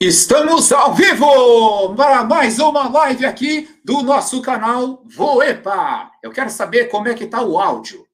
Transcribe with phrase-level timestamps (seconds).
[0.00, 6.12] Estamos ao vivo para mais uma live aqui do nosso canal Voepa.
[6.22, 8.06] Eu quero saber como é que está o áudio.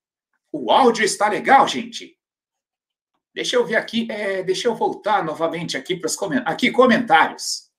[0.50, 2.16] O áudio está legal, gente?
[3.34, 6.54] Deixa eu ver aqui, é, deixa eu voltar novamente aqui para os comentários.
[6.54, 7.70] Aqui, comentários.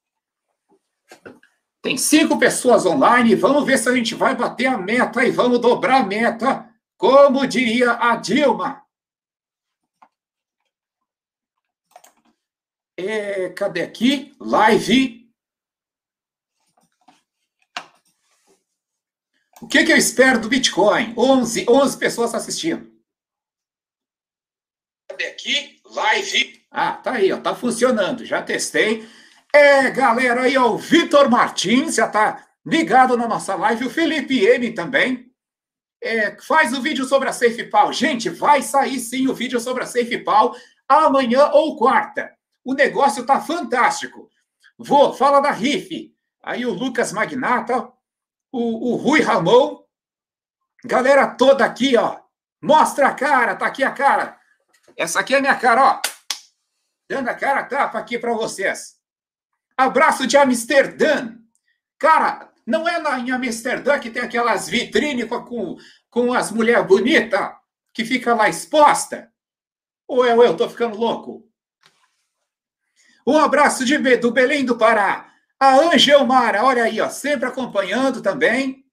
[1.82, 5.60] Tem cinco pessoas online, vamos ver se a gente vai bater a meta e vamos
[5.60, 8.85] dobrar a meta, como diria a Dilma.
[12.98, 14.34] É, cadê aqui?
[14.40, 15.26] Live.
[19.62, 21.14] O que, que eu espero do Bitcoin?
[21.18, 22.94] 11, 11 pessoas assistindo.
[25.10, 25.82] Cadê aqui?
[25.86, 26.66] Live.
[26.72, 28.26] Ah, tá aí, ó, tá funcionando.
[28.26, 29.08] Já testei.
[29.54, 33.88] É, galera, aí, ó, o Vitor Martins já tá ligado na nossa live.
[33.88, 35.32] O Felipe M também.
[36.02, 37.92] É, faz o vídeo sobre a SafePal.
[37.92, 40.56] Gente, vai sair sim o vídeo sobre a SafePal
[40.88, 42.35] amanhã ou quarta.
[42.66, 44.28] O negócio tá fantástico.
[44.76, 46.12] Vou, fala da RIF.
[46.44, 47.88] Aí o Lucas Magnata,
[48.52, 49.84] o, o Rui Ramon,
[50.84, 52.20] galera toda aqui, ó.
[52.62, 54.40] Mostra a cara, tá aqui a cara.
[54.98, 56.02] Essa aqui é a minha cara, ó.
[57.08, 58.96] Dando a cara tapa aqui para vocês.
[59.78, 61.36] Abraço de Amsterdã.
[62.00, 65.78] Cara, não é lá em Amsterdã que tem aquelas vitrines com,
[66.10, 67.52] com as mulheres bonitas
[67.94, 69.32] que fica lá exposta?
[70.08, 71.48] Ou eu, eu tô ficando louco?
[73.26, 75.30] Um abraço de, do Belém do Pará.
[75.60, 78.86] A Angelmara, olha aí, ó, sempre acompanhando também.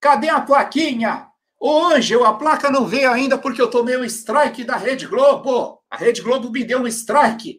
[0.00, 1.26] Cadê a plaquinha?
[1.58, 5.80] Ô, Angel, a placa não veio ainda porque eu tomei um strike da Rede Globo.
[5.90, 7.58] A Rede Globo me deu um strike.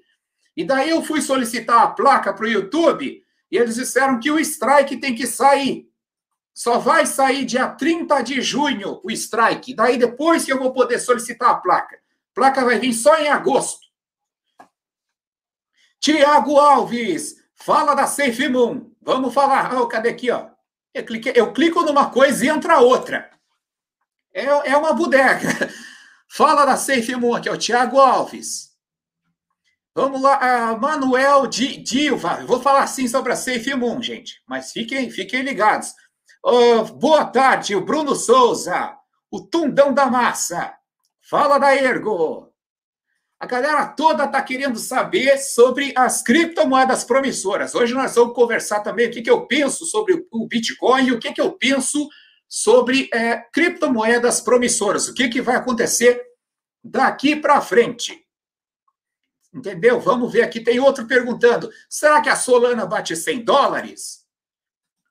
[0.55, 3.21] E daí eu fui solicitar a placa para o YouTube
[3.51, 5.89] e eles disseram que o strike tem que sair.
[6.53, 9.75] Só vai sair dia 30 de junho o strike.
[9.75, 11.95] Daí depois que eu vou poder solicitar a placa.
[11.95, 13.84] A placa vai vir só em agosto.
[16.05, 18.91] Tiago Alves, fala da Safe Moon.
[19.01, 19.75] Vamos falar.
[19.75, 20.49] Oh, cadê aqui, ó?
[20.93, 23.27] Eu, cliquei, eu clico numa coisa e entra outra.
[24.31, 25.49] É, é uma bodega.
[26.29, 27.57] Fala da Safe Moon aqui, ó.
[27.57, 28.69] Tiago Alves.
[29.95, 32.45] Vamos lá, Manuel Di, Dilva.
[32.45, 34.43] Vou falar assim sobre a Safe Moon, gente.
[34.47, 35.91] Mas fiquem, fiquem ligados.
[36.45, 38.95] Uh, boa tarde, o Bruno Souza.
[39.31, 40.71] O Tundão da Massa.
[41.27, 42.53] Fala da Ergo.
[43.39, 47.75] A galera toda está querendo saber sobre as criptomoedas promissoras.
[47.75, 51.19] Hoje nós vamos conversar também o que, que eu penso sobre o Bitcoin e o
[51.19, 52.07] que, que eu penso
[52.47, 55.07] sobre é, criptomoedas promissoras.
[55.07, 56.21] O que, que vai acontecer
[56.85, 58.23] daqui para frente.
[59.53, 59.99] Entendeu?
[59.99, 60.59] Vamos ver aqui.
[60.59, 64.25] Tem outro perguntando: será que a Solana bate 100 dólares?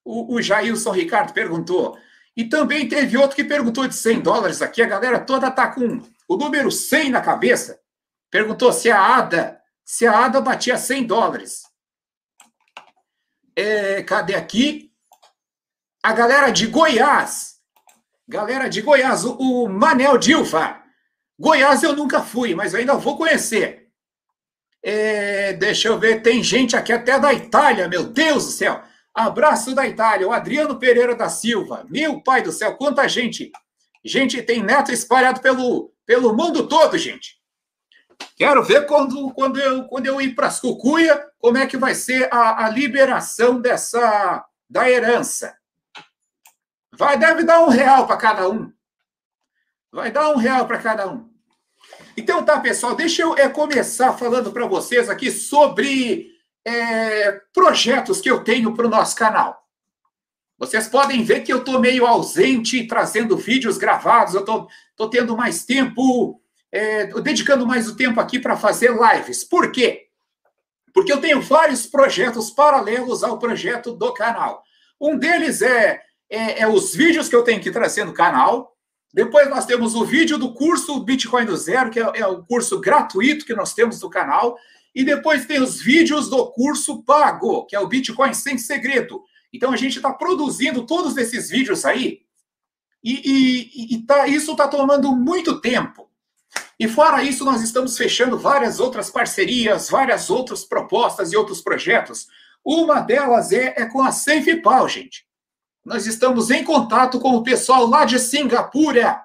[0.04, 1.98] O, o Jailson Ricardo perguntou.
[2.36, 4.82] E também teve outro que perguntou de 100 dólares aqui.
[4.82, 7.80] A galera toda está com o número 100 na cabeça.
[8.34, 11.62] Perguntou se a ADA, se a ADA batia 100 dólares.
[13.54, 14.90] É, cadê aqui?
[16.02, 17.60] A galera de Goiás.
[18.26, 20.82] Galera de Goiás, o, o Manel Dilfa.
[21.38, 23.88] Goiás eu nunca fui, mas ainda vou conhecer.
[24.82, 28.82] É, deixa eu ver, tem gente aqui até da Itália, meu Deus do céu.
[29.14, 31.86] Abraço da Itália, o Adriano Pereira da Silva.
[31.88, 33.52] Meu pai do céu, quanta gente.
[34.04, 37.43] Gente, tem neto espalhado pelo, pelo mundo todo, gente.
[38.36, 41.94] Quero ver quando, quando, eu, quando eu ir para as cucuia, como é que vai
[41.94, 45.56] ser a, a liberação dessa da herança.
[46.96, 48.72] Vai, deve dar um real para cada um.
[49.92, 51.30] Vai dar um real para cada um.
[52.16, 56.32] Então tá, pessoal, deixa eu é, começar falando para vocês aqui sobre
[56.64, 59.64] é, projetos que eu tenho para o nosso canal.
[60.58, 65.64] Vocês podem ver que eu estou meio ausente, trazendo vídeos gravados, eu estou tendo mais
[65.64, 66.40] tempo
[66.74, 69.44] é, dedicando mais o tempo aqui para fazer lives.
[69.44, 70.08] Por quê?
[70.92, 74.60] Porque eu tenho vários projetos paralelos ao projeto do canal.
[75.00, 78.74] Um deles é, é, é os vídeos que eu tenho que trazer no canal.
[79.12, 82.80] Depois nós temos o vídeo do curso Bitcoin do Zero, que é, é o curso
[82.80, 84.58] gratuito que nós temos no canal.
[84.92, 89.22] E depois tem os vídeos do curso pago, que é o Bitcoin Sem Segredo.
[89.52, 92.22] Então a gente está produzindo todos esses vídeos aí.
[93.02, 96.10] E, e, e tá, isso está tomando muito tempo.
[96.78, 102.26] E fora isso, nós estamos fechando várias outras parcerias, várias outras propostas e outros projetos.
[102.64, 105.26] Uma delas é, é com a SafePal, gente.
[105.84, 109.22] Nós estamos em contato com o pessoal lá de Singapura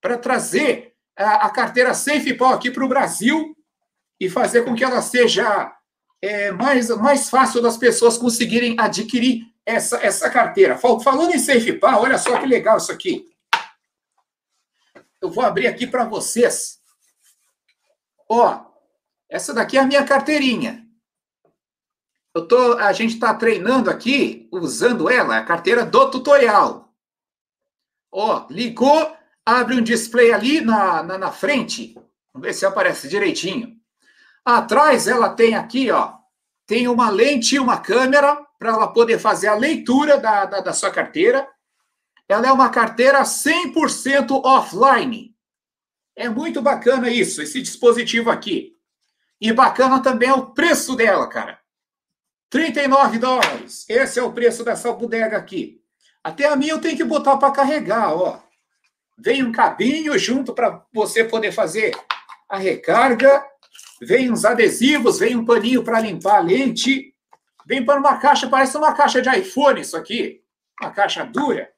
[0.00, 3.56] para trazer a, a carteira SafePal aqui para o Brasil
[4.20, 5.72] e fazer com que ela seja
[6.22, 10.78] é, mais, mais fácil das pessoas conseguirem adquirir essa, essa carteira.
[10.78, 13.28] Falando em SafePal, olha só que legal isso aqui.
[15.20, 16.78] Eu vou abrir aqui para vocês.
[18.28, 18.66] Ó,
[19.28, 20.86] essa daqui é a minha carteirinha.
[22.34, 26.92] eu tô, a gente está treinando aqui, usando ela, a carteira do tutorial.
[28.12, 31.94] Ó, ligou, abre um display ali na, na, na frente.
[32.32, 33.76] Vamos ver se aparece direitinho.
[34.44, 36.14] Atrás ela tem aqui, ó,
[36.66, 40.72] tem uma lente e uma câmera para ela poder fazer a leitura da, da, da
[40.72, 41.48] sua carteira.
[42.28, 45.35] Ela é uma carteira 100% offline.
[46.16, 48.74] É muito bacana isso, esse dispositivo aqui.
[49.38, 51.60] E bacana também é o preço dela, cara.
[52.48, 53.84] 39 dólares.
[53.86, 55.82] Esse é o preço dessa bodega aqui.
[56.24, 58.42] Até a minha eu tenho que botar para carregar, ó.
[59.18, 61.94] Vem um cabinho junto para você poder fazer
[62.48, 63.44] a recarga.
[64.00, 67.14] Vem uns adesivos, vem um paninho para limpar a lente.
[67.66, 70.42] Vem para uma caixa, parece uma caixa de iPhone isso aqui.
[70.80, 71.70] Uma caixa dura.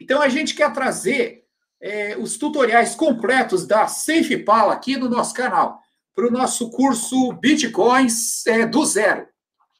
[0.00, 1.39] Então a gente quer trazer
[1.80, 5.80] é, os tutoriais completos da SafePal aqui no nosso canal,
[6.14, 9.26] para o nosso curso Bitcoins é, do zero.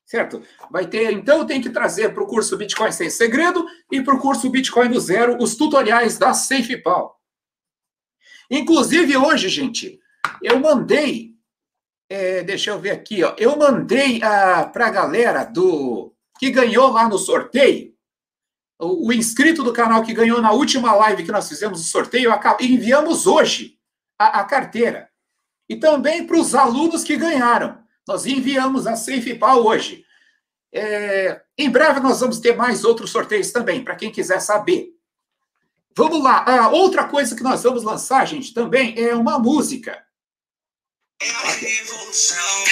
[0.07, 0.43] Certo?
[0.71, 4.19] Vai ter, então, tem que trazer para o curso Bitcoin sem segredo e para o
[4.19, 7.17] curso Bitcoin do zero os tutoriais da SafePal.
[8.51, 10.01] Inclusive, hoje, gente,
[10.43, 11.35] eu mandei,
[12.09, 16.91] é, deixa eu ver aqui, ó, eu mandei ah, para a galera do que ganhou
[16.91, 17.95] lá no sorteio
[18.81, 23.27] o, inscrito do canal que ganhou na última live que nós fizemos o sorteio, enviamos
[23.27, 23.79] hoje
[24.19, 25.09] a, a carteira.
[25.69, 27.79] E também para os alunos que ganharam.
[28.09, 30.05] Nós enviamos a SafePal hoje.
[30.73, 34.89] É, em breve nós vamos ter mais outros sorteios também, para quem quiser saber.
[35.97, 36.45] Vamos lá.
[36.45, 40.03] A outra coisa que nós vamos lançar, gente, também é uma música.
[41.23, 42.65] É a revolução.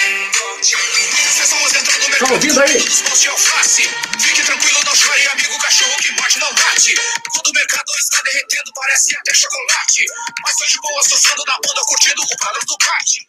[2.17, 2.79] Tá ouvindo aí?
[2.79, 6.95] Fique tranquilo, não chore, amigo cachorro que morte não bate.
[7.31, 10.03] Quando o mercado está derretendo, parece até chocolate.
[10.41, 13.27] Mas tô de boa, surfando na bunda, curtindo o padrão do bate.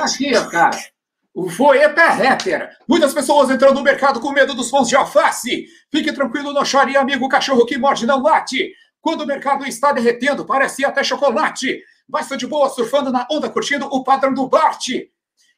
[0.00, 0.80] Aqui, cara.
[1.34, 2.70] O Voepa é rapper.
[2.88, 5.66] Muitas pessoas entrando no mercado com medo dos pães de alface.
[5.90, 8.72] Fique tranquilo, não chore, amigo cachorro que morde não late.
[9.00, 11.82] Quando o mercado está derretendo, parece até chocolate.
[12.08, 14.88] Mas tô de boa, surfando na onda, curtindo o padrão do Bart.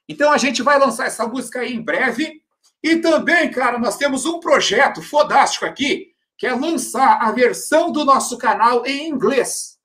[0.08, 2.42] Então a gente vai lançar essa música aí em breve.
[2.82, 8.04] E também, cara, nós temos um projeto fodástico aqui, que é lançar a versão do
[8.04, 9.78] nosso canal em inglês.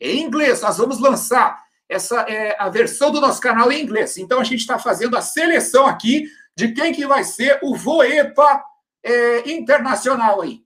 [0.00, 4.16] Em inglês, nós vamos lançar essa é, a versão do nosso canal em inglês.
[4.16, 8.64] Então a gente está fazendo a seleção aqui de quem que vai ser o Voepa
[9.02, 10.64] é, internacional aí.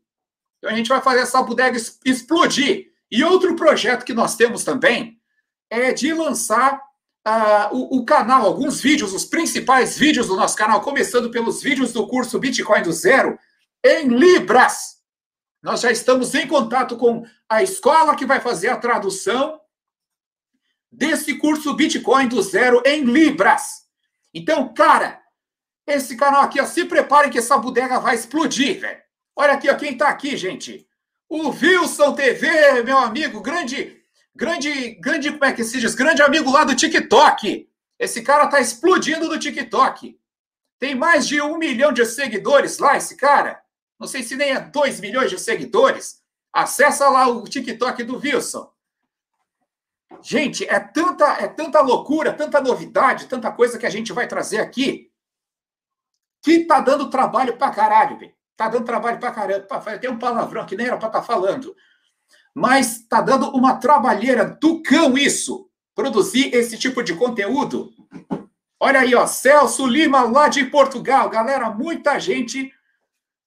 [0.58, 2.89] Então a gente vai fazer essa bodega explodir.
[3.10, 5.18] E outro projeto que nós temos também
[5.68, 6.80] é de lançar
[7.26, 11.92] uh, o, o, canal, alguns vídeos, os principais vídeos do nosso canal, começando pelos vídeos
[11.92, 13.38] do curso Bitcoin do Zero,
[13.84, 15.00] em Libras.
[15.62, 19.60] Nós já estamos em contato com a escola que vai fazer a tradução
[20.90, 23.82] desse curso Bitcoin do Zero em Libras.
[24.32, 25.20] Então, cara,
[25.86, 29.00] esse canal aqui, ó, se preparem que essa bodega vai explodir, velho.
[29.36, 30.86] Olha aqui, ó, quem tá aqui, gente.
[31.30, 34.00] O Wilson TV, meu amigo, grande
[34.34, 35.94] Grande, grande, como é que se diz?
[35.94, 37.68] Grande amigo lá do TikTok.
[37.98, 40.18] Esse cara tá explodindo no TikTok.
[40.78, 43.62] Tem mais de um milhão de seguidores lá, esse cara.
[43.98, 46.22] Não sei se nem é dois milhões de seguidores.
[46.52, 48.72] Acessa lá o TikTok do Wilson.
[50.22, 54.58] Gente, é tanta, é tanta loucura, tanta novidade, tanta coisa que a gente vai trazer
[54.58, 55.10] aqui
[56.42, 58.34] que tá dando trabalho pra caralho, velho.
[58.60, 59.66] Tá dando trabalho pra caramba.
[59.98, 61.74] Tem um palavrão que nem era pra estar tá falando
[62.54, 67.92] mas está dando uma trabalheira do cão isso, produzir esse tipo de conteúdo.
[68.78, 71.28] Olha aí, ó, Celso Lima, lá de Portugal.
[71.28, 72.72] Galera, muita gente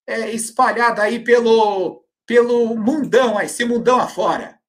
[0.05, 4.59] é, espalhada aí pelo, pelo mundão, esse mundão afora.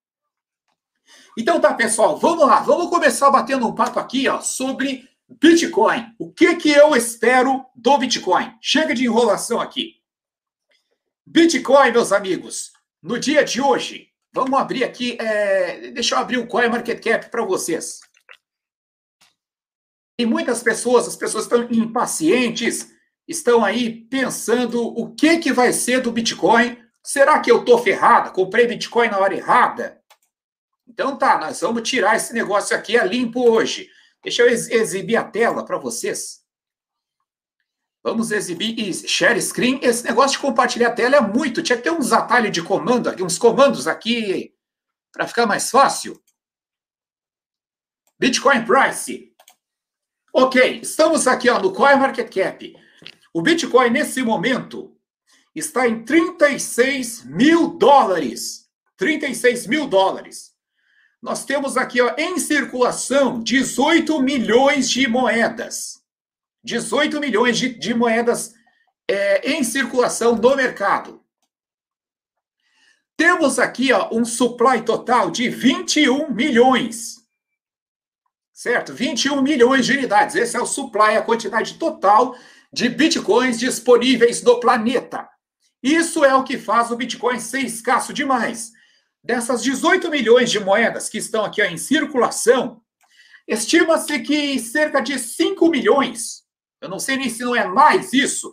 [1.38, 2.60] Então tá, pessoal, vamos lá.
[2.60, 6.14] Vamos começar batendo um papo aqui ó, sobre Bitcoin.
[6.18, 8.54] O que, que eu espero do Bitcoin?
[8.60, 10.03] Chega de enrolação aqui.
[11.26, 15.16] Bitcoin, meus amigos, no dia de hoje, Vamos abrir aqui.
[15.20, 15.92] É...
[15.92, 18.00] Deixa eu abrir o CoinMarketCap para vocês.
[20.18, 22.92] E muitas pessoas, as pessoas estão impacientes,
[23.28, 26.76] estão aí pensando o que, que vai ser do Bitcoin.
[27.02, 28.30] Será que eu estou ferrada?
[28.30, 30.00] Comprei Bitcoin na hora errada?
[30.86, 33.88] Então tá, nós vamos tirar esse negócio aqui a limpo hoje.
[34.22, 36.43] Deixa eu exibir a tela para vocês.
[38.04, 39.80] Vamos exibir e share screen.
[39.82, 41.62] Esse negócio de compartilhar a tela é muito.
[41.62, 44.54] Tinha que ter uns atalhos de comando aqui, uns comandos aqui
[45.10, 46.22] para ficar mais fácil.
[48.18, 49.34] Bitcoin Price.
[50.34, 52.76] Ok, estamos aqui ó, no CoinMarketCap.
[53.32, 54.94] O Bitcoin, nesse momento,
[55.54, 58.68] está em 36 mil dólares.
[58.98, 60.52] 36 mil dólares.
[61.22, 66.03] Nós temos aqui ó, em circulação 18 milhões de moedas.
[66.64, 68.54] 18 milhões de, de moedas
[69.06, 71.22] é, em circulação no mercado.
[73.16, 77.16] Temos aqui ó, um supply total de 21 milhões.
[78.52, 78.94] Certo?
[78.94, 80.34] 21 milhões de unidades.
[80.34, 82.34] Esse é o supply, a quantidade total
[82.72, 85.28] de bitcoins disponíveis no planeta.
[85.84, 88.72] Isso é o que faz o Bitcoin ser escasso demais.
[89.22, 92.80] Dessas 18 milhões de moedas que estão aqui ó, em circulação,
[93.46, 96.43] estima-se que cerca de 5 milhões,
[96.84, 98.52] eu não sei nem se não é mais isso,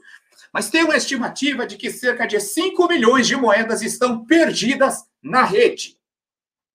[0.54, 5.44] mas tem uma estimativa de que cerca de 5 milhões de moedas estão perdidas na
[5.44, 5.98] rede.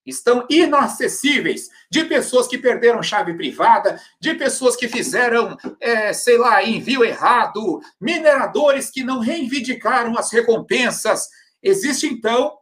[0.04, 6.62] Estão inacessíveis de pessoas que perderam chave privada, de pessoas que fizeram, é, sei lá,
[6.62, 11.26] envio errado, mineradores que não reivindicaram as recompensas.
[11.62, 12.54] Existe, então,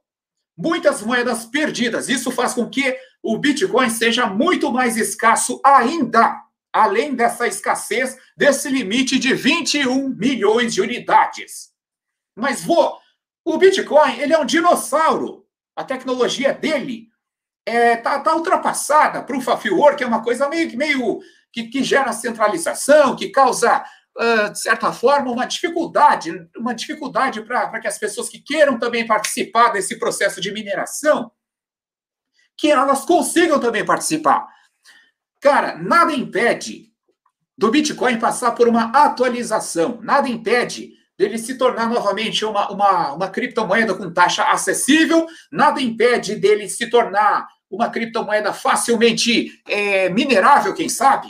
[0.56, 2.08] muitas moedas perdidas.
[2.08, 6.43] Isso faz com que o Bitcoin seja muito mais escasso ainda
[6.74, 11.70] além dessa escassez, desse limite de 21 milhões de unidades.
[12.36, 12.98] Mas vou,
[13.44, 15.46] o Bitcoin, ele é um dinossauro.
[15.76, 17.06] A tecnologia dele
[17.64, 19.22] é, tá, tá ultrapassada.
[19.22, 21.20] Proof of Work é uma coisa meio, meio
[21.52, 23.84] que, que gera centralização, que causa,
[24.18, 29.06] uh, de certa forma, uma dificuldade, uma dificuldade para que as pessoas que queiram também
[29.06, 31.30] participar desse processo de mineração,
[32.56, 34.52] que elas consigam também participar.
[35.44, 36.90] Cara, nada impede
[37.54, 43.28] do Bitcoin passar por uma atualização, nada impede dele se tornar novamente uma, uma, uma
[43.28, 50.88] criptomoeda com taxa acessível, nada impede dele se tornar uma criptomoeda facilmente é, minerável, quem
[50.88, 51.28] sabe?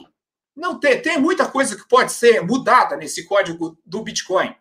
[0.54, 4.54] Não tem, tem muita coisa que pode ser mudada nesse código do Bitcoin.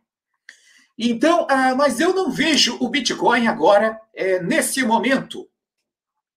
[0.97, 5.47] Então, ah, mas eu não vejo o Bitcoin agora, é, nesse momento,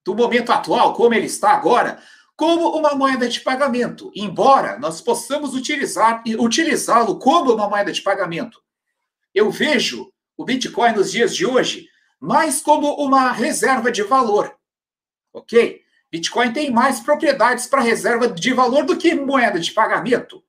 [0.05, 1.99] do momento atual, como ele está agora,
[2.37, 8.63] como uma moeda de pagamento, embora nós possamos utilizar utilizá-lo como uma moeda de pagamento.
[9.35, 11.89] Eu vejo o Bitcoin nos dias de hoje
[12.21, 14.55] mais como uma reserva de valor.
[15.33, 15.83] OK?
[16.11, 20.43] Bitcoin tem mais propriedades para reserva de valor do que moeda de pagamento.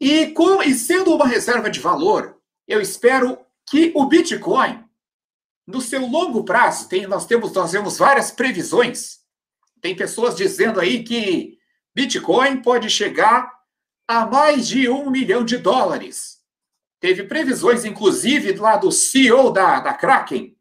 [0.00, 4.84] E, com, e sendo uma reserva de valor, eu espero que o Bitcoin,
[5.66, 9.25] no seu longo prazo, tem, nós, temos, nós temos várias previsões
[9.86, 11.60] tem pessoas dizendo aí que
[11.94, 13.52] Bitcoin pode chegar
[14.08, 16.38] a mais de um milhão de dólares.
[16.98, 20.56] Teve previsões, inclusive, lá do CEO da, da Kraken,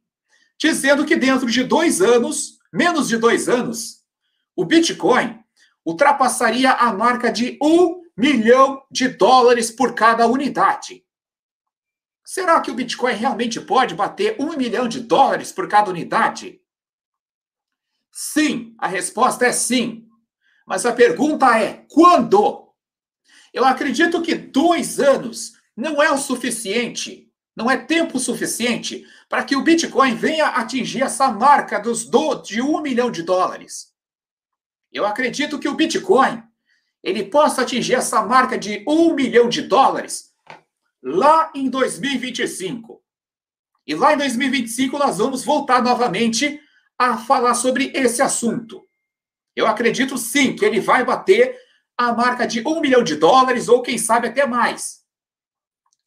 [0.60, 4.04] dizendo que dentro de dois anos, menos de dois anos,
[4.56, 5.40] o Bitcoin
[5.84, 11.04] ultrapassaria a marca de um milhão de dólares por cada unidade.
[12.24, 16.62] Será que o Bitcoin realmente pode bater um milhão de dólares por cada unidade?
[18.18, 20.08] Sim, a resposta é sim.
[20.66, 22.72] Mas a pergunta é: quando?
[23.54, 29.58] Eu acredito que dois anos não é o suficiente, não é tempo suficiente para que
[29.58, 33.94] o Bitcoin venha atingir essa marca dos do, de um milhão de dólares.
[34.94, 36.42] Eu acredito que o Bitcoin
[37.04, 40.32] ele possa atingir essa marca de um milhão de dólares
[41.04, 43.04] lá em 2025.
[43.86, 46.62] E lá em 2025 nós vamos voltar novamente
[46.98, 48.86] a falar sobre esse assunto.
[49.56, 51.58] Eu acredito sim que ele vai bater
[51.98, 55.02] a marca de um milhão de dólares, ou quem sabe até mais,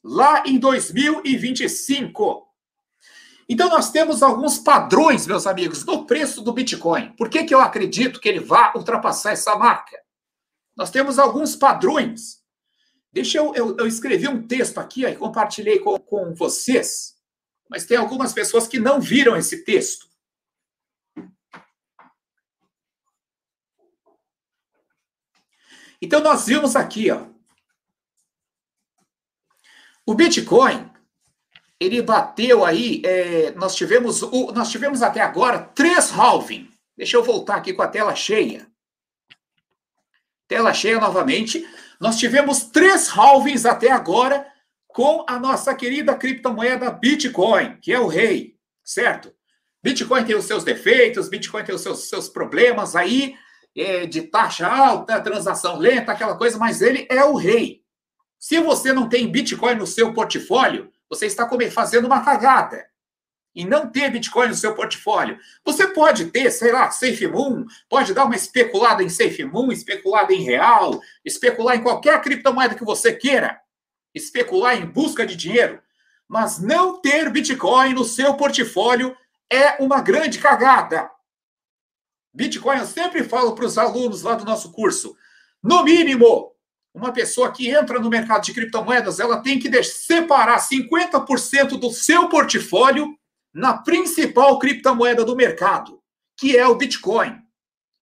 [0.03, 2.47] lá em 2025.
[3.47, 7.13] Então, nós temos alguns padrões, meus amigos, no preço do Bitcoin.
[7.13, 9.97] Por que, que eu acredito que ele vai ultrapassar essa marca?
[10.77, 12.39] Nós temos alguns padrões.
[13.11, 17.15] Deixa eu, eu, eu escrevi um texto aqui e compartilhei com, com vocês,
[17.67, 20.07] mas tem algumas pessoas que não viram esse texto.
[26.01, 27.25] Então, nós vimos aqui, ó.
[30.05, 30.89] O Bitcoin,
[31.79, 36.69] ele bateu aí, é, nós, tivemos, o, nós tivemos até agora três halving.
[36.97, 38.67] Deixa eu voltar aqui com a tela cheia.
[40.47, 41.65] Tela cheia novamente.
[41.99, 44.45] Nós tivemos três halvings até agora
[44.87, 49.31] com a nossa querida criptomoeda Bitcoin, que é o rei, certo?
[49.81, 53.35] Bitcoin tem os seus defeitos, Bitcoin tem os seus, seus problemas aí,
[53.75, 57.81] é, de taxa alta, transação lenta, aquela coisa, mas ele é o rei.
[58.39, 62.87] Se você não tem Bitcoin no seu portfólio, você está fazendo uma cagada.
[63.53, 65.37] E não ter Bitcoin no seu portfólio.
[65.65, 71.01] Você pode ter, sei lá, SafeMoon, pode dar uma especulada em SafeMoon, especulada em real,
[71.25, 73.59] especular em qualquer criptomoeda que você queira,
[74.13, 75.81] especular em busca de dinheiro.
[76.27, 79.17] Mas não ter Bitcoin no seu portfólio
[79.51, 81.09] é uma grande cagada.
[82.33, 85.15] Bitcoin, eu sempre falo para os alunos lá do nosso curso,
[85.61, 86.53] no mínimo,
[86.93, 92.29] uma pessoa que entra no mercado de criptomoedas, ela tem que separar 50% do seu
[92.29, 93.17] portfólio
[93.53, 96.01] na principal criptomoeda do mercado,
[96.37, 97.37] que é o Bitcoin.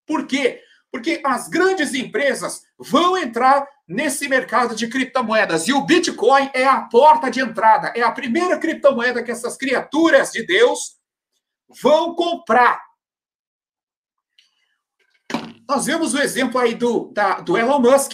[0.06, 0.62] Por quê?
[0.92, 6.82] Porque as grandes empresas vão entrar nesse mercado de criptomoedas e o Bitcoin é a
[6.82, 10.98] porta de entrada, é a primeira criptomoeda que essas criaturas de Deus
[11.82, 12.87] vão comprar.
[15.68, 18.14] Nós vemos o exemplo aí do, da, do Elon Musk,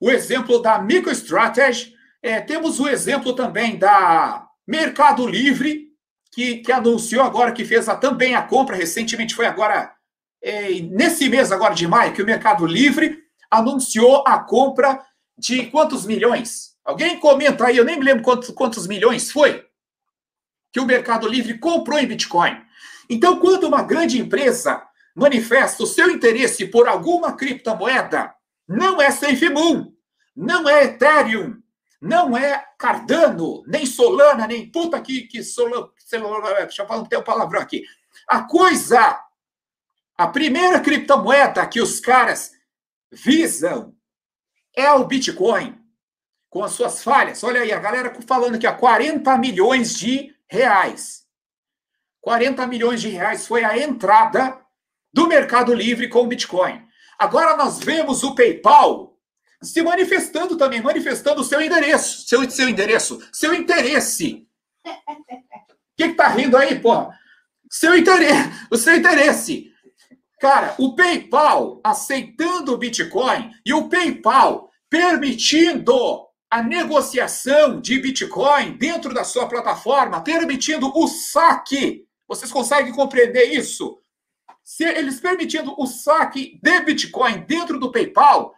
[0.00, 5.88] o exemplo da MicroStrategy, é, temos o exemplo também da Mercado Livre,
[6.32, 9.92] que, que anunciou agora que fez a, também a compra, recentemente foi agora,
[10.42, 15.00] é, nesse mês agora de maio, que o Mercado Livre anunciou a compra
[15.36, 16.76] de quantos milhões?
[16.84, 19.64] Alguém comenta aí, eu nem me lembro quantos, quantos milhões foi
[20.72, 22.60] que o Mercado Livre comprou em Bitcoin.
[23.08, 24.82] Então, quando uma grande empresa
[25.18, 28.32] manifesta o seu interesse por alguma criptomoeda,
[28.68, 29.92] não é SafeMoon,
[30.34, 31.60] não é Ethereum,
[32.00, 35.90] não é Cardano, nem Solana, nem puta que, que Solana,
[36.60, 37.84] deixa eu falar um palavrão aqui.
[38.28, 39.20] A coisa,
[40.16, 42.52] a primeira criptomoeda que os caras
[43.10, 43.96] visam
[44.76, 45.76] é o Bitcoin,
[46.48, 47.42] com as suas falhas.
[47.42, 51.26] Olha aí, a galera falando que há 40 milhões de reais.
[52.20, 54.64] 40 milhões de reais foi a entrada
[55.18, 56.80] do Mercado Livre com o Bitcoin.
[57.18, 59.18] Agora nós vemos o PayPal
[59.60, 64.46] se manifestando também, manifestando o seu endereço, seu, seu endereço, seu interesse.
[66.00, 67.10] O que, tá rindo aí, pô?
[67.68, 69.72] Seu interesse, o seu interesse.
[70.40, 79.12] Cara, o PayPal aceitando o Bitcoin e o PayPal permitindo a negociação de Bitcoin dentro
[79.12, 82.06] da sua plataforma, permitindo o saque.
[82.28, 83.98] Vocês conseguem compreender isso?
[84.68, 88.54] Se eles permitindo o saque de Bitcoin dentro do PayPal,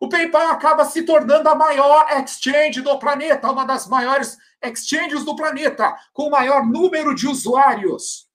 [0.00, 5.36] o PayPal acaba se tornando a maior exchange do planeta, uma das maiores exchanges do
[5.36, 8.28] planeta, com o maior número de usuários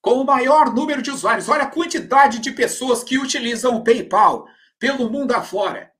[0.00, 1.48] com o maior número de usuários.
[1.48, 5.92] Olha a quantidade de pessoas que utilizam o PayPal pelo mundo afora.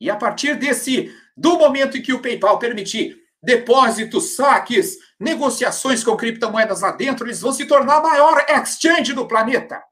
[0.00, 6.16] E a partir desse, do momento em que o PayPal permitir depósitos, saques, negociações com
[6.16, 9.84] criptomoedas lá dentro, eles vão se tornar a maior exchange do planeta.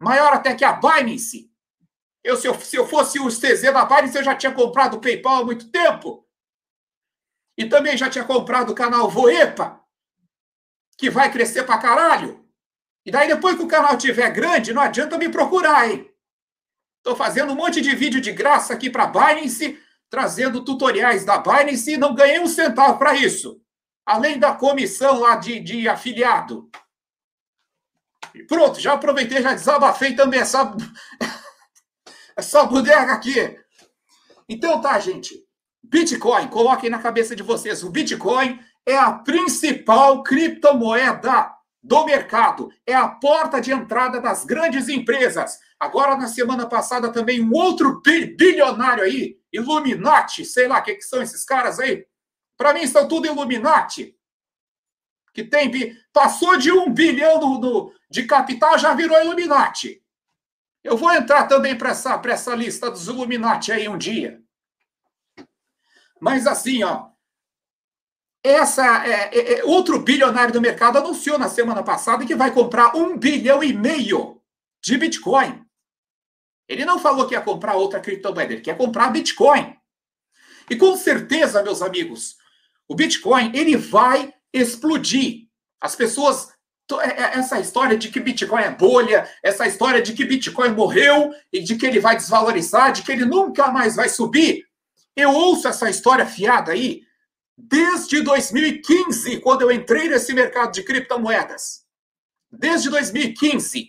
[0.00, 1.50] Maior até que a Binance.
[2.22, 5.00] Eu, se, eu, se eu fosse o CZ da Binance, eu já tinha comprado o
[5.00, 6.24] PayPal há muito tempo.
[7.58, 9.80] E também já tinha comprado o canal Voepa
[10.96, 12.46] que vai crescer pra caralho.
[13.04, 16.08] E daí, depois que o canal tiver grande, não adianta me procurar, hein?
[17.02, 21.92] Tô fazendo um monte de vídeo de graça aqui para Binance, trazendo tutoriais da Binance
[21.92, 23.60] e não ganhei um centavo para isso.
[24.06, 26.70] Além da comissão lá de, de afiliado.
[28.34, 30.74] E pronto, já aproveitei, já desabafei também essa,
[32.36, 33.58] essa bodega aqui.
[34.48, 35.34] Então tá, gente.
[35.82, 37.82] Bitcoin, coloquem na cabeça de vocês.
[37.82, 41.50] O Bitcoin é a principal criptomoeda
[41.82, 45.58] do mercado, é a porta de entrada das grandes empresas.
[45.78, 48.02] Agora, na semana passada, também um outro
[48.36, 52.04] bilionário aí, Illuminati, sei lá o que, que são esses caras aí.
[52.60, 54.14] Para mim, são tudo Illuminati.
[55.32, 55.96] Que tem.
[56.12, 60.04] Passou de um bilhão no, no, de capital, já virou Illuminati.
[60.84, 64.42] Eu vou entrar também para essa, essa lista dos Illuminati aí um dia.
[66.20, 67.08] Mas assim, ó,
[68.44, 72.94] essa é, é, é, outro bilionário do mercado anunciou na semana passada que vai comprar
[72.94, 74.38] um bilhão e meio
[74.82, 75.64] de Bitcoin.
[76.68, 79.74] Ele não falou que ia comprar outra criptomoeda, ele quer comprar Bitcoin.
[80.68, 82.38] E com certeza, meus amigos,
[82.90, 85.46] o Bitcoin ele vai explodir.
[85.80, 86.48] As pessoas
[87.00, 91.32] é, é, essa história de que Bitcoin é bolha, essa história de que Bitcoin morreu
[91.52, 94.66] e de que ele vai desvalorizar, de que ele nunca mais vai subir.
[95.14, 97.02] Eu ouço essa história fiada aí
[97.56, 101.84] desde 2015, quando eu entrei nesse mercado de criptomoedas.
[102.50, 103.88] Desde 2015.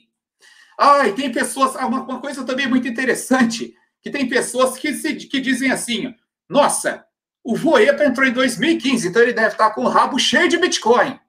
[0.77, 1.73] Ah, e tem pessoas.
[1.73, 6.13] Uma, uma coisa também muito interessante: que tem pessoas que, se, que dizem assim:
[6.47, 7.03] nossa,
[7.43, 11.19] o Voepa entrou em 2015, então ele deve estar com o rabo cheio de Bitcoin.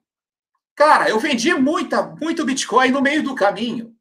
[0.75, 3.95] Cara, eu vendi muita, muito Bitcoin no meio do caminho.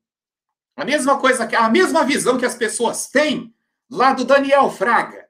[0.77, 3.55] A mesma coisa a mesma visão que as pessoas têm
[3.91, 5.23] lá do Daniel Fraga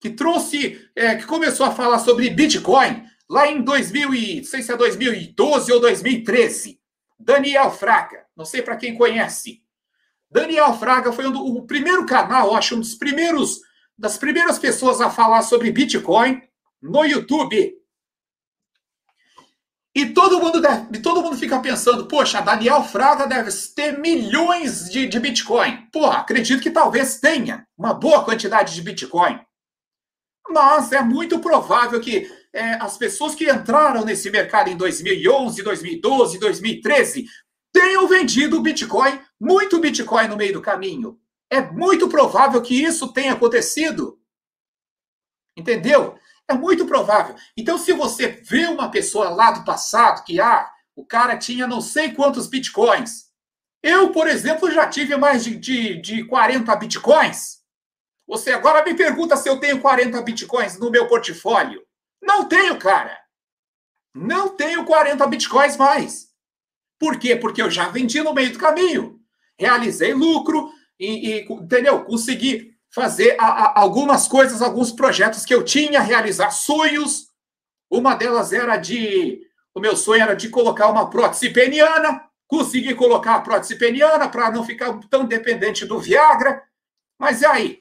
[0.00, 4.62] que trouxe, é, que começou a falar sobre Bitcoin lá em 2000 e, não sei
[4.62, 6.80] se é 2012 ou 2013.
[7.18, 9.62] Daniel Fraga, não sei para quem conhece.
[10.30, 13.60] Daniel Fraga foi um do, o primeiro canal, acho, um dos primeiros,
[14.00, 16.42] das primeiras pessoas a falar sobre Bitcoin
[16.80, 17.76] no YouTube.
[19.94, 25.06] E todo mundo, deve, todo mundo fica pensando, poxa, Daniel Fraga deve ter milhões de,
[25.06, 25.86] de Bitcoin.
[25.92, 29.38] Pô, acredito que talvez tenha uma boa quantidade de Bitcoin.
[30.48, 36.38] Mas é muito provável que é, as pessoas que entraram nesse mercado em 2011, 2012,
[36.38, 37.26] 2013
[37.72, 41.19] tenham vendido Bitcoin, muito Bitcoin no meio do caminho.
[41.50, 44.20] É muito provável que isso tenha acontecido.
[45.56, 46.16] Entendeu?
[46.48, 47.34] É muito provável.
[47.56, 51.80] Então, se você vê uma pessoa lá do passado que, ah, o cara tinha não
[51.80, 53.30] sei quantos bitcoins.
[53.82, 57.60] Eu, por exemplo, já tive mais de, de, de 40 bitcoins.
[58.26, 61.82] Você agora me pergunta se eu tenho 40 bitcoins no meu portfólio.
[62.22, 63.18] Não tenho, cara.
[64.14, 66.28] Não tenho 40 bitcoins mais.
[66.98, 67.34] Por quê?
[67.34, 69.18] Porque eu já vendi no meio do caminho.
[69.58, 72.04] Realizei lucro e, e entendeu?
[72.04, 77.30] Consegui fazer a, a, algumas coisas, alguns projetos que eu tinha, realizar sonhos.
[77.90, 79.40] Uma delas era de.
[79.74, 82.22] O meu sonho era de colocar uma prótese peniana.
[82.46, 86.62] Consegui colocar a prótese peniana para não ficar tão dependente do Viagra.
[87.18, 87.80] Mas e aí?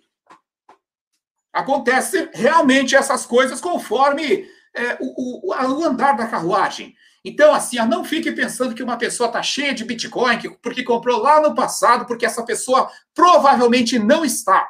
[1.51, 6.95] Acontece realmente essas coisas conforme é, o, o, o andar da carruagem.
[7.23, 11.41] Então, assim, não fique pensando que uma pessoa está cheia de Bitcoin porque comprou lá
[11.41, 14.67] no passado, porque essa pessoa provavelmente não está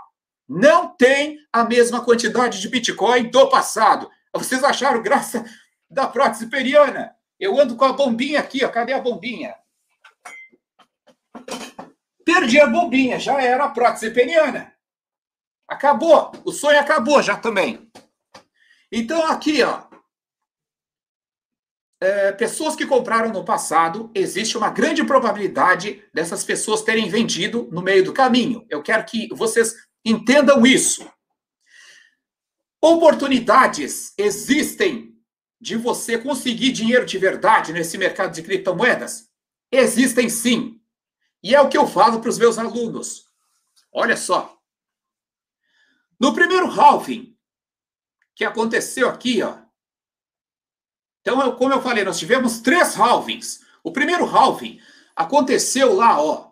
[0.49, 4.09] não tem a mesma quantidade de Bitcoin do passado.
[4.33, 5.45] Vocês acharam graça
[5.88, 7.15] da prótese periana?
[7.39, 8.69] Eu ando com a bombinha aqui, ó.
[8.69, 9.53] Cadê a bombinha?
[12.25, 14.73] Perdi a bombinha, já era a prótese periana.
[15.67, 17.88] Acabou, o sonho acabou já também.
[18.91, 19.83] Então aqui, ó,
[22.01, 27.81] é, pessoas que compraram no passado, existe uma grande probabilidade dessas pessoas terem vendido no
[27.81, 28.65] meio do caminho.
[28.69, 31.09] Eu quero que vocês Entendam isso.
[32.81, 35.15] Oportunidades existem
[35.59, 39.29] de você conseguir dinheiro de verdade nesse mercado de criptomoedas?
[39.71, 40.81] Existem sim.
[41.43, 43.25] E é o que eu falo para os meus alunos.
[43.91, 44.57] Olha só.
[46.19, 47.38] No primeiro halving
[48.35, 49.57] que aconteceu aqui, ó.
[51.31, 53.63] Então, como eu falei, nós tivemos três halvings.
[53.83, 54.79] O primeiro halving
[55.15, 56.49] aconteceu lá, ó,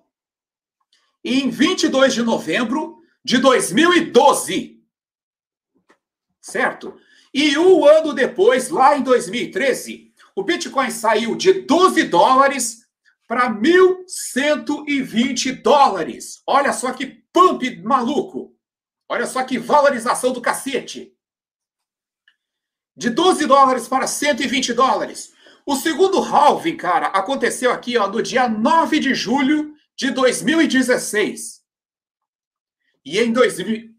[1.24, 4.80] em 22 de novembro de 2012.
[6.40, 6.96] Certo?
[7.34, 12.86] E um ano depois, lá em 2013, o Bitcoin saiu de 12 dólares
[13.28, 16.44] para 1.120 dólares.
[16.46, 18.56] Olha só que pump maluco.
[19.10, 21.17] Olha só que valorização do cacete.
[22.98, 25.32] De 12 dólares para 120 dólares.
[25.64, 31.62] O segundo halving, cara, aconteceu aqui ó, no dia 9 de julho de 2016.
[33.06, 33.96] E em 2000.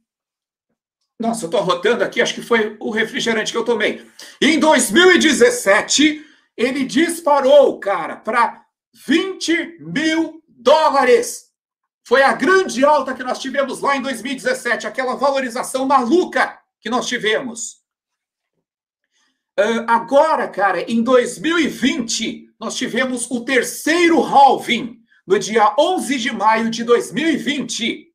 [1.20, 4.04] Nossa, eu estou rotando aqui, acho que foi o refrigerante que eu tomei.
[4.40, 6.24] Em 2017,
[6.56, 8.64] ele disparou, cara, para
[9.06, 11.52] 20 mil dólares.
[12.04, 17.06] Foi a grande alta que nós tivemos lá em 2017, aquela valorização maluca que nós
[17.06, 17.77] tivemos.
[19.58, 26.70] Uh, agora, cara, em 2020, nós tivemos o terceiro halving, no dia 11 de maio
[26.70, 28.06] de 2020.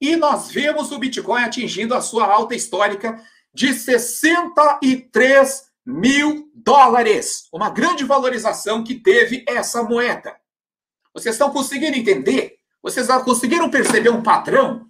[0.00, 7.46] E nós vemos o Bitcoin atingindo a sua alta histórica de 63 mil dólares.
[7.52, 10.34] Uma grande valorização que teve essa moeda.
[11.12, 12.56] Vocês estão conseguindo entender?
[12.82, 14.86] Vocês conseguiram perceber um padrão?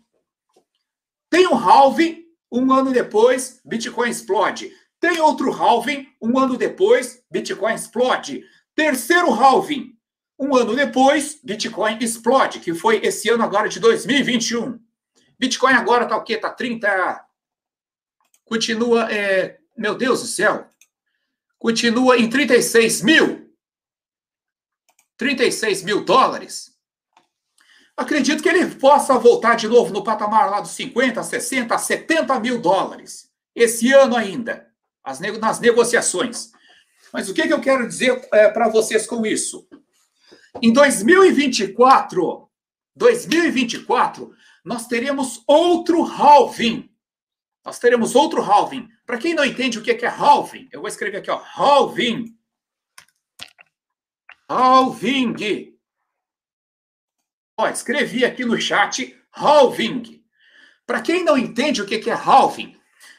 [1.29, 4.73] Tem um halving, um ano depois, Bitcoin explode.
[5.04, 8.42] Tem outro halving, um ano depois, Bitcoin explode.
[8.74, 9.94] Terceiro halving,
[10.38, 14.80] um ano depois, Bitcoin explode, que foi esse ano agora de 2021.
[15.38, 16.38] Bitcoin agora tá o quê?
[16.38, 17.22] Tá 30.
[18.46, 19.12] Continua.
[19.12, 19.58] É...
[19.76, 20.66] Meu Deus do céu.
[21.58, 23.54] Continua em 36 mil.
[25.18, 26.72] 36 mil dólares.
[27.94, 32.58] Acredito que ele possa voltar de novo no patamar lá dos 50, 60, 70 mil
[32.58, 33.30] dólares.
[33.54, 34.72] Esse ano ainda.
[35.40, 36.50] Nas negociações.
[37.12, 39.68] Mas o que, que eu quero dizer é, para vocês com isso?
[40.62, 42.50] Em 2024,
[42.96, 46.90] 2024, nós teremos outro halving.
[47.64, 48.88] Nós teremos outro halving.
[49.06, 52.36] Para quem não entende o que é halving, eu vou escrever aqui, ó, halving.
[54.48, 55.78] Halving.
[57.56, 60.24] Ó, escrevi aqui no chat halving.
[60.86, 62.76] Para quem não entende o que é halving,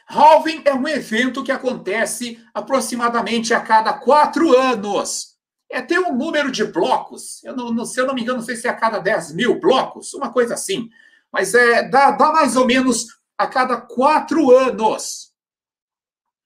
[0.08, 5.36] halving é um evento que acontece aproximadamente a cada quatro anos.
[5.70, 7.42] É ter um número de blocos.
[7.42, 9.58] Eu não, se eu não me engano, não sei se é a cada 10 mil
[9.58, 10.88] blocos, uma coisa assim
[11.36, 15.34] mas é, dá, dá mais ou menos a cada quatro anos.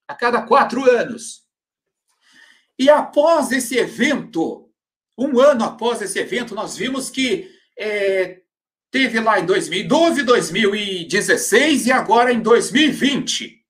[0.08, 1.44] A cada quatro anos.
[2.76, 4.68] E após esse evento,
[5.16, 8.39] um ano após esse evento, nós vimos que é,
[8.90, 13.64] teve lá em 2012, 2016 e agora em 2020.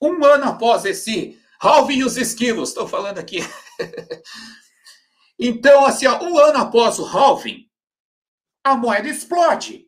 [0.00, 3.38] Um ano após esse halving os esquilos, estou falando aqui.
[5.38, 7.68] então, assim, ó, um ano após o halving,
[8.62, 9.86] a moeda explode.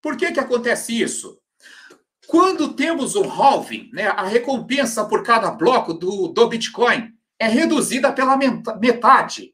[0.00, 1.38] Por que, que acontece isso?
[2.26, 8.12] Quando temos um halving, né, a recompensa por cada bloco do, do Bitcoin é reduzida
[8.12, 8.36] pela
[8.78, 9.52] metade.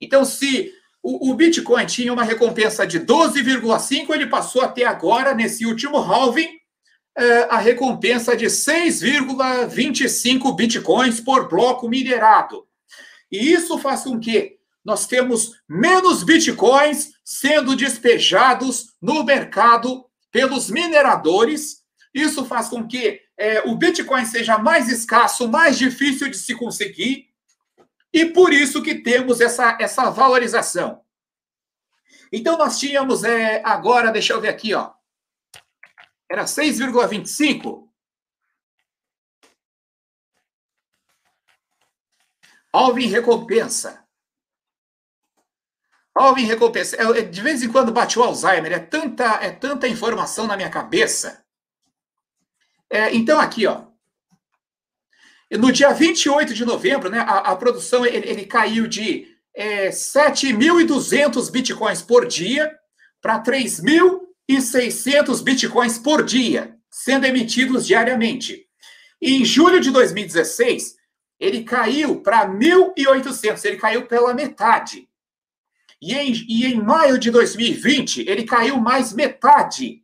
[0.00, 0.72] Então, se
[1.08, 6.48] o, o Bitcoin tinha uma recompensa de 12,5, ele passou até agora, nesse último halving,
[7.16, 12.66] é, a recompensa de 6,25 Bitcoins por bloco minerado.
[13.30, 21.84] E isso faz com que nós temos menos Bitcoins sendo despejados no mercado pelos mineradores.
[22.12, 27.28] Isso faz com que é, o Bitcoin seja mais escasso, mais difícil de se conseguir,
[28.16, 31.04] e por isso que temos essa, essa valorização.
[32.32, 34.94] Então, nós tínhamos é, agora, deixa eu ver aqui, ó,
[36.26, 37.86] era 6,25.
[42.72, 44.08] Alvin recompensa.
[46.14, 46.96] Alvin recompensa.
[46.96, 48.72] É, de vez em quando bate o Alzheimer.
[48.72, 51.44] É tanta, é tanta informação na minha cabeça.
[52.88, 53.95] É, então, aqui, ó.
[55.52, 61.50] No dia 28 de novembro, né, a, a produção ele, ele, caiu de é, 7.200
[61.50, 62.74] bitcoins por dia
[63.22, 68.66] para 3.600 bitcoins por dia, sendo emitidos diariamente.
[69.20, 70.96] E em julho de 2016,
[71.38, 75.08] ele caiu para 1.800, ele caiu pela metade.
[76.00, 80.02] E em, e em maio de 2020, ele caiu mais metade.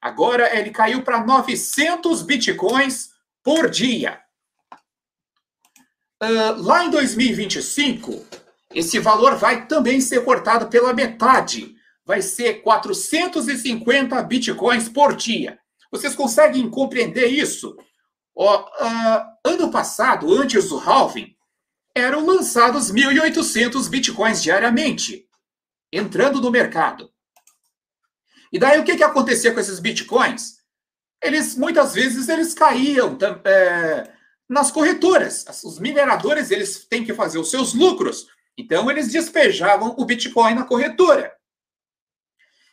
[0.00, 3.10] Agora ele caiu para 900 bitcoins
[3.42, 4.20] por dia.
[6.22, 8.24] Uh, lá em 2025,
[8.74, 11.74] esse valor vai também ser cortado pela metade.
[12.04, 15.58] Vai ser 450 bitcoins por dia.
[15.90, 17.76] Vocês conseguem compreender isso?
[18.38, 21.34] uh, ano passado, antes do halving,
[21.94, 25.26] eram lançados 1.800 bitcoins diariamente
[25.90, 27.10] entrando no mercado.
[28.52, 30.56] E daí o que, que acontecia com esses bitcoins?
[31.22, 34.12] Eles muitas vezes eles caíam é,
[34.48, 35.44] nas corretoras.
[35.64, 40.64] Os mineradores eles têm que fazer os seus lucros, então eles despejavam o bitcoin na
[40.64, 41.34] corretora.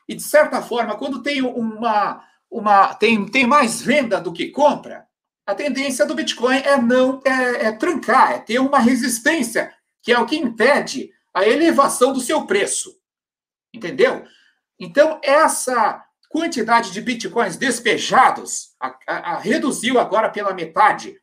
[0.07, 5.07] E de certa forma, quando tem uma, uma tem, tem mais venda do que compra,
[5.45, 10.19] a tendência do Bitcoin é não é, é trancar, é ter uma resistência, que é
[10.19, 12.97] o que impede a elevação do seu preço.
[13.73, 14.25] Entendeu?
[14.79, 21.15] Então, essa quantidade de bitcoins despejados a, a, a reduziu agora pela metade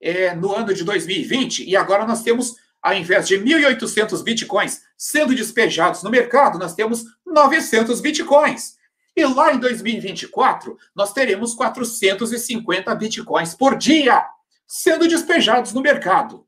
[0.00, 5.34] é, no ano de 2020, e agora nós temos, ao invés de 1.800 bitcoins sendo
[5.34, 8.78] despejados no mercado, nós temos 900 bitcoins.
[9.16, 14.24] E lá em 2024, nós teremos 450 bitcoins por dia
[14.66, 16.46] sendo despejados no mercado.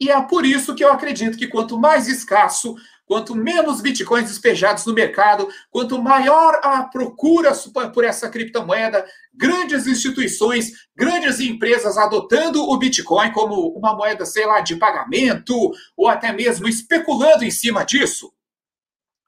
[0.00, 2.76] E é por isso que eu acredito que quanto mais escasso,
[3.08, 7.52] Quanto menos bitcoins despejados no mercado, quanto maior a procura
[7.94, 14.60] por essa criptomoeda, grandes instituições, grandes empresas adotando o Bitcoin como uma moeda, sei lá,
[14.60, 18.30] de pagamento, ou até mesmo especulando em cima disso,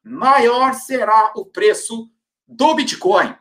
[0.04, 2.06] maior será o preço
[2.46, 3.34] do Bitcoin.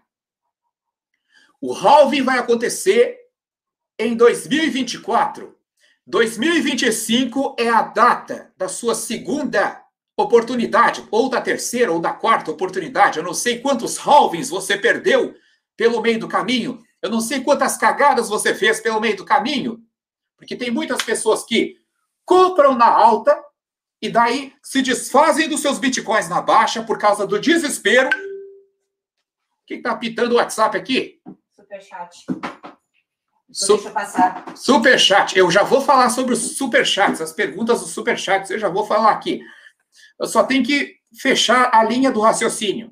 [1.59, 3.17] O halving vai acontecer
[3.99, 5.53] em 2024.
[6.07, 9.83] 2025 é a data da sua segunda
[10.23, 13.17] oportunidade, ou da terceira ou da quarta oportunidade.
[13.17, 15.35] Eu não sei quantos halvings você perdeu
[15.75, 16.83] pelo meio do caminho.
[17.01, 19.81] Eu não sei quantas cagadas você fez pelo meio do caminho.
[20.37, 21.77] Porque tem muitas pessoas que
[22.25, 23.41] compram na alta
[24.01, 28.09] e daí se desfazem dos seus bitcoins na baixa por causa do desespero.
[29.65, 31.19] Quem está pitando o WhatsApp aqui?
[31.55, 32.25] Superchat.
[33.51, 34.55] Su deixa passar.
[34.55, 35.37] Superchat.
[35.37, 39.11] Eu já vou falar sobre os superchats, as perguntas dos superchats, eu já vou falar
[39.11, 39.41] aqui.
[40.19, 42.91] Eu só tenho que fechar a linha do raciocínio.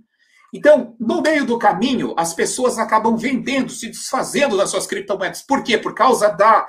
[0.53, 5.41] Então, no meio do caminho, as pessoas acabam vendendo, se desfazendo das suas criptomoedas.
[5.41, 5.77] Por quê?
[5.77, 6.67] Por causa da,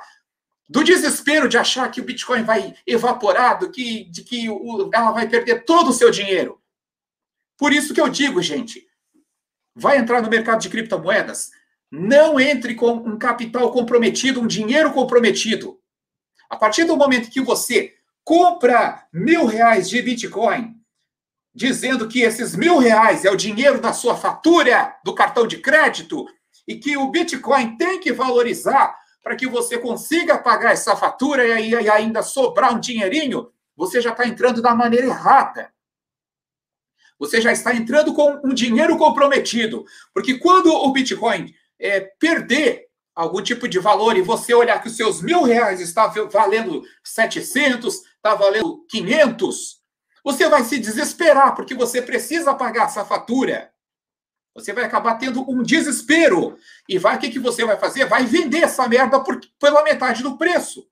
[0.67, 5.11] do desespero de achar que o Bitcoin vai evaporar, do que, de que o, ela
[5.11, 6.61] vai perder todo o seu dinheiro.
[7.57, 8.85] Por isso que eu digo, gente,
[9.73, 11.49] vai entrar no mercado de criptomoedas,
[11.89, 15.79] não entre com um capital comprometido, um dinheiro comprometido.
[16.49, 20.75] A partir do momento que você compra mil reais de Bitcoin,
[21.53, 26.25] dizendo que esses mil reais é o dinheiro da sua fatura do cartão de crédito
[26.67, 31.89] e que o Bitcoin tem que valorizar para que você consiga pagar essa fatura e,
[31.89, 35.71] ainda sobrar um dinheirinho, você já está entrando da maneira errada.
[37.17, 39.83] Você já está entrando com um dinheiro comprometido.
[40.13, 44.95] Porque quando o Bitcoin é, perder algum tipo de valor e você olhar que os
[44.95, 49.79] seus mil reais está valendo 700, está valendo 500,
[50.23, 53.71] você vai se desesperar porque você precisa pagar essa fatura.
[54.53, 56.57] Você vai acabar tendo um desespero.
[56.87, 58.05] E vai, o que, que você vai fazer?
[58.05, 60.85] Vai vender essa merda por, pela metade do preço.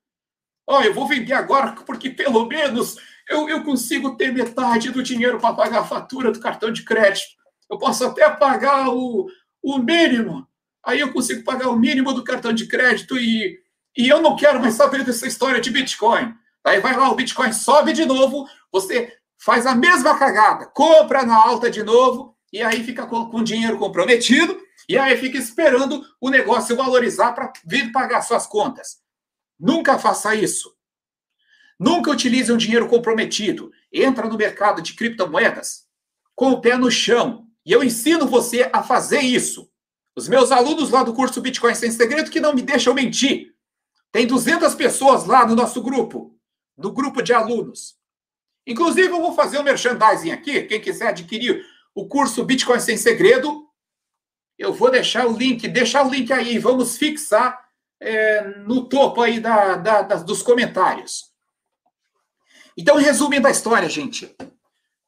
[0.66, 2.98] Ó, oh, eu vou vender agora porque pelo menos
[3.30, 7.36] eu, eu consigo ter metade do dinheiro para pagar a fatura do cartão de crédito.
[7.70, 9.28] Eu posso até pagar o,
[9.62, 10.48] o mínimo.
[10.86, 13.60] Aí eu consigo pagar o mínimo do cartão de crédito e,
[13.98, 16.34] e eu não quero mais saber dessa história de Bitcoin.
[16.65, 21.36] Aí vai lá, o Bitcoin sobe de novo, você faz a mesma cagada, compra na
[21.36, 26.30] alta de novo, e aí fica com, com dinheiro comprometido, e aí fica esperando o
[26.30, 28.98] negócio valorizar para vir pagar suas contas.
[29.60, 30.74] Nunca faça isso.
[31.80, 33.72] Nunca utilize um dinheiro comprometido.
[33.91, 35.86] Entra no mercado de criptomoedas
[36.36, 37.48] com o pé no chão.
[37.65, 39.70] E eu ensino você a fazer isso.
[40.15, 43.54] Os meus alunos lá do curso Bitcoin Sem Segredo que não me deixam mentir.
[44.12, 46.37] Tem 200 pessoas lá no nosso grupo,
[46.78, 47.96] no grupo de alunos.
[48.66, 50.63] Inclusive, eu vou fazer um merchandising aqui.
[50.63, 53.66] Quem quiser adquirir o curso Bitcoin Sem Segredo,
[54.58, 56.60] eu vou deixar o link, deixar o link aí.
[56.60, 57.60] Vamos fixar
[58.00, 61.26] é, no topo aí da, da, da, dos comentários.
[62.78, 64.36] Então, resumindo a história, gente.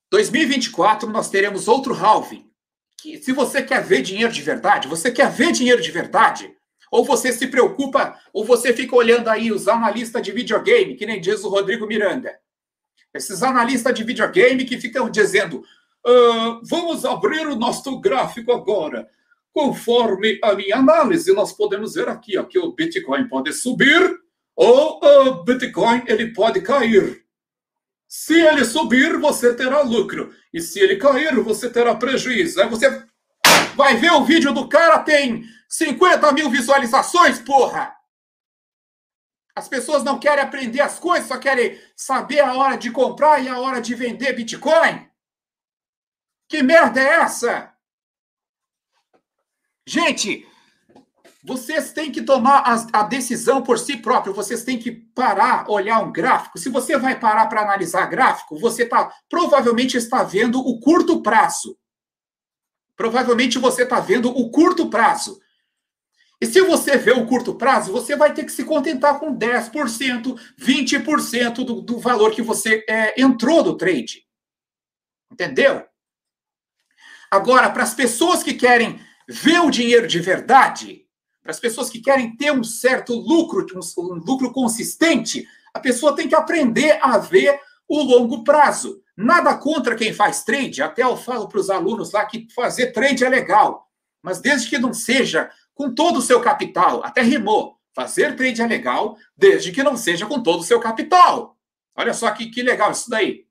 [0.10, 2.50] 2024 nós teremos outro halving.
[2.98, 6.54] Que, se você quer ver dinheiro de verdade, você quer ver dinheiro de verdade,
[6.92, 11.22] ou você se preocupa, ou você fica olhando aí os analistas de videogame, que nem
[11.22, 12.38] diz o Rodrigo Miranda.
[13.14, 15.64] Esses analistas de videogame que ficam dizendo:
[16.06, 19.08] uh, vamos abrir o nosso gráfico agora.
[19.52, 24.20] Conforme a minha análise, nós podemos ver aqui ó, que o Bitcoin pode subir
[24.56, 27.24] ou o Bitcoin ele pode cair.
[28.08, 30.34] Se ele subir, você terá lucro.
[30.54, 32.62] E se ele cair, você terá prejuízo.
[32.62, 33.04] Aí você
[33.76, 37.96] vai ver o vídeo do cara, tem 50 mil visualizações, porra!
[39.56, 43.48] As pessoas não querem aprender as coisas, só querem saber a hora de comprar e
[43.48, 45.08] a hora de vender Bitcoin.
[46.48, 47.72] Que merda é essa?
[49.86, 50.48] Gente,
[51.44, 56.12] vocês têm que tomar a, decisão por si próprio, vocês têm que parar, olhar um
[56.12, 56.58] gráfico.
[56.58, 61.78] Se você vai parar para analisar gráfico, você tá, provavelmente está vendo o curto prazo.
[62.96, 65.40] Provavelmente você está vendo o curto prazo.
[66.42, 70.40] E se você vê o curto prazo, você vai ter que se contentar com 10%,
[70.58, 74.26] 20% do, do valor que você é, entrou do trade.
[75.32, 75.86] Entendeu?
[77.30, 81.06] Agora, para as pessoas que querem ver o dinheiro de verdade,
[81.44, 83.66] para as pessoas que querem ter um certo lucro,
[83.98, 89.02] um, lucro consistente, a pessoa tem que aprender a ver o longo prazo.
[89.16, 93.26] Nada contra quem faz trade, até eu falo para os alunos lá que fazer trade
[93.26, 93.88] é legal,
[94.24, 97.80] mas desde que não seja com todo o seu capital, até rimou.
[97.96, 101.58] Fazer trade é legal, desde que não seja com todo o seu capital.
[101.96, 103.46] Olha só que, que legal isso daí.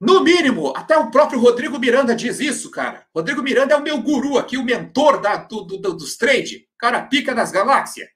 [0.00, 3.06] No mínimo, até o próprio Rodrigo Miranda diz isso, cara.
[3.14, 7.02] Rodrigo Miranda é o meu guru aqui, o mentor da, do, do, dos trade, cara
[7.02, 8.08] pica das galáxias.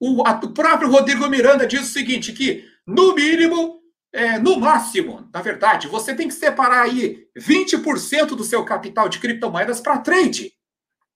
[0.00, 5.28] O, a, o, próprio Rodrigo Miranda diz o seguinte, que no mínimo, é, no máximo,
[5.34, 10.56] na verdade, você tem que separar aí 20% do seu capital de criptomoedas para trade.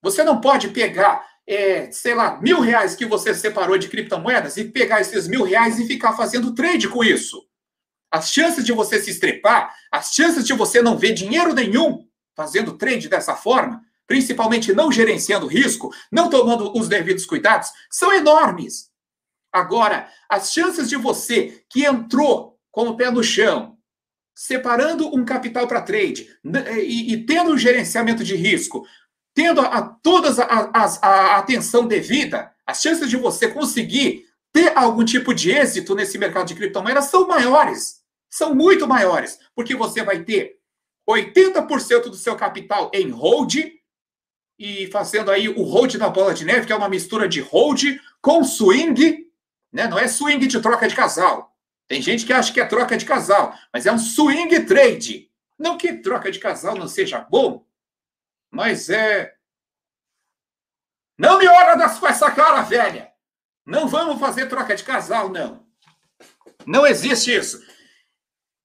[0.03, 4.65] Você não pode pegar, é, sei lá, mil reais que você separou de criptomoedas e
[4.65, 7.41] pegar esses mil reais e ficar fazendo trade com isso
[8.13, 12.77] as chances de você se estrepar, as chances de você não ver dinheiro nenhum fazendo
[12.77, 18.91] trade dessa forma, principalmente não gerenciando risco, não tomando os devidos cuidados, são enormes.
[19.51, 23.79] Agora, as chances de você que entrou com o pé no chão,
[24.35, 26.29] separando um capital para trade
[26.83, 28.87] e, e, tendo um gerenciamento de risco,
[29.35, 34.77] tendo a, a todas a, a, a atenção devida, as chances de você conseguir ter
[34.77, 38.03] algum tipo de êxito nesse mercado de criptomoedas são maiores
[38.33, 40.57] são muito maiores, porque você vai ter
[41.09, 43.57] 80% do seu capital em hold
[44.59, 47.83] e fazendo aí o hold da bola de neve, que é uma mistura de hold
[48.23, 49.27] com swing,
[49.71, 49.87] né?
[49.87, 51.55] Não é swing de troca de casal.
[51.87, 55.29] Tem gente que acha que é troca de casal, mas é um swing trade.
[55.59, 57.67] Não que troca de casal não seja bom,
[58.53, 59.35] mas é.
[61.19, 63.11] Não me olha das com essa cara, velha!
[63.65, 65.67] Não vamos fazer troca de casal, não.
[66.67, 67.61] Não existe isso.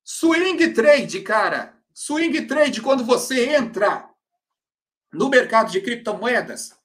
[0.04, 1.74] Swing trade, cara.
[1.94, 4.10] Swing trade, quando você entra
[5.14, 6.76] no mercado de criptomoedas,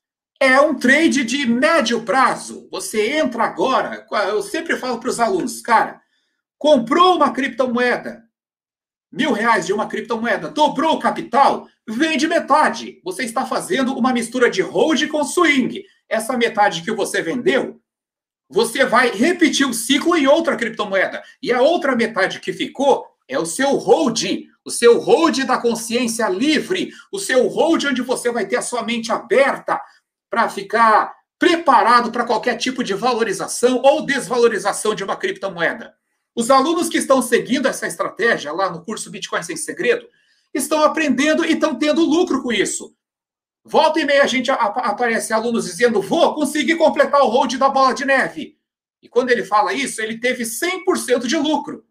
[0.41, 2.69] É um trade de médio prazo.
[2.71, 4.05] Você entra agora.
[4.29, 6.03] Eu sempre falo para os alunos, cara,
[6.59, 8.25] comprou uma criptomoeda,
[9.11, 13.01] mil reais de uma criptomoeda, dobrou o capital, vende metade.
[13.05, 15.85] Você está fazendo uma mistura de hold com swing.
[16.09, 17.81] Essa metade que você vendeu,
[18.49, 21.23] você vai repetir o ciclo em outra criptomoeda.
[21.43, 24.23] E a outra metade que ficou é o seu hold,
[24.65, 28.83] o seu hold da consciência livre, o seu hold onde você vai ter a sua
[28.83, 29.81] mente aberta
[30.29, 35.95] para ficar preparado para qualquer tipo de valorização ou desvalorização de uma criptomoeda.
[36.35, 40.07] Os alunos que estão seguindo essa estratégia lá no curso Bitcoin Sem Segredo
[40.53, 42.95] estão aprendendo e estão tendo lucro com isso.
[43.65, 47.95] Volta e meia a gente aparece alunos dizendo: vou conseguir completar o hold da bola
[47.95, 48.59] de neve.
[49.01, 51.85] E quando ele fala isso, ele teve 100% de lucro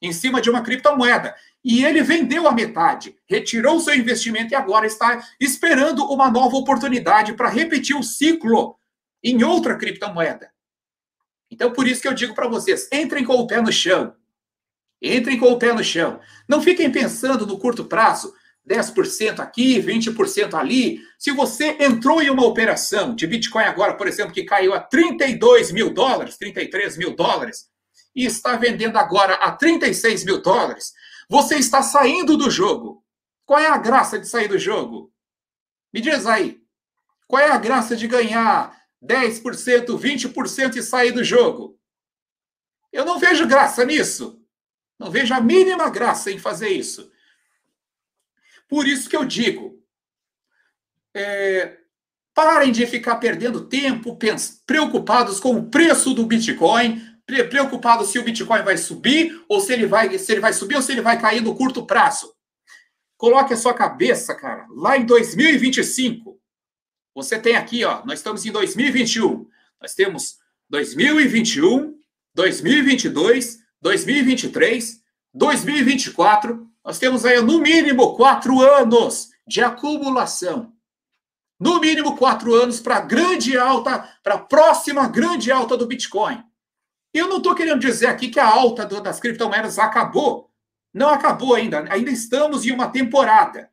[0.00, 1.34] em cima de uma criptomoeda.
[1.64, 7.32] E ele vendeu a metade, retirou seu investimento e agora está esperando uma nova oportunidade
[7.34, 8.78] para repetir o ciclo
[9.22, 10.50] em outra criptomoeda.
[11.50, 14.14] Então, por isso que eu digo para vocês: entrem com o pé no chão.
[15.00, 16.20] Entrem com o pé no chão.
[16.48, 18.34] Não fiquem pensando no curto prazo,
[18.68, 21.00] 10% aqui, 20% ali.
[21.18, 25.72] Se você entrou em uma operação de Bitcoin agora, por exemplo, que caiu a 32
[25.72, 27.66] mil dólares, 33 mil dólares,
[28.14, 30.92] e está vendendo agora a 36 mil dólares,
[31.30, 33.04] você está saindo do jogo.
[33.46, 35.12] Qual é a graça de sair do jogo?
[35.92, 36.60] Me diz aí.
[37.26, 41.78] Qual é a graça de ganhar 10%, 20% e sair do jogo?
[42.92, 44.40] Eu não vejo graça nisso.
[44.98, 47.10] Não vejo a mínima graça em fazer isso.
[48.68, 49.82] Por isso que eu digo:
[51.14, 51.78] é,
[52.34, 54.18] parem de ficar perdendo tempo
[54.66, 57.00] preocupados com o preço do Bitcoin,
[57.50, 60.82] preocupados se o Bitcoin vai subir ou se ele vai, se ele vai subir ou
[60.82, 62.34] se ele vai cair no curto prazo.
[63.16, 66.40] Coloque a sua cabeça, cara, lá em 2025.
[67.14, 69.48] Você tem aqui, ó, nós estamos em 2021.
[69.80, 70.38] Nós temos
[70.70, 71.98] 2021,
[72.34, 75.02] 2022, 2023,
[75.32, 76.68] 2024.
[76.84, 80.72] Nós temos aí, no mínimo, quatro anos de acumulação.
[81.60, 86.42] No mínimo, quatro anos para grande alta, para a próxima grande alta do Bitcoin.
[87.12, 90.50] Eu não estou querendo dizer aqui que a alta das criptomoedas acabou.
[90.94, 91.84] Não acabou ainda.
[91.92, 93.70] Ainda estamos em uma temporada.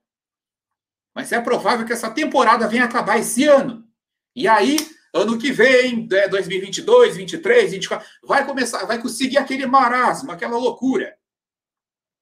[1.13, 3.87] Mas é provável que essa temporada venha acabar esse ano.
[4.35, 4.77] E aí,
[5.15, 11.15] ano que vem, 2022, 23, 24, vai começar, vai conseguir aquele marasmo, aquela loucura,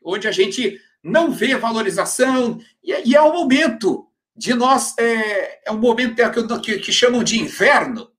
[0.04, 5.80] onde a gente não vê valorização, e, é o momento de nós, é, é um
[5.80, 6.16] momento
[6.62, 8.12] que, que chamam de inverno,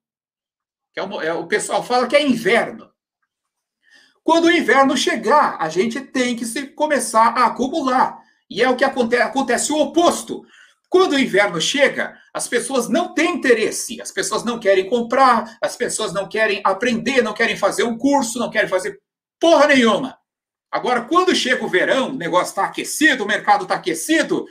[0.93, 2.91] que é o, é, o pessoal fala que é inverno.
[4.25, 8.19] Quando o inverno chegar, a gente tem que se começar a acumular.
[8.51, 10.45] E é o que acontece, acontece o oposto.
[10.95, 15.77] Quando o inverno chega, as pessoas não têm interesse, as pessoas não querem comprar, as
[15.77, 19.01] pessoas não querem aprender, não querem fazer um curso, não querem fazer
[19.41, 20.17] porra nenhuma.
[20.71, 24.47] Agora, quando chega o verão, o negócio está aquecido, o mercado está aquecido,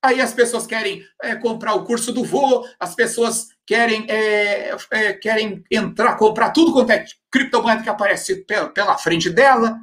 [0.00, 5.12] aí as pessoas querem é, comprar o curso do voo, as pessoas querem, é, é,
[5.14, 9.76] querem entrar, comprar tudo quanto é criptomoeda que aparece pela, pela frente dela.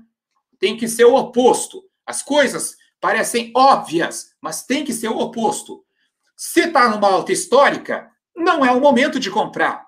[0.57, 1.83] Tem que ser o oposto.
[2.05, 5.85] As coisas parecem óbvias, mas tem que ser o oposto.
[6.35, 9.85] Se está numa alta histórica, não é o momento de comprar.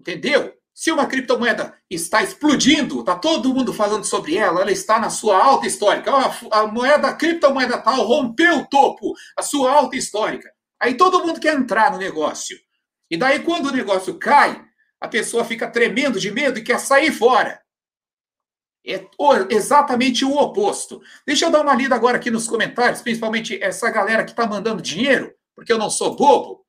[0.00, 0.54] Entendeu?
[0.72, 5.36] Se uma criptomoeda está explodindo, está todo mundo falando sobre ela, ela está na sua
[5.36, 6.10] alta histórica.
[6.50, 10.50] A, moeda, a criptomoeda tal rompeu o topo, a sua alta histórica.
[10.80, 12.56] Aí todo mundo quer entrar no negócio.
[13.10, 14.64] E daí, quando o negócio cai,
[14.98, 17.60] a pessoa fica tremendo de medo e quer sair fora.
[18.84, 19.06] É
[19.50, 21.02] exatamente o oposto.
[21.26, 24.82] Deixa eu dar uma lida agora aqui nos comentários, principalmente essa galera que está mandando
[24.82, 26.64] dinheiro, porque eu não sou bobo.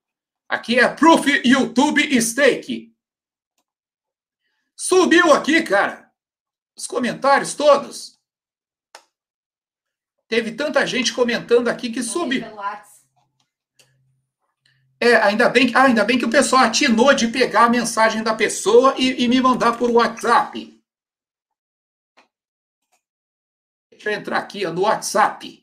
[0.47, 2.93] Aqui é Proof YouTube Stake.
[4.75, 6.11] Subiu aqui, cara.
[6.75, 8.19] Os comentários todos.
[10.27, 12.45] Teve tanta gente comentando aqui que subiu.
[14.99, 18.33] É, ainda bem, ah, ainda bem que o pessoal atinou de pegar a mensagem da
[18.33, 20.80] pessoa e, e me mandar por WhatsApp.
[24.09, 25.61] Eu entrar aqui ó, no WhatsApp.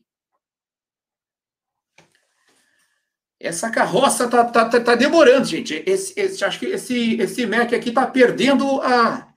[3.41, 5.83] Essa carroça tá, tá, tá, tá demorando, gente.
[5.87, 9.33] Esse, esse, acho que esse, esse Mac aqui tá perdendo a.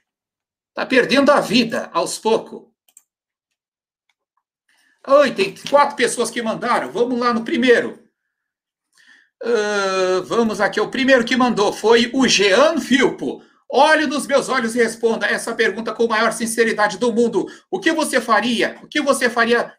[0.74, 2.72] tá perdendo a vida aos poucos.
[5.08, 6.92] Oi, tem quatro pessoas que mandaram.
[6.92, 8.02] Vamos lá no primeiro.
[9.44, 13.44] Uh, vamos aqui, o primeiro que mandou foi o Jean Filpo.
[13.74, 17.48] Olhe nos meus olhos e responda essa pergunta com a maior sinceridade do mundo.
[17.70, 18.78] O que você faria?
[18.84, 19.74] O que você faria?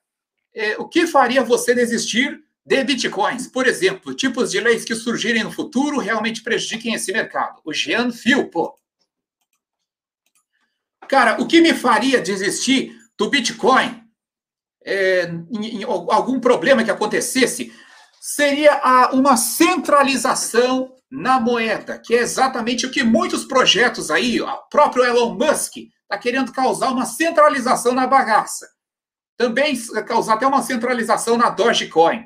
[0.54, 3.46] É, o que faria você desistir de bitcoins.
[3.48, 7.60] Por exemplo, tipos de leis que surgirem no futuro realmente prejudiquem esse mercado.
[7.64, 8.74] O Jean Philpo.
[11.08, 14.02] Cara, o que me faria desistir do Bitcoin
[14.84, 17.72] é, em, em, algum problema que acontecesse
[18.20, 24.56] seria a, uma centralização na moeda, que é exatamente o que muitos projetos aí, o
[24.70, 28.66] próprio Elon Musk está querendo causar uma centralização na bagaça.
[29.36, 32.24] Também causar até uma centralização na Dogecoin.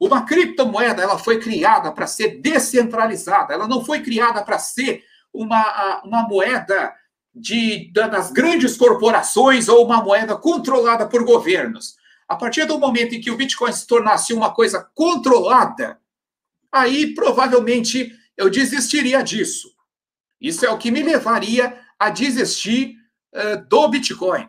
[0.00, 5.02] Uma criptomoeda ela foi criada para ser descentralizada, ela não foi criada para ser
[5.34, 6.94] uma, uma moeda
[7.34, 11.96] de, das grandes corporações ou uma moeda controlada por governos.
[12.28, 15.98] A partir do momento em que o Bitcoin se tornasse uma coisa controlada,
[16.70, 19.74] aí provavelmente eu desistiria disso.
[20.40, 22.96] Isso é o que me levaria a desistir
[23.34, 24.48] uh, do Bitcoin.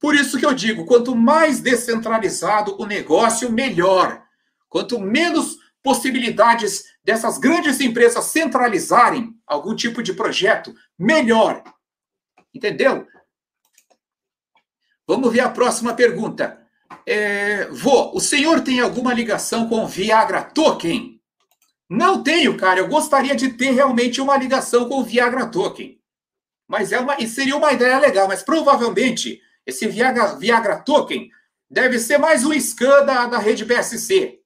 [0.00, 4.22] Por isso que eu digo, quanto mais descentralizado o negócio, melhor.
[4.68, 11.62] Quanto menos possibilidades dessas grandes empresas centralizarem algum tipo de projeto, melhor.
[12.52, 13.06] Entendeu?
[15.06, 16.60] Vamos ver a próxima pergunta.
[17.06, 17.68] É,
[18.12, 21.15] o senhor tem alguma ligação com Viagra Token?
[21.88, 22.80] Não tenho, cara.
[22.80, 25.98] Eu gostaria de ter realmente uma ligação com o Viagra Token.
[26.68, 31.30] Mas é uma, e seria uma ideia legal, mas provavelmente esse Viagra, Viagra Token
[31.70, 34.40] deve ser mais um scan da, da rede BSC.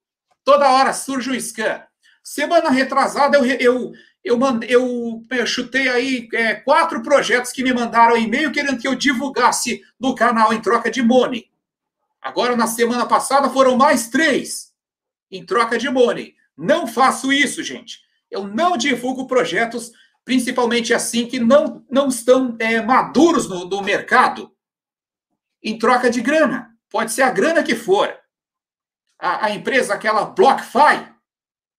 [0.45, 1.83] Toda hora surge um scan.
[2.23, 7.73] Semana retrasada eu, eu, eu, mand, eu, eu chutei aí é, quatro projetos que me
[7.73, 11.51] mandaram e-mail querendo que eu divulgasse no canal em troca de money.
[12.21, 14.75] Agora, na semana passada, foram mais três
[15.31, 16.35] em troca de money.
[16.61, 18.01] Não faço isso, gente.
[18.31, 19.93] Eu não divulgo projetos,
[20.27, 24.55] principalmente assim, que não, não estão é, maduros no, no mercado,
[25.63, 26.77] em troca de grana.
[26.91, 28.15] Pode ser a grana que for.
[29.19, 31.09] A, a empresa, aquela BlockFi,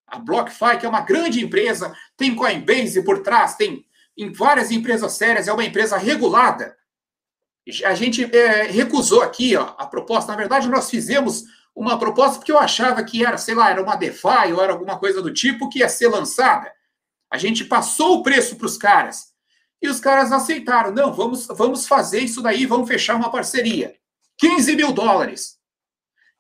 [0.08, 3.86] a BlockFi, que é uma grande empresa, tem Coinbase por trás, tem
[4.18, 6.76] em várias empresas sérias, é uma empresa regulada.
[7.86, 10.32] A gente é, recusou aqui ó, a proposta.
[10.32, 11.44] Na verdade, nós fizemos
[11.76, 15.00] uma proposta porque eu achava que era, sei lá, era uma DeFi ou era alguma
[15.00, 16.72] coisa do tipo que ia ser lançada.
[17.32, 19.32] A gente passou o preço para os caras.
[19.82, 20.92] E os caras aceitaram.
[20.92, 23.96] Não, vamos, vamos fazer isso daí, vamos fechar uma parceria.
[24.38, 25.58] 15 mil dólares.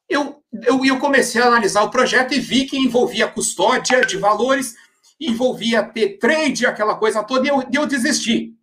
[0.09, 4.75] Eu, eu, eu comecei a analisar o projeto e vi que envolvia custódia de valores,
[5.19, 8.53] envolvia ter trade, aquela coisa toda, e eu, eu desisti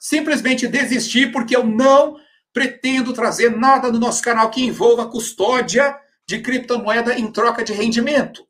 [0.00, 2.16] simplesmente desistir, porque eu não
[2.52, 8.46] pretendo trazer nada no nosso canal que envolva custódia de criptomoeda em troca de rendimento.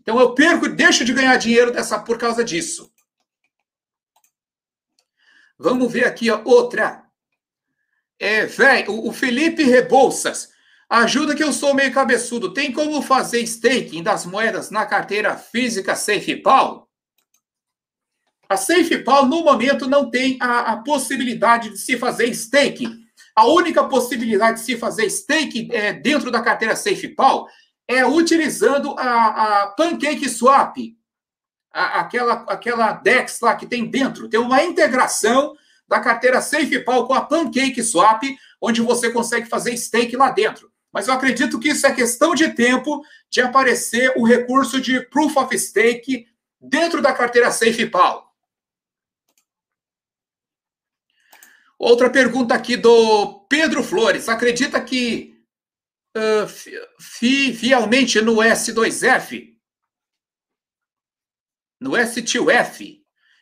[0.00, 2.90] Então eu perco e deixo de ganhar dinheiro dessa por causa disso.
[5.58, 7.04] Vamos ver aqui a outra.
[8.18, 10.50] É, velho, o Felipe Rebouças.
[10.88, 12.54] Ajuda que eu sou meio cabeçudo.
[12.54, 16.87] Tem como fazer staking das moedas na carteira física SafePal?
[18.48, 22.98] A SafePal, no momento, não tem a, a, possibilidade de se fazer staking.
[23.36, 27.46] A única possibilidade de se fazer staking é, dentro da carteira SafePal
[27.86, 30.76] é utilizando a, a Pancake Swap,
[31.72, 34.28] a, aquela, aquela DEX lá que tem dentro.
[34.28, 35.54] Tem uma integração
[35.86, 38.22] da carteira SafePal com a Pancake Swap,
[38.60, 40.70] onde você consegue fazer stake lá dentro.
[40.90, 45.36] Mas eu acredito que isso é questão de tempo de aparecer o recurso de Proof
[45.36, 46.26] of Stake
[46.60, 48.27] dentro da carteira SafePal.
[51.78, 54.28] Outra pergunta aqui do Pedro Flores.
[54.28, 55.40] Acredita que
[56.16, 56.48] uh,
[56.98, 59.54] fi, fielmente no S2F,
[61.80, 62.98] no S2F,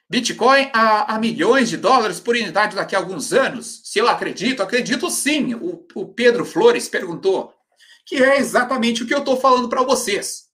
[0.09, 3.81] Bitcoin a, a, milhões de dólares por unidade daqui a alguns anos?
[3.85, 5.55] Se eu acredito, acredito sim.
[5.55, 7.55] O, o Pedro Flores perguntou.
[8.05, 10.45] Que é exatamente o que eu estou falando para vocês.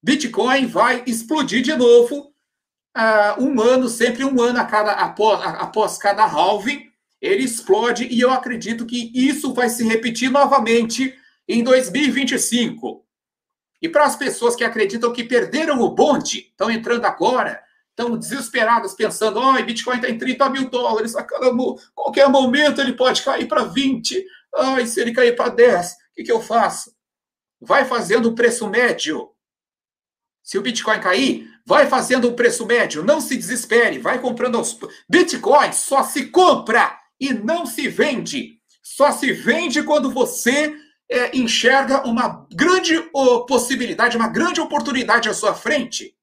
[0.00, 2.33] Bitcoin vai explodir de novo
[2.96, 6.90] uh, um ano, sempre um ano a cada, após, após cada halving,
[7.20, 11.14] ele explode e eu acredito que isso vai se repetir novamente
[11.48, 13.04] em 2025.
[13.80, 18.94] E para as pessoas que acreditam que perderam o bonde, estão entrando agora, estão desesperadas,
[18.94, 21.26] pensando: ai, Bitcoin está em 30 mil dólares, a
[21.94, 24.24] qualquer momento ele pode cair para 20.
[24.56, 26.94] Ai, se ele cair para 10, o que, que eu faço?
[27.60, 29.30] Vai fazendo o preço médio.
[30.44, 34.78] Se o Bitcoin cair, vai fazendo o preço médio, não se desespere, vai comprando aos
[35.08, 38.60] Bitcoin só se compra e não se vende.
[38.82, 40.76] Só se vende quando você
[41.10, 46.14] é, enxerga uma grande oh, possibilidade, uma grande oportunidade à sua frente.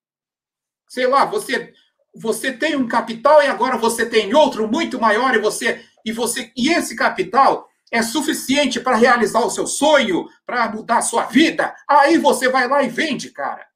[0.88, 1.74] Sei lá, você
[2.14, 6.52] você tem um capital e agora você tem outro muito maior e você e você
[6.56, 11.74] e esse capital é suficiente para realizar o seu sonho, para mudar a sua vida,
[11.88, 13.71] aí você vai lá e vende, cara.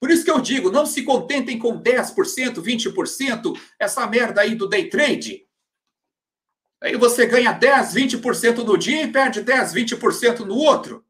[0.00, 2.14] Por isso que eu digo, não se contentem com 10%,
[2.62, 5.46] 20%, essa merda aí do day trade.
[6.80, 11.04] Aí você ganha 10, 20% no dia e perde 10, 20% no outro.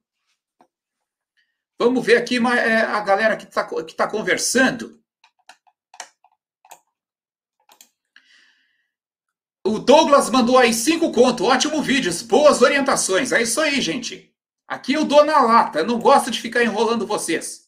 [1.78, 4.98] Vamos ver aqui é, a galera que está que tá conversando.
[9.64, 13.32] O Douglas mandou aí cinco conto, ótimo vídeo, boas orientações.
[13.32, 14.34] É isso aí, gente.
[14.66, 17.67] Aqui eu dou na lata, eu não gosto de ficar enrolando vocês.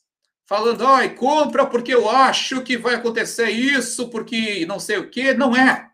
[0.50, 5.32] Falando, ai, compra porque eu acho que vai acontecer isso, porque não sei o quê.
[5.32, 5.92] Não é.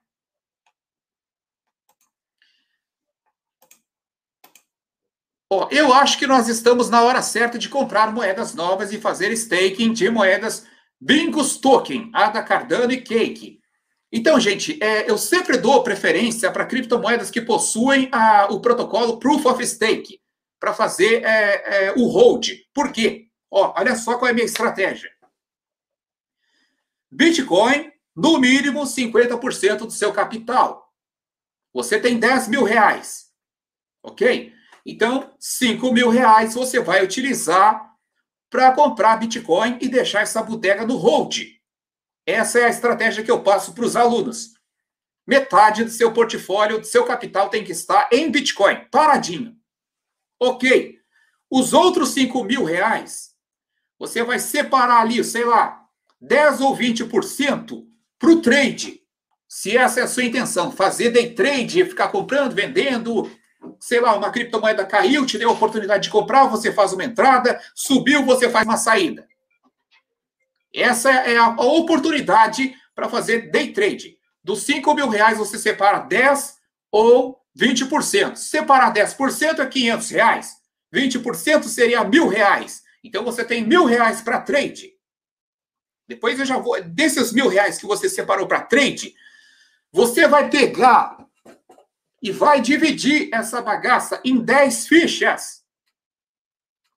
[5.52, 9.30] Ó, eu acho que nós estamos na hora certa de comprar moedas novas e fazer
[9.32, 10.66] staking de moedas
[10.98, 13.60] Bingos Token, Ada Cardano e Cake.
[14.10, 19.44] Então, gente, é, eu sempre dou preferência para criptomoedas que possuem a, o protocolo Proof
[19.44, 20.18] of Stake
[20.58, 22.52] para fazer é, é, o hold.
[22.72, 23.25] Por quê?
[23.50, 25.10] Ó, olha só qual é a minha estratégia.
[27.10, 30.92] Bitcoin, no mínimo 50% do seu capital.
[31.72, 33.26] Você tem 10 mil reais.
[34.02, 34.52] Ok?
[34.84, 37.94] Então, 5 mil reais você vai utilizar
[38.48, 41.42] para comprar Bitcoin e deixar essa bodega no hold.
[42.24, 44.54] Essa é a estratégia que eu passo para os alunos.
[45.26, 49.56] Metade do seu portfólio, do seu capital tem que estar em Bitcoin, paradinho.
[50.40, 50.98] Ok.
[51.50, 53.35] Os outros 5 mil reais,
[53.98, 55.82] você vai separar ali, sei lá,
[56.20, 57.84] 10 ou 20%
[58.18, 59.00] para o trade.
[59.48, 63.30] Se essa é a sua intenção, fazer day trade, ficar comprando, vendendo,
[63.80, 67.60] sei lá, uma criptomoeda caiu, te deu a oportunidade de comprar, você faz uma entrada,
[67.74, 69.26] subiu, você faz uma saída.
[70.74, 74.18] Essa é a oportunidade para fazer day trade.
[74.42, 76.56] Dos 5 mil reais, você separa 10
[76.92, 78.36] ou 20%.
[78.36, 80.56] Separar 10% é 500 reais.
[80.94, 82.82] 20% seria mil reais.
[83.06, 84.92] Então, você tem mil reais para trade.
[86.08, 86.82] Depois eu já vou...
[86.82, 89.14] Desses mil reais que você separou para trade,
[89.92, 91.16] você vai pegar
[92.20, 95.64] e vai dividir essa bagaça em 10 fichas.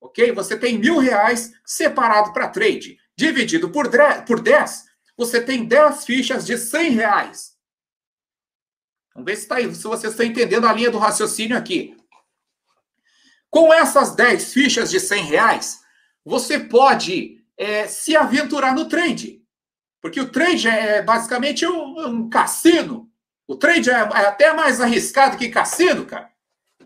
[0.01, 0.31] Ok?
[0.31, 2.97] Você tem mil reais separado para trade.
[3.15, 3.87] Dividido por,
[4.25, 4.85] por 10,
[5.15, 7.55] você tem 10 fichas de 100 reais.
[9.13, 11.95] Vamos ver se, tá aí, se vocês estão entendendo a linha do raciocínio aqui.
[13.51, 15.81] Com essas 10 fichas de 100 reais,
[16.25, 19.41] você pode é, se aventurar no trade.
[20.01, 23.09] Porque o trade é basicamente um, um cassino
[23.49, 26.29] o trade é, é até mais arriscado que cassino, cara.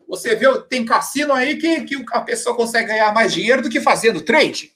[0.08, 3.82] Você vê, tem cassino aí que, que a pessoa consegue ganhar mais dinheiro do que
[3.82, 4.74] fazendo trade.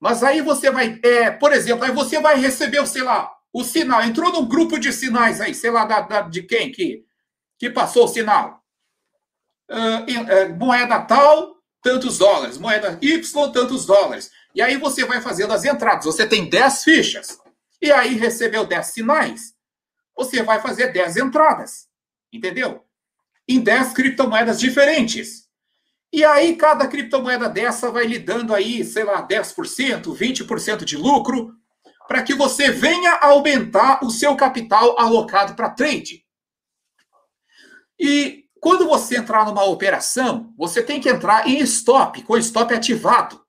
[0.00, 4.02] Mas aí você vai, é, por exemplo, aí você vai receber, sei lá, o sinal.
[4.02, 7.04] Entrou num grupo de sinais aí, sei lá, da, da de quem que,
[7.58, 8.64] que passou o sinal.
[9.70, 11.53] Uh, uh, moeda tal,
[11.84, 12.58] tantos dólares.
[12.58, 13.20] Moeda Y,
[13.52, 14.32] tantos dólares.
[14.52, 16.04] E aí você vai fazendo as entradas.
[16.04, 17.38] Você tem 10 fichas.
[17.80, 19.54] E aí recebeu 10 sinais
[20.16, 21.88] você vai fazer 10 entradas,
[22.32, 22.84] entendeu?
[23.48, 25.48] Em 10 criptomoedas diferentes.
[26.12, 31.52] E aí, cada criptomoeda dessa vai lhe dando aí, sei lá, 10%, 20% de lucro,
[32.06, 36.24] para que você venha aumentar o seu capital alocado para trade.
[37.98, 43.44] E quando você entrar numa operação, você tem que entrar em stop, com stop ativado.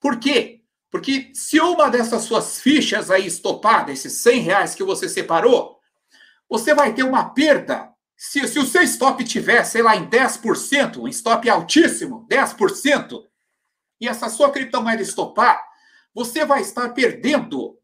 [0.00, 0.62] Por quê?
[0.90, 5.78] Porque se uma dessas suas fichas aí estopada, esses 100 reais que você separou,
[6.48, 7.92] você vai ter uma perda.
[8.16, 13.26] Se, se o seu stop tiver, sei lá, em 10%, um stop altíssimo, 10%,
[14.00, 15.62] e essa sua criptomoeda estopar,
[16.14, 17.78] você vai estar perdendo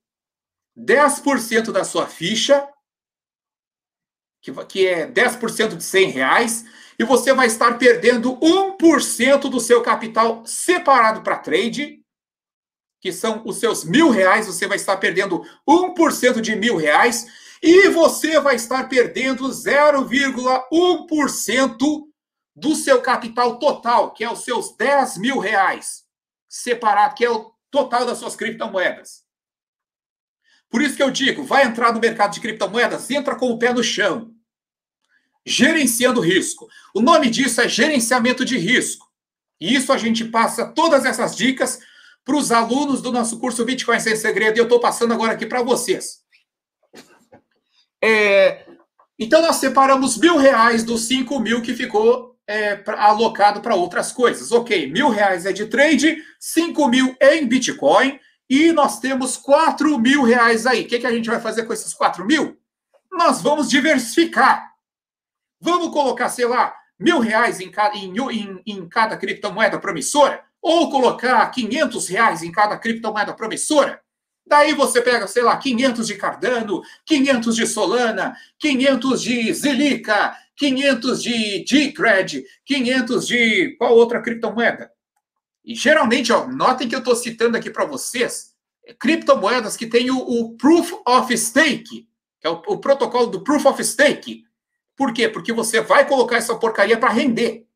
[0.75, 2.67] 10% da sua ficha,
[4.45, 6.67] que, que é 10% de 100 reais,
[6.99, 12.03] e você vai estar perdendo 1% do seu capital separado para trade,
[13.01, 17.27] que são os seus mil reais, você vai estar perdendo 1% de mil reais
[17.63, 22.03] e você vai estar perdendo 0,1%
[22.55, 26.05] do seu capital total, que é os seus 10 mil reais,
[26.49, 29.25] separado, que é o total das suas criptomoedas.
[30.71, 33.73] Por isso que eu digo, vai entrar no mercado de criptomoedas, entra com o pé
[33.73, 34.34] no chão,
[35.45, 36.69] gerenciando risco.
[36.95, 39.07] O nome disso é gerenciamento de risco.
[39.61, 41.79] E isso a gente passa todas essas dicas
[42.25, 45.47] para os alunos do nosso curso Bitcoin Sem Segredo, e eu estou passando agora aqui
[45.47, 46.23] para vocês.
[48.03, 48.65] É,
[49.19, 54.53] então, nós separamos mil reais dos cinco mil que ficou é, alocado para outras coisas.
[54.53, 58.19] Ok, mil reais é de trade, cinco mil é em Bitcoin,
[58.49, 60.83] e nós temos quatro mil reais aí.
[60.83, 62.59] O que, que a gente vai fazer com esses quatro mil?
[63.17, 64.74] nós vamos diversificar.
[65.65, 70.45] Vamos colocar, sei lá, mil reais em cada, em, em, em cada criptomoeda promissora?
[70.61, 73.99] Ou colocar 500 reais em cada criptomoeda promissora?
[74.47, 81.23] Daí você pega, sei lá, 500 de Cardano, 500 de Solana, 500 de Zelica, 500
[81.23, 84.93] de Decred, 500 de qual outra criptomoeda?
[85.65, 88.53] E geralmente, ó, notem que eu estou citando aqui para vocês
[88.87, 92.07] é, criptomoedas que têm o, o, Proof of Stake,
[92.39, 94.44] que é o, o protocolo do Proof of Stake.
[94.97, 95.29] Por quê?
[95.29, 97.67] Porque você vai colocar essa porcaria para render.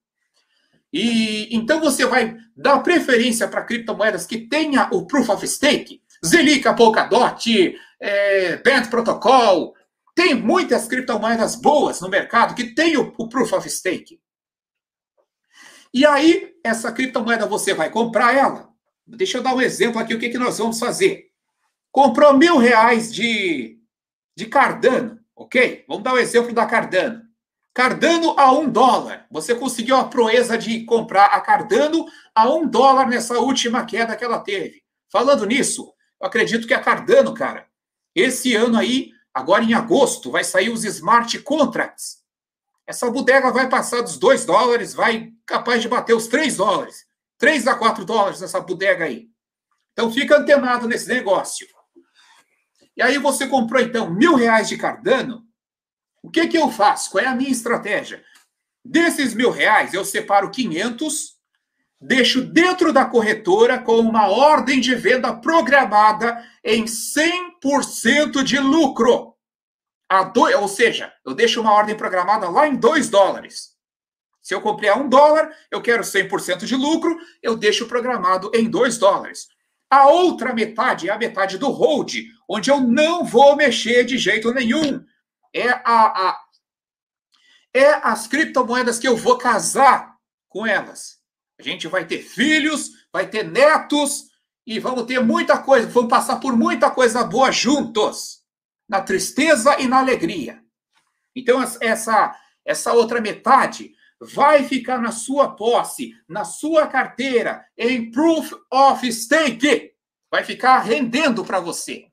[0.93, 6.75] E então você vai dar preferência para criptomoedas que tenha o Proof of Stake Zelica,
[6.75, 9.75] Polkadot, é, Band Protocol.
[10.15, 14.21] Tem muitas criptomoedas boas no mercado que tem o, o Proof of Stake.
[15.95, 18.69] E aí, essa criptomoeda você vai comprar ela.
[19.07, 21.29] Deixa eu dar um exemplo aqui, o que, que nós vamos fazer.
[21.91, 23.79] Comprou mil reais de,
[24.37, 25.85] de Cardano, ok?
[25.87, 27.23] Vamos dar o um exemplo da Cardano.
[27.73, 29.27] Cardano a um dólar.
[29.31, 34.25] Você conseguiu a proeza de comprar a Cardano a um dólar nessa última queda que
[34.25, 34.83] ela teve.
[35.11, 37.69] Falando nisso, eu acredito que a Cardano, cara,
[38.15, 42.19] esse ano aí, agora em agosto, vai sair os smart contracts.
[42.85, 47.07] Essa bodega vai passar dos 2 dólares, vai capaz de bater os 3 dólares.
[47.39, 49.29] 3 a 4 dólares nessa bodega aí.
[49.93, 51.67] Então fica antenado nesse negócio.
[52.99, 55.45] E aí você comprou, então, mil reais de Cardano.
[56.21, 57.11] O que, que eu faço?
[57.11, 58.25] Qual é a minha estratégia?
[58.85, 61.39] Desses mil reais, eu separo 500
[62.01, 69.35] deixo dentro da corretora com uma ordem de venda programada em 100% de lucro.
[70.09, 73.77] A do, ou seja, eu deixo uma ordem programada lá em 2 dólares.
[74.41, 78.69] Se eu comprei a 1 dólar, eu quero 100% de lucro, eu deixo programado em
[78.69, 79.49] 2 dólares.
[79.91, 82.15] A outra metade é a metade do hold,
[82.49, 85.05] onde eu não vou mexer de jeito nenhum.
[85.55, 86.41] É, a, a
[87.75, 90.17] é as criptomoedas que eu vou casar
[90.49, 91.19] com elas.
[91.59, 94.29] A gente vai ter filhos, vai ter netos
[94.67, 98.43] e vamos ter muita coisa, vamos passar por muita coisa boa juntos,
[98.89, 100.63] na tristeza e na alegria.
[101.35, 102.35] Então essa
[102.65, 109.93] essa outra metade vai ficar na sua posse, na sua carteira, em proof of stake.
[110.31, 112.07] Vai ficar rendendo para você.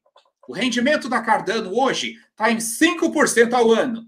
[0.48, 4.06] O rendimento da Cardano hoje está em 5% ao ano.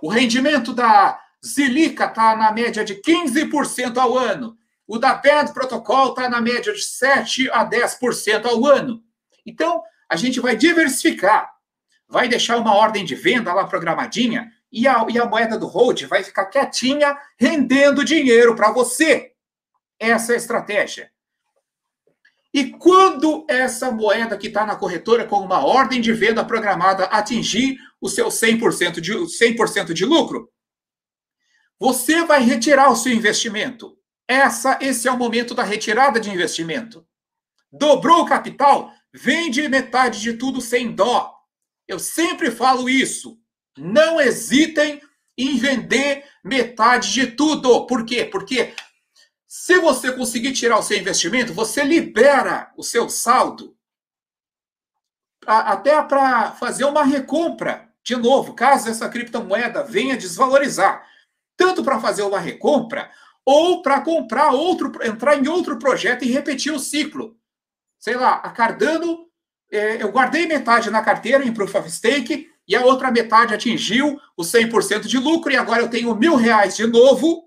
[0.00, 4.56] O rendimento da Zilica está na média de 15% ao ano.
[4.86, 9.02] O da Band Protocol está na média de 7 a 10% ao ano.
[9.44, 11.50] Então, a gente vai diversificar.
[12.08, 16.02] Vai deixar uma ordem de venda lá programadinha e a, e a moeda do hold
[16.04, 19.32] vai ficar quietinha, rendendo dinheiro para você.
[19.98, 21.12] Essa é a estratégia.
[22.54, 27.76] E quando essa moeda que está na corretora com uma ordem de venda programada atingir
[28.00, 30.50] o seu 100% de, 100 de lucro,
[31.78, 33.96] você vai retirar o seu investimento.
[34.28, 37.06] Essa, esse é o momento da retirada de investimento.
[37.70, 38.92] Dobrou o capital?
[39.12, 41.34] Vende metade de tudo sem dó.
[41.88, 43.41] Eu sempre falo isso.
[43.76, 45.00] Não hesitem
[45.36, 47.86] em vender metade de tudo.
[47.86, 48.24] Por quê?
[48.24, 48.74] Porque
[49.46, 53.76] se você conseguir tirar o seu investimento, você libera o seu saldo
[55.46, 57.88] até para fazer uma recompra.
[58.04, 61.06] De novo, caso essa criptomoeda venha desvalorizar,
[61.56, 63.10] tanto para fazer uma recompra
[63.44, 67.36] ou para comprar outro, entrar em outro projeto e repetir o ciclo.
[67.98, 69.28] Sei lá, a Cardano,
[69.70, 74.18] é, eu guardei metade na carteira em Proof of Stake e a outra metade atingiu
[74.34, 77.46] os 100% de lucro e agora eu tenho mil reais de novo.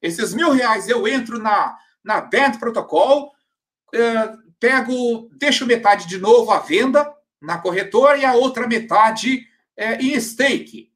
[0.00, 3.32] Esses mil reais eu entro na, na Band Protocol,
[3.94, 9.46] é, pego, deixo metade de novo à venda na corretora e a outra metade
[9.76, 10.90] é, em stake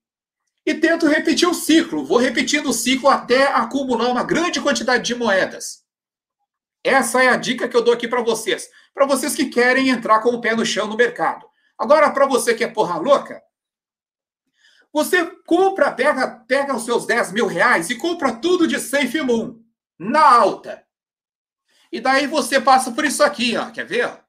[0.64, 2.03] e tento repetir o ciclo.
[2.03, 5.85] Vou repetindo o ciclo até acumular uma grande quantidade de moedas.
[6.83, 8.70] Essa é a dica que eu dou aqui para vocês.
[8.95, 11.47] Para vocês que querem entrar com o pé no chão no mercado.
[11.79, 13.43] Agora, para você que é porra louca,
[14.97, 19.62] você compra, pega, pega os seus 10 mil reais e compra tudo de Safe Moon,
[19.99, 20.86] na alta.
[21.92, 23.70] E daí você passa por isso aqui, ó.
[23.70, 24.24] Quer ver?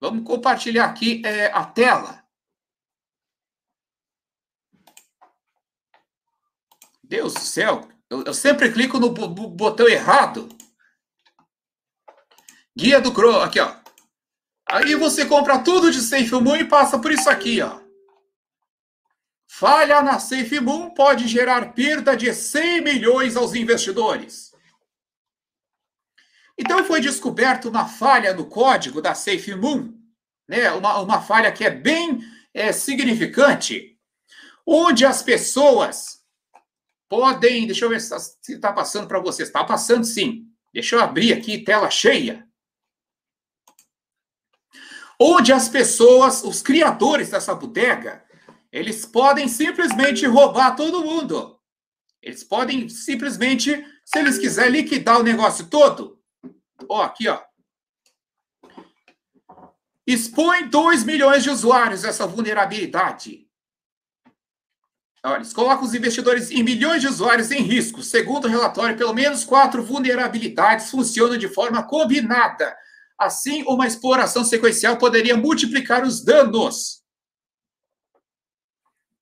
[0.00, 2.24] Vamos compartilhar aqui é, a tela.
[7.02, 10.48] Deus do céu, eu, eu sempre clico no botão errado.
[12.76, 13.74] Guia do Chrome, aqui ó.
[14.68, 17.87] Aí você compra tudo de SafeMoon e passa por isso aqui, ó.
[19.50, 24.52] Falha na SafeMoon pode gerar perda de 100 milhões aos investidores.
[26.56, 29.94] Então foi descoberto uma falha no código da SafeMoon,
[30.46, 30.70] né?
[30.72, 32.20] Uma, uma falha que é bem
[32.52, 33.98] é, significante
[34.66, 36.22] onde as pessoas
[37.08, 37.66] podem.
[37.66, 39.48] Deixa eu ver se está passando para vocês.
[39.48, 40.46] Está passando sim.
[40.74, 42.46] Deixa eu abrir aqui, tela cheia.
[45.18, 48.27] Onde as pessoas, os criadores dessa bodega,
[48.72, 51.58] eles podem simplesmente roubar todo mundo.
[52.22, 56.20] Eles podem simplesmente, se eles quiserem liquidar o negócio todo,
[56.88, 57.40] ó, aqui, ó.
[60.06, 63.46] Expõe 2 milhões de usuários essa vulnerabilidade.
[65.24, 68.02] Olha, eles colocam os investidores em milhões de usuários em risco.
[68.02, 72.74] Segundo o relatório, pelo menos quatro vulnerabilidades funcionam de forma combinada.
[73.18, 76.97] Assim, uma exploração sequencial poderia multiplicar os danos.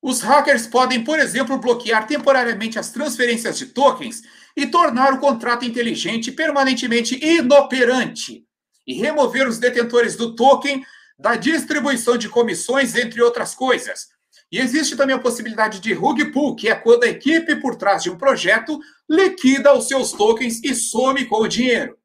[0.06, 4.22] Os hackers podem, por exemplo, bloquear temporariamente as transferências de tokens
[4.56, 8.46] e tornar o contrato inteligente permanentemente inoperante
[8.86, 10.86] e remover os detentores do token
[11.18, 14.06] da distribuição de comissões, entre outras coisas.
[14.52, 18.04] E existe também a possibilidade de rug pull, que é quando a equipe por trás
[18.04, 18.78] de um projeto
[19.10, 21.98] liquida os seus tokens e some com o dinheiro.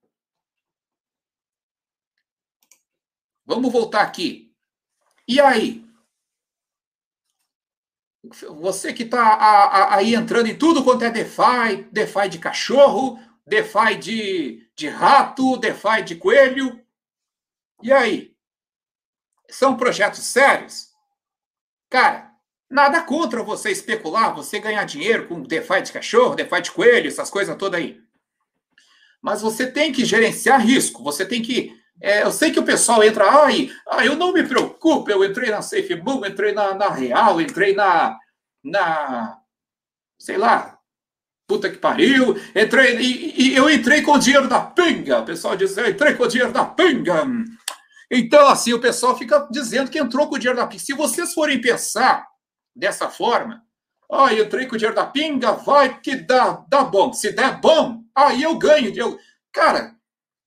[3.45, 4.51] Vamos voltar aqui.
[5.27, 5.90] E aí?
[8.23, 14.69] Você que está aí entrando em tudo quanto é DeFi, DeFi de cachorro, DeFi de,
[14.75, 16.79] de rato, DeFi de coelho.
[17.81, 18.35] E aí?
[19.49, 20.91] São projetos sérios?
[21.89, 22.31] Cara,
[22.69, 27.29] nada contra você especular, você ganhar dinheiro com DeFi de cachorro, DeFi de coelho, essas
[27.29, 27.99] coisas todas aí.
[29.21, 31.79] Mas você tem que gerenciar risco, você tem que.
[32.01, 35.51] É, eu sei que o pessoal entra, ai, ah, eu não me preocupo, eu entrei
[35.51, 38.17] na SafeMoon, entrei na, na Real, entrei na,
[38.63, 39.37] na.
[40.19, 40.79] sei lá,
[41.47, 45.19] puta que pariu, entrei, e, e eu entrei com o dinheiro da pinga.
[45.19, 47.27] O pessoal diz, eu entrei com o dinheiro da pinga.
[48.09, 50.83] Então, assim, o pessoal fica dizendo que entrou com o dinheiro da pinga.
[50.83, 52.25] Se vocês forem pensar
[52.75, 53.61] dessa forma,
[54.11, 57.13] ah, entrei com o dinheiro da pinga, vai que dá, dá bom.
[57.13, 58.91] Se der bom, aí eu ganho.
[58.95, 59.19] Eu...
[59.53, 59.95] Cara,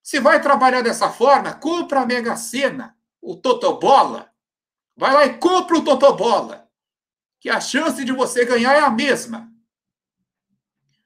[0.04, 4.30] se vai trabalhar dessa forma, compra a Mega Sena, o Totobola.
[4.94, 6.68] Vai lá e compra o Totobola.
[7.40, 9.50] Que a chance de você ganhar é a mesma.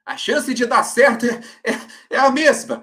[0.04, 1.78] A chance de dar certo é, é,
[2.10, 2.82] é a mesma.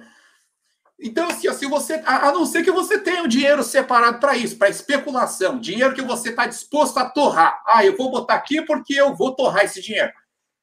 [0.98, 4.38] Então, assim, se você, a, não ser que você tenha o um dinheiro separado para
[4.38, 7.62] isso, para especulação, dinheiro que você está disposto a torrar.
[7.68, 10.14] Ah, eu vou botar aqui porque eu vou torrar esse dinheiro.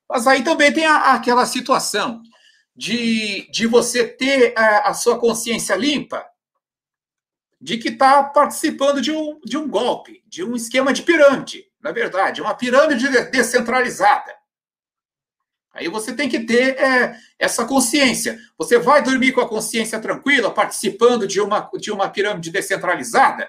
[0.09, 2.23] Mas aí também tem a, aquela situação
[2.75, 6.25] de, de você ter a, a sua consciência limpa
[7.61, 11.93] de que está participando de um, de um golpe, de um esquema de pirâmide, na
[11.93, 14.35] verdade, uma pirâmide descentralizada.
[15.73, 18.39] Aí você tem que ter é, essa consciência.
[18.59, 23.49] Você vai dormir com a consciência tranquila, participando de uma, de uma pirâmide descentralizada,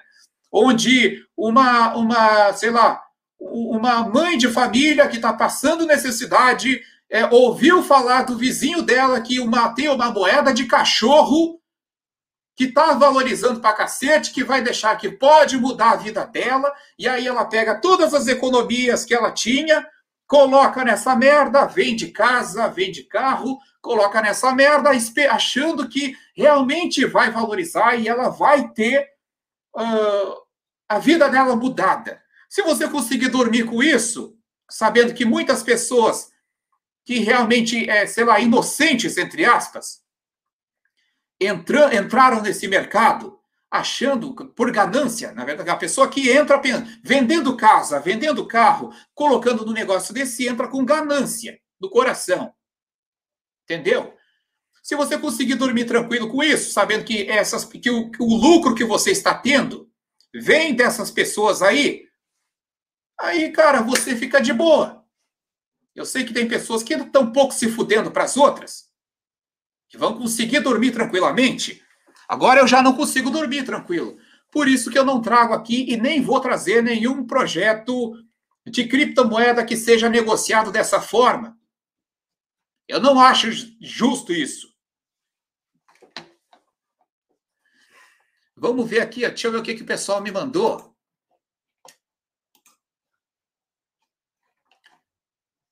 [0.52, 3.04] onde uma, uma, sei lá,
[3.40, 9.40] uma mãe de família que está passando necessidade é, ouviu falar do vizinho dela que
[9.40, 11.60] uma, tem uma moeda de cachorro
[12.56, 17.08] que está valorizando para cacete, que vai deixar que pode mudar a vida dela, e
[17.08, 19.86] aí ela pega todas as economias que ela tinha,
[20.28, 24.92] coloca nessa merda, vende casa, vende carro, coloca nessa merda,
[25.30, 29.08] achando que realmente vai valorizar e ela vai ter
[29.76, 30.44] uh,
[30.88, 32.22] a vida dela mudada.
[32.48, 34.36] Se você conseguir dormir com isso,
[34.70, 36.32] sabendo que muitas pessoas
[37.06, 40.02] que realmente, é, sei lá, inocentes, entre aspas,
[41.40, 43.40] entra, entraram nesse mercado
[43.70, 46.62] achando por ganância, na verdade, a pessoa que entra
[47.04, 52.54] vendendo casa, vendendo carro, colocando no negócio desse, entra com ganância do coração.
[53.64, 54.16] Entendeu?
[54.84, 58.76] Se você conseguir dormir tranquilo com isso, sabendo que, essas, que, o, que o lucro
[58.76, 59.90] que você está tendo
[60.32, 62.06] vem dessas pessoas aí,
[63.20, 65.03] aí, cara, você fica de boa.
[65.96, 68.90] Eu sei que tem pessoas que estão um pouco se fudendo para as outras,
[69.88, 71.84] que vão conseguir dormir tranquilamente,
[72.28, 74.18] Agora eu já não consigo dormir tranquilo.
[74.52, 78.14] Por isso que eu não trago aqui e nem vou trazer nenhum projeto
[78.66, 81.58] de criptomoeda que seja negociado dessa forma.
[82.88, 83.50] Eu não acho
[83.82, 84.72] justo isso.
[88.56, 90.93] Vamos ver aqui, deixa eu ver o que, que o pessoal me mandou.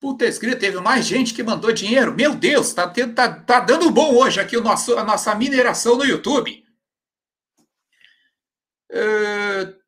[0.01, 2.11] Puta, escrito, teve mais gente que mandou dinheiro.
[2.11, 6.03] Meu Deus, tá, tá, tá dando bom hoje aqui o nosso, a nossa mineração no
[6.03, 6.65] YouTube.
[8.91, 9.79] Uh...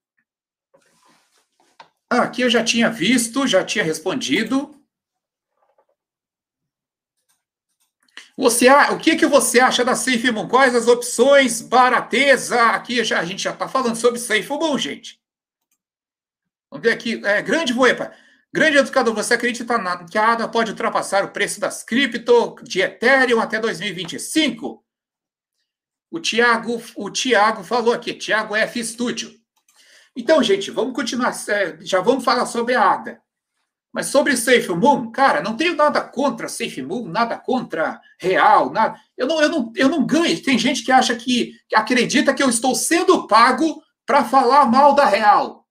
[2.11, 4.80] aqui eu já tinha visto, já tinha respondido.
[8.38, 10.47] Você, o que, que você acha da SafeMoon?
[10.47, 12.61] Quais as opções, barateza?
[12.70, 15.20] Aqui já, a gente já está falando sobre SafeMoon, gente.
[16.70, 17.20] Vamos ver aqui.
[17.26, 18.14] É, grande Voepa.
[18.54, 22.82] Grande educador, você acredita na, que a ADA pode ultrapassar o preço das cripto de
[22.82, 24.86] Ethereum até 2025?
[26.12, 29.34] O Tiago o Thiago falou aqui, Tiago F Studio.
[30.16, 31.34] Então, gente, vamos continuar.
[31.49, 33.20] É, já vamos falar sobre a ADA.
[33.91, 38.99] Mas sobre Safe Moon, cara, não tenho nada contra Safe Moon, nada contra Real, nada.
[39.18, 40.43] Eu não, eu não, eu não ganho.
[40.43, 44.93] Tem gente que acha que, que acredita que eu estou sendo pago para falar mal
[44.93, 45.62] da Real.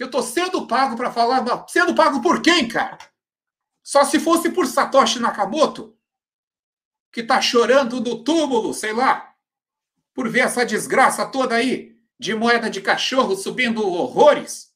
[0.00, 1.66] Eu estou sendo pago para falar mal.
[1.68, 2.96] Sendo pago por quem, cara?
[3.82, 5.94] Só se fosse por Satoshi Nakamoto,
[7.12, 9.34] que está chorando no túmulo, sei lá,
[10.14, 14.72] por ver essa desgraça toda aí de moeda de cachorro subindo horrores.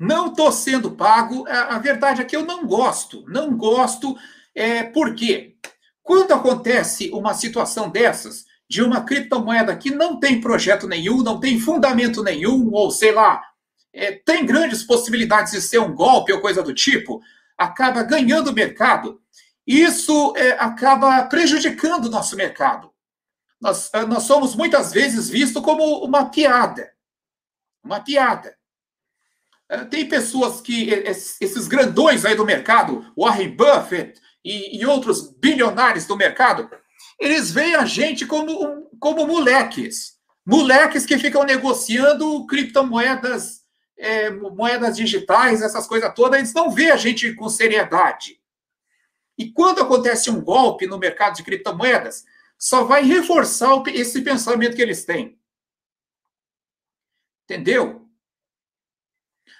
[0.00, 1.46] Não estou sendo pago.
[1.46, 3.22] A, verdade é que eu não gosto.
[3.28, 4.16] Não gosto.
[4.54, 5.58] É, por quê?
[6.02, 11.58] Quando acontece uma situação dessas, de uma criptomoeda que não tem projeto nenhum, não tem
[11.60, 13.42] fundamento nenhum, ou sei lá,
[13.92, 17.20] é, tem grandes possibilidades de ser um golpe ou coisa do tipo,
[17.56, 19.20] acaba ganhando o mercado.
[19.66, 22.92] Isso é, acaba prejudicando o nosso mercado.
[23.60, 26.92] Nós, nós somos muitas vezes vistos como uma piada.
[27.82, 28.56] Uma piada.
[29.68, 36.06] É, tem pessoas que, esses grandões aí do mercado, Warren Buffett e, e outros bilionários
[36.06, 36.70] do mercado,
[37.18, 40.16] eles veem a gente como, como moleques.
[40.44, 43.62] Moleques que ficam negociando criptomoedas,
[43.98, 48.40] é, moedas digitais, essas coisas todas, eles não veem a gente com seriedade.
[49.38, 52.24] E quando acontece um golpe no mercado de criptomoedas,
[52.58, 55.38] só vai reforçar esse pensamento que eles têm.
[57.44, 58.05] Entendeu?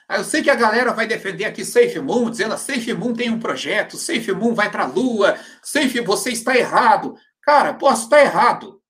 [0.09, 3.31] Eu sei que a galera vai defender aqui Safe Moon, dizendo que Safe Moon tem
[3.31, 7.17] um projeto, Safe Moon vai para a Lua, Safe, você está errado.
[7.43, 8.81] Cara, posso estar errado.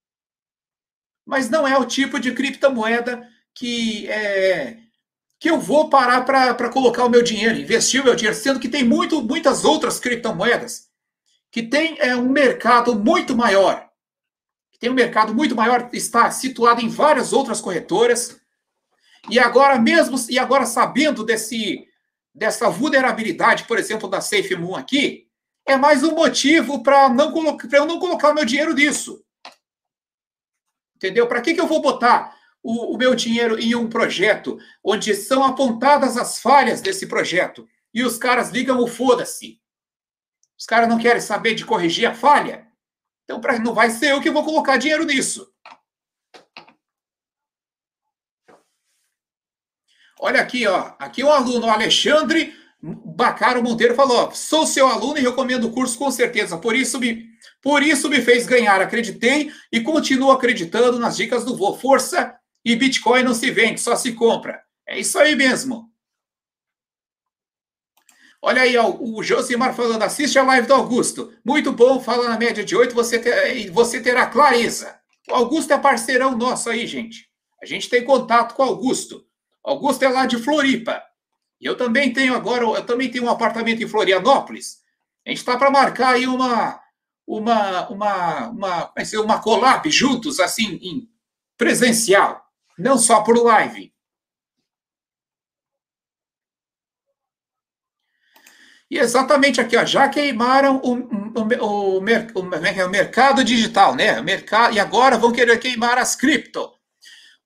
[1.25, 4.77] Mas não é o tipo de criptomoeda que é,
[5.39, 8.69] que eu vou parar para colocar o meu dinheiro, investir o meu dinheiro, sendo que
[8.69, 10.87] tem muito, muitas outras criptomoedas
[11.51, 13.89] que tem é, um mercado muito maior.
[14.71, 18.39] Que tem um mercado muito maior, está situado em várias outras corretoras
[19.29, 21.87] e agora mesmo, e agora sabendo desse,
[22.35, 25.27] dessa vulnerabilidade, por exemplo, da SafeMoon aqui,
[25.67, 27.09] é mais um motivo para
[27.73, 29.25] eu não colocar meu dinheiro nisso.
[30.95, 31.27] Entendeu?
[31.27, 35.45] Para que, que eu vou botar o, o meu dinheiro em um projeto onde são
[35.45, 39.61] apontadas as falhas desse projeto e os caras ligam o foda-se?
[40.59, 42.67] Os caras não querem saber de corrigir a falha?
[43.25, 45.53] Então, pra, não vai ser eu que vou colocar dinheiro nisso.
[50.19, 50.93] Olha aqui, ó.
[50.99, 55.99] Aqui um aluno, o Alexandre Bacaro Monteiro falou: sou seu aluno e recomendo o curso
[55.99, 56.59] com certeza.
[56.59, 57.27] Por isso me,
[57.63, 58.81] por isso me fez ganhar.
[58.81, 61.75] Acreditei e continuo acreditando nas dicas do vô.
[61.75, 64.61] Força e Bitcoin não se vende, só se compra.
[64.87, 65.91] É isso aí mesmo.
[68.41, 71.33] Olha aí, ó, o Josimar falando, assiste a live do Augusto.
[71.45, 75.01] Muito bom, fala na média de oito, você, ter, você terá clareza.
[75.29, 77.29] O Augusto é parceirão nosso aí, gente.
[77.61, 79.26] A gente tem contato com o Augusto.
[79.67, 81.03] Augusto é lá de Floripa.
[81.61, 84.79] E eu também tenho agora, eu também tenho um apartamento em Florianópolis.
[85.27, 86.81] A gente está para marcar aí uma,
[87.27, 88.93] uma, uma, uma,
[89.25, 91.09] uma collab juntos, assim, em
[91.59, 92.47] presencial,
[92.79, 93.93] não só por live.
[98.89, 104.21] E exatamente aqui, ó, já queimaram o, o, o, o, é mercado digital, né?
[104.23, 106.76] Mercado, e agora vão querer queimar as cripto.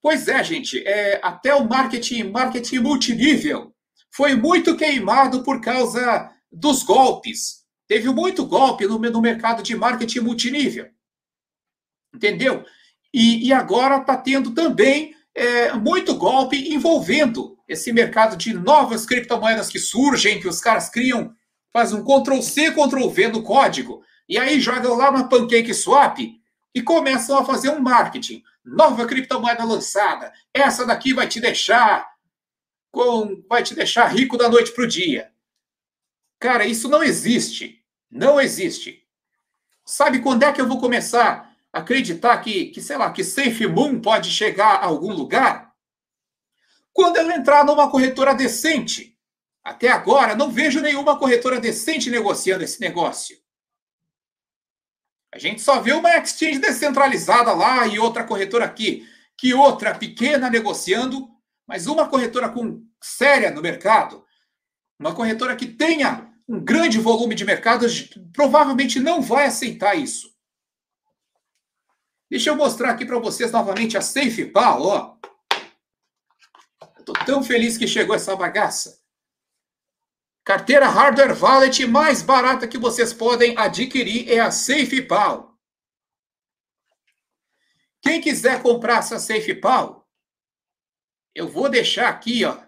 [0.02, 3.74] Pois é, gente, é, até o marketing, marketing multinível
[4.10, 7.60] foi muito queimado por causa dos golpes.
[7.86, 10.88] Teve muito golpe no, no mercado de marketing multinível.
[12.14, 12.64] Entendeu?
[13.12, 19.68] E, e agora está tendo também é, muito golpe envolvendo esse mercado de novas criptomoedas
[19.68, 21.34] que surgem, que os caras criam,
[21.72, 26.18] fazem um Ctrl-C, Ctrl-V no código, e aí jogam lá na Pancake Swap
[26.74, 28.42] e começam a fazer um marketing.
[28.64, 30.32] Nova criptomoeda lançada.
[30.52, 32.08] Essa daqui vai te deixar
[32.90, 35.32] com vai te deixar rico da noite para o dia.
[36.38, 37.84] Cara, isso não existe.
[38.10, 39.06] Não existe.
[39.84, 43.66] Sabe quando é que eu vou começar a acreditar que, que sei lá, que Safe
[43.66, 45.72] Moon pode chegar a algum lugar?
[46.92, 49.16] Quando eu entrar numa corretora decente.
[49.62, 53.36] Até agora, não vejo nenhuma corretora decente negociando esse negócio.
[55.32, 60.50] A gente só vê uma exchange descentralizada lá e outra corretora aqui, que outra pequena
[60.50, 61.28] negociando,
[61.66, 64.24] mas uma corretora com séria no mercado,
[64.98, 67.86] uma corretora que tenha um grande volume de mercado,
[68.32, 70.30] provavelmente não vai aceitar isso.
[72.28, 75.16] Deixa eu mostrar aqui para vocês novamente a SafePal, ó.
[76.98, 78.99] Estou tão feliz que chegou essa bagaça.
[80.44, 85.58] Carteira Hardware Wallet mais barata que vocês podem adquirir é a SafePal.
[88.02, 90.08] Quem quiser comprar essa SafePal,
[91.34, 92.58] eu vou deixar aqui, ó.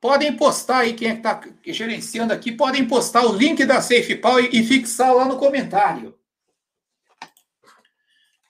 [0.00, 4.60] Podem postar aí, quem é está gerenciando aqui, podem postar o link da SafePal e,
[4.60, 6.18] e fixar lá no comentário.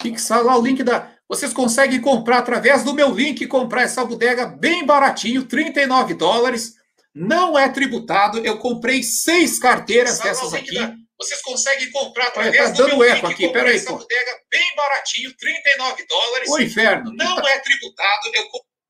[0.00, 1.17] Fixar lá o link da.
[1.28, 6.74] Vocês conseguem comprar através do meu link, comprar essa bodega bem baratinho, 39 dólares.
[7.14, 8.38] Não é tributado.
[8.38, 10.78] Eu comprei seis carteiras dessas aqui.
[11.18, 13.52] Vocês conseguem comprar através Olha, tá do dando meu eco link, aqui.
[13.52, 13.98] Peraí, essa pô.
[13.98, 16.50] bodega bem baratinho, 39 dólares.
[16.50, 17.12] O inferno.
[17.12, 17.50] Não tá...
[17.50, 18.30] é tributado.
[18.32, 18.44] Eu...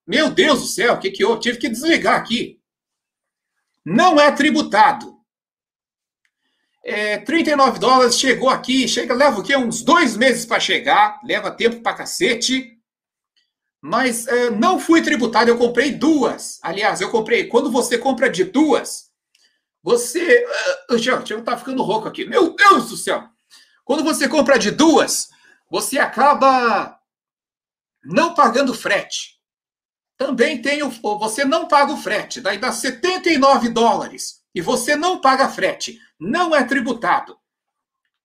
[0.07, 2.61] Meu Deus do céu, o que que eu tive que desligar aqui?
[3.84, 5.18] Não é tributado.
[6.89, 9.55] É, 39 dólares, chegou aqui, chega, leva o quê?
[9.55, 12.78] Uns dois meses para chegar, leva tempo para cacete.
[13.78, 16.59] Mas é, não fui tributado, eu comprei duas.
[16.62, 19.09] Aliás, eu comprei, quando você compra de duas,
[19.82, 20.47] você.
[20.91, 22.24] Uh, já, já tá ficando rouco aqui.
[22.24, 23.22] Meu Deus do céu!
[23.84, 25.28] Quando você compra de duas,
[25.70, 26.99] você acaba
[28.03, 29.39] não pagando frete.
[30.16, 30.91] Também tem o.
[30.91, 34.38] Você não paga o frete, daí dá 79 dólares.
[34.59, 37.38] E você não paga frete não é tributado.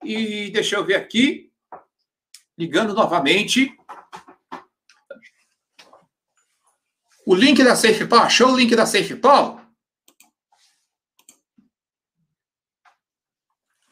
[0.03, 1.51] E deixa eu ver aqui,
[2.57, 3.71] ligando novamente.
[7.23, 9.61] O link da SafePal, achou o link da SafePal?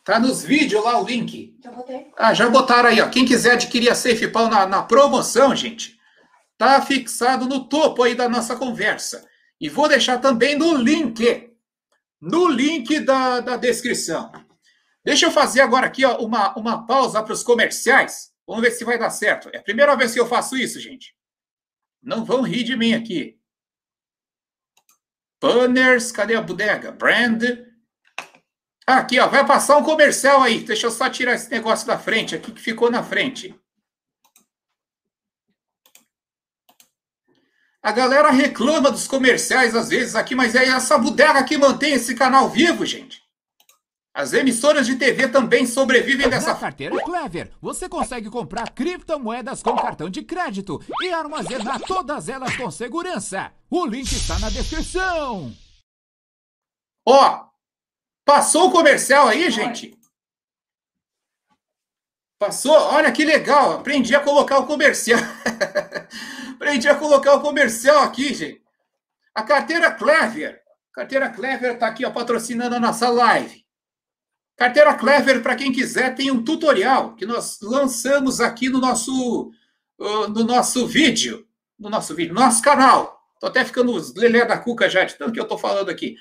[0.03, 1.55] Tá nos vídeos lá o link.
[1.63, 2.11] Já botei.
[2.17, 3.07] Ah, já botaram aí, ó.
[3.07, 5.95] Quem quiser adquirir a SafePal na, na promoção, gente,
[6.57, 9.29] tá fixado no topo aí da nossa conversa.
[9.59, 11.50] E vou deixar também no link
[12.21, 14.31] no link da, da descrição.
[15.03, 18.31] Deixa eu fazer agora aqui ó, uma, uma pausa para os comerciais.
[18.45, 19.49] Vamos ver se vai dar certo.
[19.51, 21.15] É a primeira vez que eu faço isso, gente.
[22.01, 23.39] Não vão rir de mim aqui.
[25.41, 26.91] Banners, cadê a bodega?
[26.91, 27.43] Brand.
[28.85, 30.63] Aqui, ó, vai passar um comercial aí.
[30.63, 33.59] Deixa eu só tirar esse negócio da frente aqui que ficou na frente.
[37.83, 42.13] A galera reclama dos comerciais às vezes aqui, mas é essa bodega que mantém esse
[42.13, 43.21] canal vivo, gente.
[44.13, 49.75] As emissoras de TV também sobrevivem dessa Na carteira Clever, você consegue comprar criptomoedas com
[49.75, 53.51] cartão de crédito e armazenar todas elas com segurança.
[53.69, 55.51] O link está na descrição.
[57.07, 57.45] Ó,
[58.25, 59.97] passou o comercial aí, gente?
[62.37, 62.75] Passou?
[62.75, 65.19] Olha que legal, aprendi a colocar o comercial.
[66.89, 68.61] a colocar o comercial aqui, gente.
[69.33, 70.61] A carteira Clever.
[70.93, 73.65] Carteira Clever está aqui ó, patrocinando a nossa live.
[74.57, 79.51] Carteira Clever, para quem quiser, tem um tutorial que nós lançamos aqui no nosso,
[79.97, 81.47] no nosso vídeo.
[81.79, 83.19] No nosso vídeo, no nosso canal.
[83.33, 86.15] Estou até ficando lelé da cuca já, de tanto que eu estou falando aqui.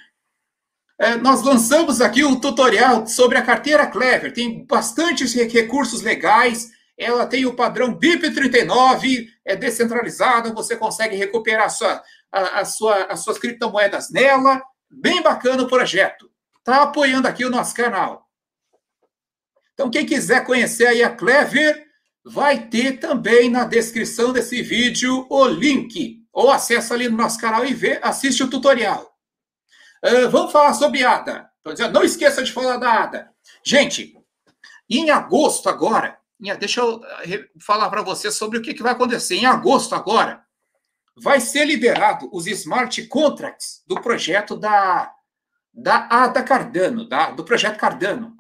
[0.99, 4.33] É, nós lançamos aqui um tutorial sobre a carteira Clever.
[4.33, 6.71] Tem bastantes recursos legais.
[7.01, 13.05] Ela tem o padrão BIP39, é descentralizada, você consegue recuperar a sua, a, a sua,
[13.05, 14.63] as suas criptomoedas nela.
[14.91, 16.31] Bem bacana o projeto.
[16.59, 18.29] Está apoiando aqui o nosso canal.
[19.73, 21.87] Então, quem quiser conhecer aí a Clever,
[22.23, 26.19] vai ter também na descrição desse vídeo o link.
[26.31, 29.11] Ou acessa ali no nosso canal e vê, assiste o tutorial.
[30.05, 31.49] Uh, vamos falar sobre ADA.
[31.67, 33.31] Dizendo, não esqueça de falar da ADA.
[33.65, 34.15] Gente,
[34.89, 36.20] em agosto agora,
[36.59, 39.37] deixa eu eh, falar para você sobre o que, vai acontecer.
[39.37, 40.45] Em agosto agora,
[41.17, 45.13] vai ser liberado os smart contracts do projeto da,
[45.73, 48.37] da ADA Cardano, da, do projeto Cardano.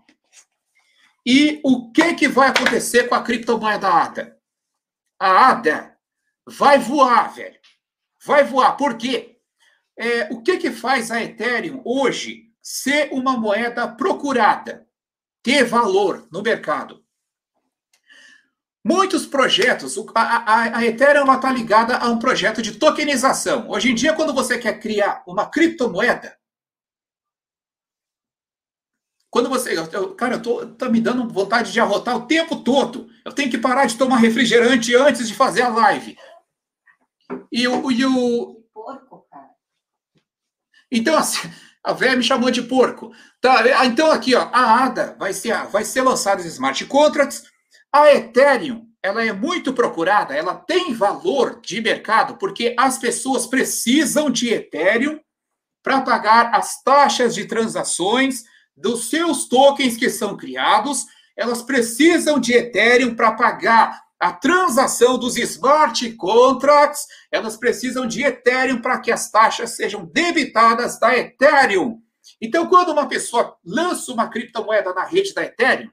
[1.27, 4.39] E o que, que vai acontecer com a criptomoeda ADA?
[5.19, 5.97] A ADA
[6.47, 7.61] vai voar, velho.
[8.25, 8.77] Vai voar.
[8.77, 9.39] Por quê?
[9.99, 14.87] É, o que, que faz a Ethereum hoje ser uma moeda procurada,
[15.43, 17.00] ter valor no mercado?
[18.85, 23.69] Muitos projetos, a, a, a Ethereum está ligada a um projeto de tokenização.
[23.69, 26.35] Hoje em dia, quando você quer criar uma criptomoeda,
[29.31, 29.79] quando você.
[29.79, 33.09] Eu, cara, eu tô, tá me dando vontade de arrotar o tempo todo.
[33.25, 36.19] Eu tenho que parar de tomar refrigerante antes de fazer a live.
[37.53, 37.93] E o.
[37.93, 39.51] E o porco, cara.
[40.91, 41.49] Então, assim,
[41.85, 43.13] a velha me chamou de porco.
[43.41, 47.45] Tá, então, aqui, ó, a ADA vai ser, vai ser lançada os smart contracts.
[47.93, 54.31] A Ethereum, ela é muito procurada, ela tem valor de mercado, porque as pessoas precisam
[54.31, 55.19] de Ethereum
[55.83, 58.45] para pagar as taxas de transações
[58.77, 61.05] dos seus tokens que são criados.
[61.37, 68.81] Elas precisam de Ethereum para pagar a transação dos smart contracts, elas precisam de Ethereum
[68.83, 71.99] para que as taxas sejam debitadas da Ethereum.
[72.39, 75.91] Então, quando uma pessoa lança uma criptomoeda na rede da Ethereum,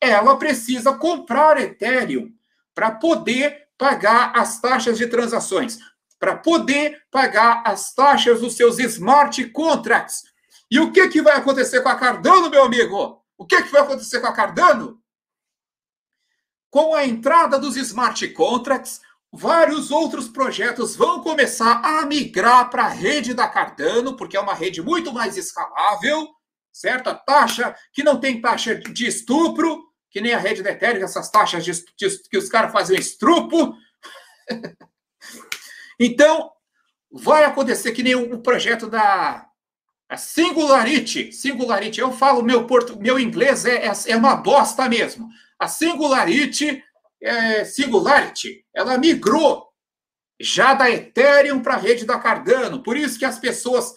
[0.00, 2.32] ela precisa comprar Ethereum
[2.74, 5.78] para poder pagar as taxas de transações,
[6.18, 10.24] para poder pagar as taxas dos seus smart contracts.
[10.70, 13.22] E o que, que vai acontecer com a Cardano, meu amigo?
[13.36, 15.00] O que, que vai acontecer com a Cardano?
[16.70, 19.00] Com a entrada dos smart contracts,
[19.32, 24.54] vários outros projetos vão começar a migrar para a rede da Cardano, porque é uma
[24.54, 26.28] rede muito mais escalável,
[26.72, 27.08] certo?
[27.08, 31.30] A taxa que não tem taxa de estupro, que nem a rede da Ethereum, essas
[31.30, 33.74] taxas de, de, que os caras fazem estrupo.
[35.98, 36.50] então,
[37.10, 39.46] vai acontecer que nem o projeto da
[40.16, 41.32] Singularity.
[41.32, 45.28] Singularity, eu falo meu, porto, meu inglês é, é, é uma bosta mesmo.
[45.58, 46.82] A Singularity,
[47.22, 49.68] é, Singularity, ela migrou
[50.40, 52.82] já da Ethereum para a rede da Cardano.
[52.82, 53.92] Por isso que as pessoas.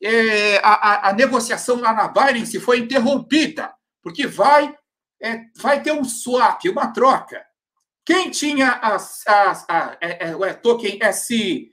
[0.00, 4.72] É, a, a, a, negociação lá na Binance foi interrompida, porque vai,
[5.20, 7.44] é, vai ter um swap, uma troca.
[8.04, 11.70] Quem tinha as, as, a, é, é, o token S,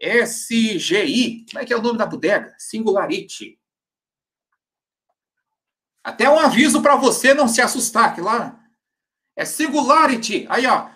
[0.00, 2.54] SGI, como é que é o nome da bodega?
[2.58, 3.58] Singularity.
[6.02, 8.60] Até um aviso para você não se assustar, que lá
[9.36, 10.46] é singularity.
[10.48, 10.90] Aí, ó.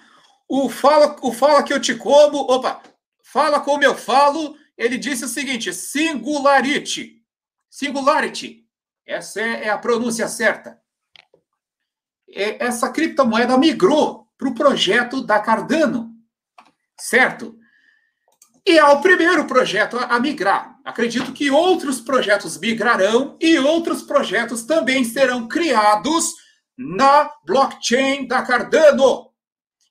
[0.49, 2.39] O fala, o fala que eu te como.
[2.39, 2.83] Opa!
[3.23, 4.57] Fala como eu falo.
[4.77, 7.23] Ele disse o seguinte: singularity.
[7.69, 8.67] Singularity.
[9.05, 10.81] Essa é, é a pronúncia certa.
[12.35, 16.11] É, essa criptomoeda migrou para o projeto da Cardano.
[16.99, 17.57] Certo?
[18.67, 20.77] E é o primeiro projeto a migrar.
[20.85, 26.35] Acredito que outros projetos migrarão e outros projetos também serão criados
[26.77, 29.29] na blockchain da Cardano.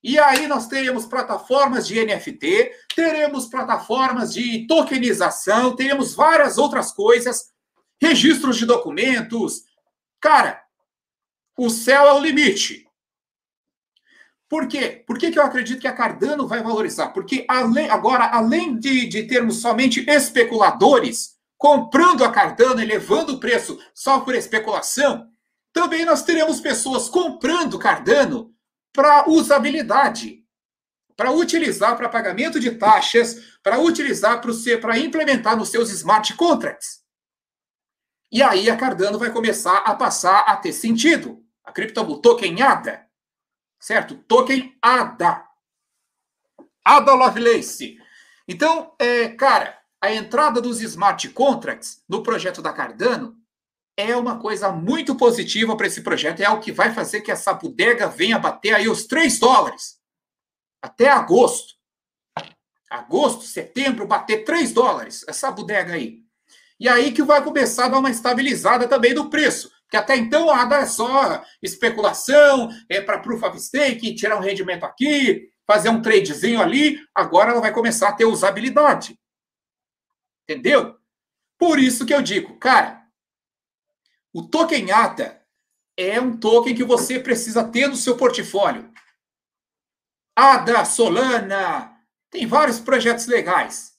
[0.04, 7.50] E aí nós teremos plataformas de NFT, teremos plataformas de tokenização, teremos várias outras coisas,
[8.00, 9.64] registros de documentos.
[10.22, 10.62] Cara,
[11.58, 12.88] o céu é o limite.
[14.48, 15.04] Por quê?
[15.06, 17.10] Por que, que eu acredito que a Cardano vai valorizar?
[17.10, 23.40] Porque além, agora, além de, de termos somente especuladores comprando a Cardano e levando o
[23.40, 25.28] preço só por especulação,
[25.74, 28.54] também nós teremos pessoas comprando Cardano
[28.94, 30.46] para usabilidade,
[31.16, 34.40] para utilizar para pagamento de taxas, para utilizar
[34.80, 37.02] para implementar nos seus smart contracts.
[38.32, 41.44] E aí a Cardano vai começar a passar a ter sentido.
[41.68, 43.06] A criptomoeda token ADA,
[43.78, 44.16] certo?
[44.16, 45.46] Token ADA.
[46.84, 48.00] ADA Lovelace.
[48.48, 53.36] Então, é, cara, a entrada dos smart contracts no projeto da Cardano
[53.98, 56.40] é uma coisa muito positiva para esse projeto.
[56.40, 60.00] É o que vai fazer que essa bodega venha bater aí os 3 dólares.
[60.82, 61.76] Até agosto.
[62.90, 66.24] Agosto, setembro, bater 3 dólares essa bodega aí.
[66.80, 69.76] E aí que vai começar a dar uma estabilizada também do preço.
[69.88, 74.42] Porque até então a ADA é só especulação, é para proof of stake, tirar um
[74.42, 77.00] rendimento aqui, fazer um tradezinho ali.
[77.16, 79.18] Agora ela vai começar a ter usabilidade.
[80.44, 80.98] Entendeu?
[81.58, 83.02] Por isso que eu digo, cara,
[84.34, 85.42] o token ATA
[85.96, 88.92] é um token que você precisa ter no seu portfólio.
[90.36, 91.98] ADA, Solana,
[92.30, 93.97] tem vários projetos legais.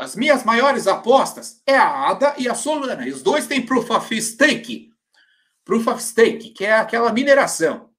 [0.00, 3.06] As minhas maiores apostas é a ADA e a Solana.
[3.06, 4.88] E os dois têm Proof of Stake.
[5.62, 7.90] Proof of Stake, que é aquela mineração.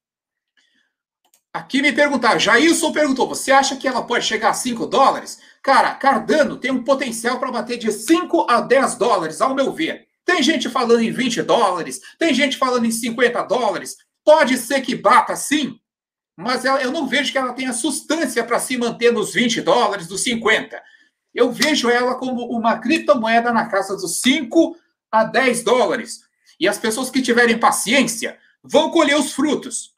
[1.54, 5.38] Aqui me perguntaram, Jailson perguntou, você acha que ela pode chegar a 5 dólares?
[5.62, 10.08] Cara, Cardano tem um potencial para bater de 5 a 10 dólares, ao meu ver.
[10.24, 13.96] Tem gente falando em 20 dólares, tem gente falando em 50 dólares.
[14.24, 15.78] Pode ser que bata sim,
[16.36, 20.24] mas eu não vejo que ela tenha substância para se manter nos 20 dólares, dos
[20.24, 20.82] 50.
[21.34, 24.76] Eu vejo ela como uma criptomoeda na casa dos 5
[25.10, 26.20] a 10 dólares.
[26.58, 29.92] E as pessoas que tiverem paciência vão colher os frutos.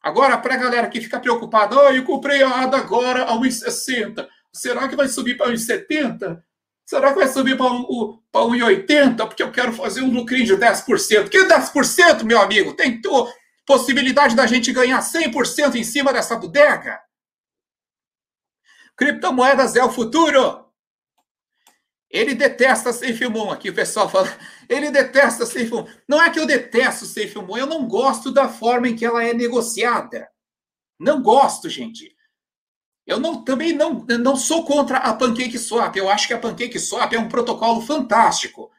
[0.00, 4.26] Agora, para a galera que fica preocupada, oh, eu comprei a ADA agora a 1,60.
[4.52, 6.42] Será que vai subir para 1,70?
[6.86, 9.16] Será que vai subir para 1,80?
[9.26, 11.28] Porque eu quero fazer um lucrinho de 10%.
[11.28, 12.74] Que 10%, meu amigo?
[12.74, 13.00] Tem
[13.66, 16.98] possibilidade da gente ganhar 100% em cima dessa bodega?
[18.96, 20.67] Criptomoedas é o futuro.
[22.10, 23.50] Ele detesta Safe Moon.
[23.50, 24.34] Aqui o pessoal fala.
[24.68, 25.86] Ele detesta Safe Moon.
[26.06, 29.24] Não é que eu detesto Safe Moon, eu não gosto da forma em que ela
[29.24, 30.28] é negociada.
[30.98, 32.16] Não gosto, gente.
[33.06, 35.96] Eu não, também não, não sou contra a Pancake Swap.
[35.96, 38.70] Eu acho que a Pancake Swap é um protocolo fantástico.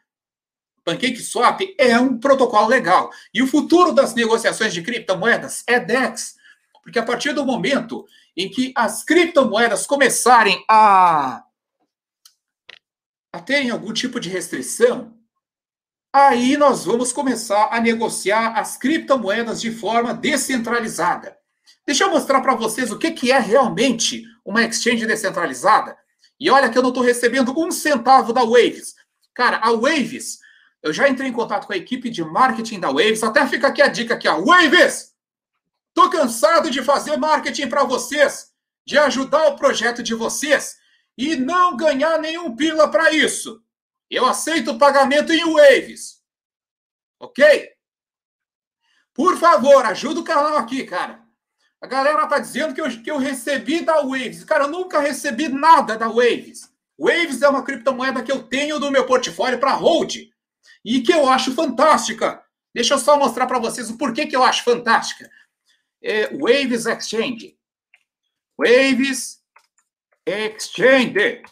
[0.83, 3.09] Pancake Swap é um protocolo legal.
[3.33, 6.35] E o futuro das negociações de criptomoedas é DEX.
[6.83, 11.43] Porque a partir do momento em que as criptomoedas começarem a,
[13.31, 15.13] a terem algum tipo de restrição,
[16.11, 21.37] aí nós vamos começar a negociar as criptomoedas de forma descentralizada.
[21.85, 25.97] Deixa eu mostrar para vocês o que, que é realmente uma exchange descentralizada.
[26.39, 28.95] E olha que eu não estou recebendo um centavo da Waves.
[29.33, 30.39] Cara, a Waves,
[30.81, 33.81] eu já entrei em contato com a equipe de marketing da Waves, até fica aqui
[33.81, 34.41] a dica aqui, ó.
[34.41, 35.13] Waves!
[35.93, 38.51] Tô cansado de fazer marketing para vocês,
[38.85, 40.78] de ajudar o projeto de vocês
[41.19, 43.61] e não ganhar nenhum pila para isso.
[44.09, 46.23] Eu aceito o pagamento em Waves.
[47.19, 47.69] Ok?
[49.13, 51.21] Por favor, ajuda o canal aqui, cara.
[51.81, 54.45] A galera tá dizendo que eu, que eu recebi da Waves.
[54.45, 56.73] Cara, eu nunca recebi nada da Waves.
[56.97, 60.15] Waves é uma criptomoeda que eu tenho no meu portfólio para hold
[60.85, 62.41] e que eu acho fantástica.
[62.73, 65.29] Deixa eu só mostrar para vocês o porquê que eu acho fantástica.
[66.01, 67.59] É Waves Exchange.
[68.57, 69.38] Waves
[70.29, 71.43] Exchange.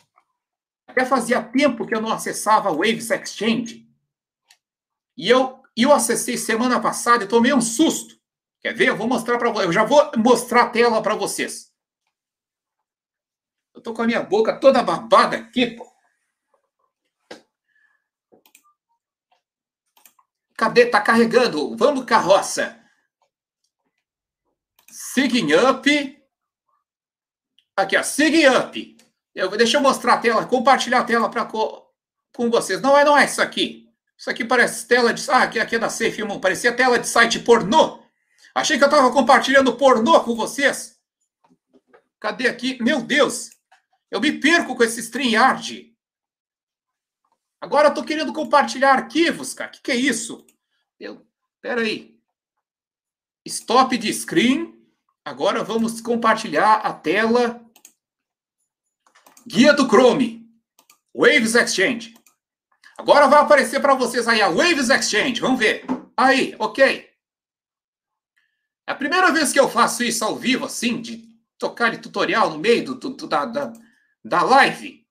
[0.87, 3.87] Até fazia tempo que eu não acessava Waves Exchange.
[5.15, 8.15] E eu, eu acessei semana passada e tomei um susto.
[8.59, 8.89] Quer ver?
[8.89, 11.71] Eu vou mostrar para Eu já vou mostrar a tela para vocês.
[13.73, 15.87] Eu tô com a minha boca toda babada aqui, pô.
[20.57, 20.87] Cadê?
[20.87, 21.77] Tá carregando.
[21.77, 22.83] Vamos, carroça.
[24.89, 26.26] Sign up.
[27.77, 28.01] Aqui, ó.
[28.01, 28.97] Sign up.
[29.35, 32.81] Eu, deixa eu mostrar a tela, compartilhar a tela pra, com vocês.
[32.81, 33.87] Não é, não é isso aqui.
[34.17, 35.29] Isso aqui parece tela de.
[35.29, 36.39] Ah, aqui, aqui é da Safe Moon.
[36.39, 38.03] Parecia tela de site pornô.
[38.55, 40.99] Achei que eu estava compartilhando pornô com vocês.
[42.19, 42.81] Cadê aqui?
[42.81, 43.51] Meu Deus!
[44.09, 45.95] Eu me perco com esse StreamYard.
[47.61, 49.69] Agora eu tô querendo compartilhar arquivos, cara.
[49.69, 50.45] O que, que é isso?
[50.99, 51.23] Eu...
[51.61, 52.17] Pera aí.
[53.45, 54.73] Stop de screen.
[55.23, 57.66] Agora vamos compartilhar a tela.
[59.47, 60.45] Guia do Chrome.
[61.15, 62.13] Waves Exchange.
[62.97, 65.39] Agora vai aparecer para vocês aí a Waves Exchange.
[65.39, 65.85] Vamos ver.
[66.17, 67.07] Aí, ok.
[68.85, 71.23] É a primeira vez que eu faço isso ao vivo, assim, de
[71.57, 73.73] tocar de tutorial no meio do, do, da, da,
[74.23, 75.05] da live.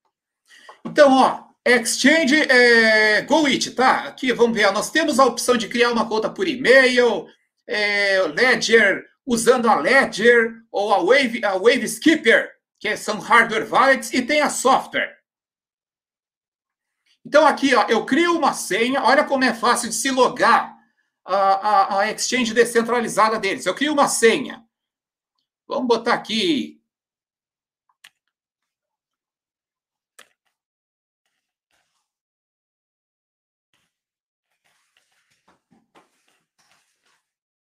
[0.85, 4.03] Então, ó, Exchange é, GoIt, tá?
[4.03, 4.71] Aqui, vamos ver.
[4.71, 7.25] Nós temos a opção de criar uma conta por e-mail,
[7.65, 14.13] é, Ledger, usando a Ledger ou a Wave, a Wave Skipper, que são hardware wallets,
[14.13, 15.17] e tem a software.
[17.25, 19.03] Então, aqui, ó, eu crio uma senha.
[19.03, 20.77] Olha como é fácil de se logar
[21.25, 23.65] a, a, a exchange descentralizada deles.
[23.65, 24.65] Eu crio uma senha.
[25.67, 26.81] Vamos botar aqui.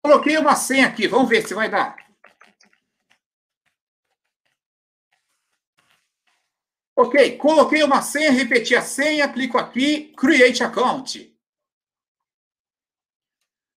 [0.04, 2.05] Coloquei uma senha aqui, vamos ver se vai dar.
[6.98, 11.36] Ok, coloquei uma senha, repeti a senha, clico aqui, Create Account.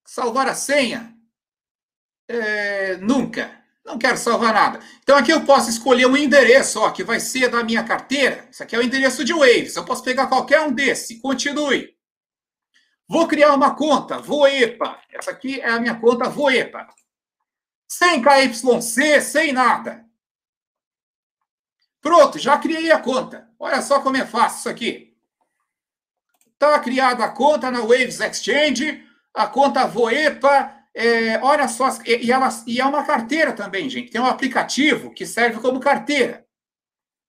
[0.07, 1.15] Salvar a senha?
[2.29, 3.59] É, nunca.
[3.85, 4.81] Não quero salvar nada.
[5.03, 8.47] Então aqui eu posso escolher um endereço, ó, que vai ser da minha carteira.
[8.51, 9.75] Isso aqui é o endereço de Waves.
[9.75, 11.19] Eu posso pegar qualquer um desse.
[11.21, 11.97] Continue.
[13.09, 15.03] Vou criar uma conta, Voepa.
[15.11, 16.87] Essa aqui é a minha conta Voepa.
[17.91, 20.08] Sem KYC, sem nada.
[22.01, 23.49] Pronto, já criei a conta.
[23.59, 25.17] Olha só como é fácil isso aqui.
[26.53, 29.09] Está criada a conta na Waves Exchange
[29.39, 34.11] a conta Voepa, é, olha só, e, ela, e é uma carteira também, gente.
[34.11, 36.45] Tem um aplicativo que serve como carteira.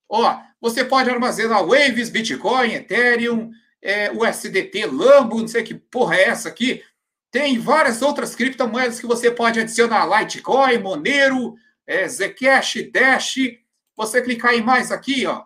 [0.10, 6.30] Ó, você pode armazenar Waves, Bitcoin, Ethereum, é, USDT, Lambo, não sei que porra é
[6.30, 6.84] essa aqui.
[7.32, 11.56] Tem várias outras criptomoedas que você pode adicionar: Litecoin, Monero,
[11.86, 13.36] é, Zcash, Dash.
[14.00, 15.44] Você clicar em mais aqui, ó,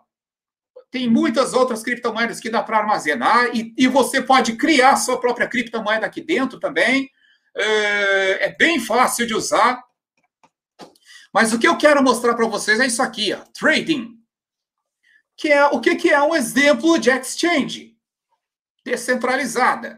[0.92, 5.48] tem muitas outras criptomoedas que dá para armazenar e, e, você pode criar sua própria
[5.48, 7.10] criptomoeda aqui dentro também.
[7.58, 9.84] É, é bem fácil de usar.
[11.34, 14.20] Mas o que eu quero mostrar para vocês é isso aqui, ó, trading.
[15.36, 17.98] Que é o que, que é um exemplo de exchange
[18.86, 19.98] descentralizada.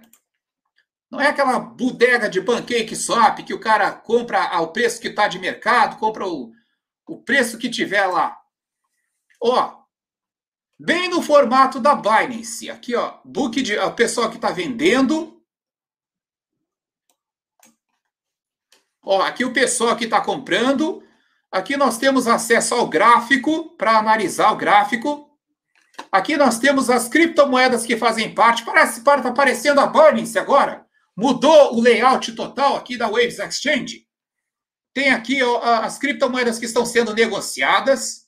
[1.11, 5.27] Não é aquela bodega de pancake swap que o cara compra ao preço que está
[5.27, 6.53] de mercado, compra o,
[7.05, 8.44] o preço que tiver lá.
[9.47, 9.85] Ó,
[10.77, 12.69] Bem no formato da Binance.
[12.69, 15.41] Aqui, ó, book de a pessoa que está vendendo.
[19.01, 21.01] Ó, aqui o pessoal que está comprando.
[21.49, 25.29] Aqui nós temos acesso ao gráfico para analisar o gráfico.
[26.11, 28.65] Aqui nós temos as criptomoedas que fazem parte.
[28.65, 30.85] Parece está aparecendo a Binance agora.
[31.15, 34.05] Mudou o layout total aqui da Waves Exchange.
[34.93, 38.24] tem aqui ó, as criptomoedas que estão sendo negociadas.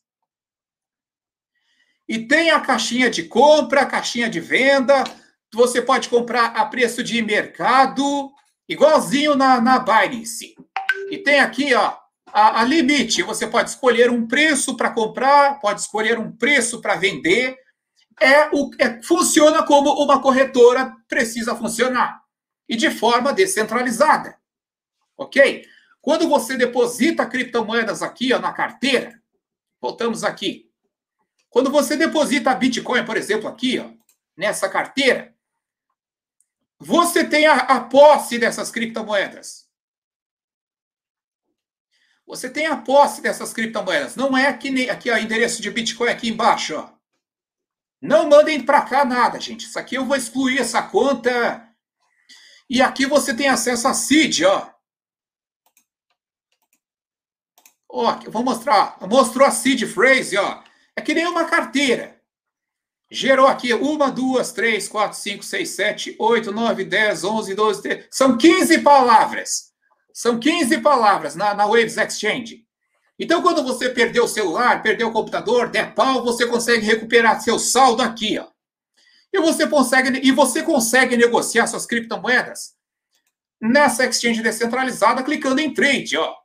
[2.08, 5.04] E tem a caixinha de compra, a caixinha de venda.
[5.54, 8.32] Você pode comprar a preço de mercado,
[8.68, 10.56] igualzinho na, na Binance.
[11.12, 11.98] E tem aqui, ó,
[12.28, 13.24] a, a limite.
[13.24, 17.58] Você pode escolher um preço para comprar, pode escolher um preço para vender.
[18.20, 22.22] É o, é, funciona como uma corretora precisa funcionar.
[22.68, 24.38] E de forma descentralizada.
[25.18, 25.66] Ok?
[26.02, 29.22] Quando você deposita criptomoedas aqui ó, na carteira,
[29.82, 30.67] voltamos aqui.
[31.50, 33.90] Quando você deposita Bitcoin, por exemplo, aqui, ó,
[34.36, 35.36] nessa carteira,
[36.80, 39.68] você tem a, a posse dessas criptomoedas.
[42.28, 44.16] Você tem a posse dessas criptomoedas.
[44.16, 46.76] Não é aqui, aqui o endereço de Bitcoin aqui embaixo.
[46.76, 46.90] Ó.
[48.02, 49.66] Não mandem para cá nada, gente.
[49.66, 51.66] Isso aqui eu vou excluir essa conta.
[52.70, 54.70] E aqui você tem acesso a seed, ó.
[57.90, 58.98] Ó, vou mostrar.
[59.08, 60.62] Mostrou a seed phrase, ó.
[60.98, 62.20] É que nem uma carteira.
[63.10, 68.08] Gerou aqui uma, duas, três, quatro, cinco, seis, sete, oito, nove, dez, onze, doze, treze.
[68.10, 69.72] São 15 palavras.
[70.12, 72.66] São 15 palavras na, na Waves Exchange.
[73.20, 77.60] Então, quando você perdeu o celular, perdeu o computador, der pau, você consegue recuperar seu
[77.60, 78.48] saldo aqui, ó.
[79.32, 82.76] E você consegue, e você consegue negociar suas criptomoedas
[83.62, 86.36] nessa exchange descentralizada clicando em trade, ó.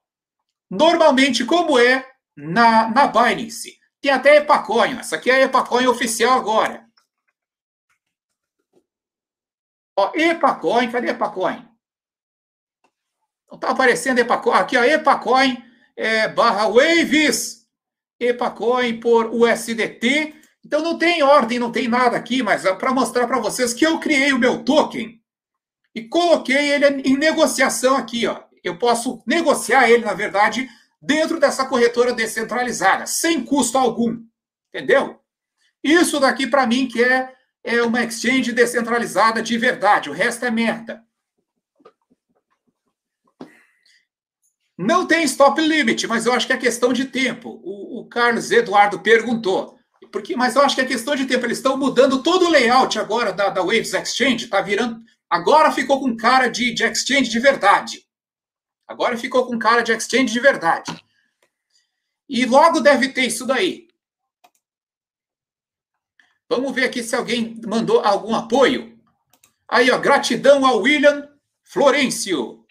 [0.70, 2.07] Normalmente, como é
[2.37, 3.82] na, na Binance.
[4.03, 4.99] Tem até Epacoin.
[4.99, 6.85] Essa aqui é a Epacoin oficial agora.
[9.97, 11.69] Ó, Epacoin, cadê Epacoin?
[13.53, 15.62] Está aparecendo Epacoin, aqui a Epacoin
[15.97, 17.69] é, barra Waves,
[18.19, 20.35] Epacoin por USDT.
[20.65, 23.87] Então não tem ordem, não tem nada aqui, mas é para mostrar para vocês que
[23.87, 25.20] eu criei o meu token
[25.95, 28.27] e coloquei ele em negociação aqui.
[28.27, 28.43] Ó.
[28.65, 30.69] Eu posso negociar ele, na verdade,
[31.03, 34.23] dentro dessa corretora descentralizada, sem custo algum.
[34.73, 35.20] Entendeu?
[35.83, 37.35] Isso daqui, para mim, que é,
[37.65, 40.09] é uma exchange descentralizada de verdade.
[40.09, 41.03] O resto é merda.
[44.79, 47.61] Não tem stop limit, mas eu acho que é questão de tempo.
[47.62, 49.79] O, o Carlos Eduardo perguntou.
[50.11, 51.45] Porque, mas eu acho que é questão de tempo.
[51.45, 54.47] Eles estão mudando todo o layout agora da, da Waves Exchange.
[54.47, 55.01] Tá virando.
[55.29, 58.05] Agora ficou com cara de, de exchange de verdade.
[58.93, 61.02] Agora ficou com cara de exchange de verdade.
[62.28, 63.89] E logo deve ter isso daí.
[66.48, 68.98] Vamos ver aqui se alguém mandou algum apoio.
[69.66, 71.27] Aí, ó, gratidão ao William
[71.64, 72.66] Florencio.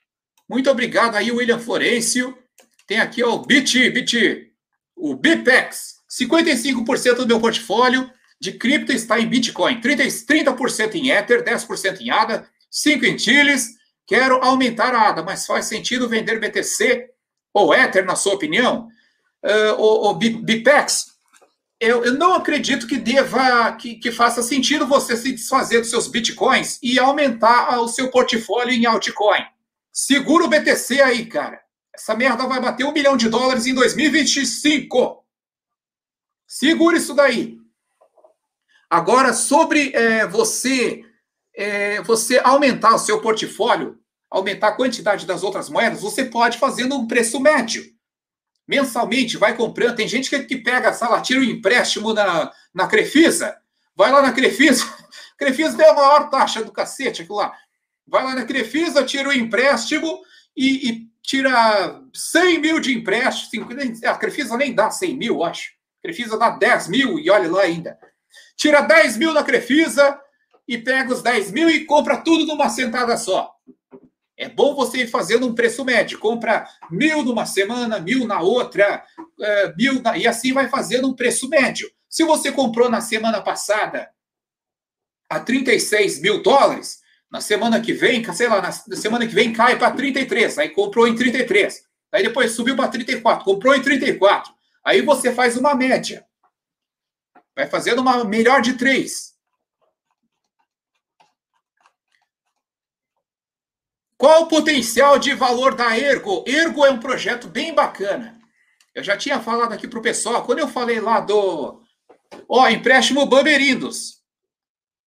[0.48, 2.38] Muito obrigado aí, William Florencio.
[2.85, 4.53] Tem aqui ó, o BIT, BIT,
[4.95, 5.95] o BIPEX.
[6.07, 12.11] 55% do meu portfólio de cripto está em Bitcoin, 30%, 30 em Ether, 10% em
[12.11, 13.81] ADA, 5% em Chiles.
[14.12, 17.10] Quero aumentar a ADA, mas faz sentido vender BTC
[17.54, 18.90] ou Ether, na sua opinião?
[19.42, 21.14] Uh, o, o BIPEX,
[21.80, 26.10] eu, eu, não acredito que deva, que, que, faça sentido você se desfazer dos seus
[26.10, 29.46] bitcoins e aumentar o seu portfólio em altcoin.
[29.94, 31.62] Segura o BTC aí, cara.
[31.96, 35.24] Essa merda vai bater um milhão de dólares em 2025.
[36.46, 37.58] Segura isso daí.
[38.90, 41.02] Agora, sobre é, você,
[41.56, 44.01] é, você aumentar o seu portfólio,
[44.32, 47.84] aumentar a quantidade das outras moedas, você pode fazendo um preço médio.
[48.68, 49.98] Mensalmente, vai comprando.
[49.98, 53.56] Tem gente que, que pega, sei lá, tira o um empréstimo na, na Crefisa,
[53.95, 54.86] vai lá na Crefisa.
[55.38, 57.53] Crefisa tem a maior taxa do cacete, aquilo lá
[58.12, 60.22] vai lá na Crefisa, tira o empréstimo
[60.56, 63.66] e, e tira 100 mil de empréstimo.
[64.06, 65.72] a Crefisa nem dá 100 mil, acho.
[65.99, 67.98] A Crefisa dá 10 mil e olha lá ainda.
[68.58, 70.20] Tira 10 mil na Crefisa
[70.68, 73.49] e pega os 10 mil e compra tudo numa sentada só.
[74.42, 76.18] É bom você ir fazendo um preço médio.
[76.18, 80.18] Compra mil numa semana, mil na outra, uh, mil na...
[80.18, 81.88] e assim vai fazendo um preço médio.
[82.10, 84.10] Se você comprou na semana passada
[85.30, 89.78] a 36 mil dólares, na semana que vem, sei lá, na semana que vem cai
[89.78, 91.84] para 33, aí comprou em 33.
[92.12, 94.52] Aí depois subiu para 34, comprou em 34.
[94.84, 96.26] Aí você faz uma média.
[97.56, 99.31] Vai fazendo uma melhor de três.
[104.22, 106.43] Qual o potencial de valor da Ergo?
[106.45, 108.39] Ergo é um projeto bem bacana.
[108.93, 111.81] Eu já tinha falado aqui para o pessoal, quando eu falei lá do.
[112.48, 114.22] Ó, empréstimo Bamberindos.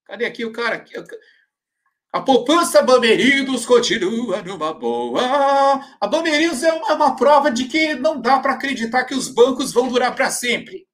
[0.04, 0.84] Cadê aqui o cara?
[2.12, 5.20] A poupança Bamerindos continua numa boa.
[6.00, 9.72] A Bamerindos é uma, uma prova de que não dá para acreditar que os bancos
[9.72, 10.88] vão durar para sempre.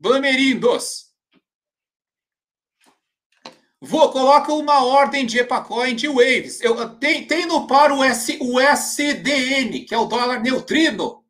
[0.00, 1.05] Bamerindos.
[3.80, 6.60] Vou, coloca uma ordem de EPACOIN de Waves.
[6.62, 11.22] Eu, tem, tem no par o, S, o SDN, que é o dólar neutrino.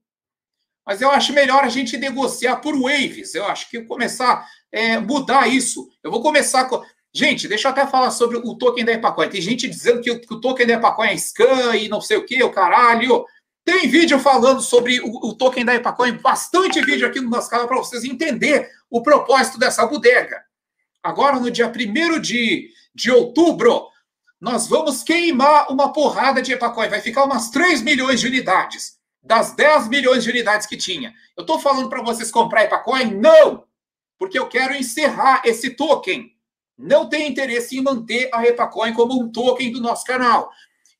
[0.87, 3.35] Mas eu acho melhor a gente negociar por Waves.
[3.35, 5.89] Eu acho que começar a é, mudar isso.
[6.03, 6.81] Eu vou começar com.
[7.13, 9.29] Gente, deixa eu até falar sobre o token da EPACOIN.
[9.29, 12.17] Tem gente dizendo que o, que o token da EPACOIN é scan e não sei
[12.17, 13.25] o que, o caralho.
[13.65, 17.67] Tem vídeo falando sobre o, o token da EPACOIN, bastante vídeo aqui no nosso canal
[17.67, 20.46] para vocês entenderem o propósito dessa bodega.
[21.07, 23.87] Agora, no dia 1 de, de outubro,
[24.41, 26.89] nós vamos queimar uma porrada de EPACOIN.
[26.89, 31.15] Vai ficar umas 3 milhões de unidades, das 10 milhões de unidades que tinha.
[31.37, 33.15] Eu estou falando para vocês comprar EPACOIN?
[33.21, 33.63] Não!
[34.19, 36.29] Porque eu quero encerrar esse token.
[36.77, 40.51] Não tenho interesse em manter a EPACOIN como um token do nosso canal.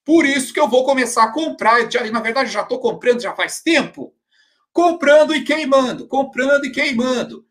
[0.05, 1.91] Por isso que eu vou começar a comprar.
[1.91, 4.15] Já, na verdade, já estou comprando já faz tempo.
[4.73, 7.46] Comprando e queimando, comprando e queimando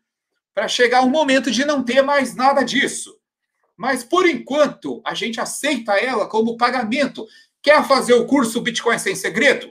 [0.56, 3.14] para chegar um momento de não ter mais nada disso.
[3.76, 7.26] Mas por enquanto, a gente aceita ela como pagamento.
[7.62, 9.70] Quer fazer o curso Bitcoin sem segredo?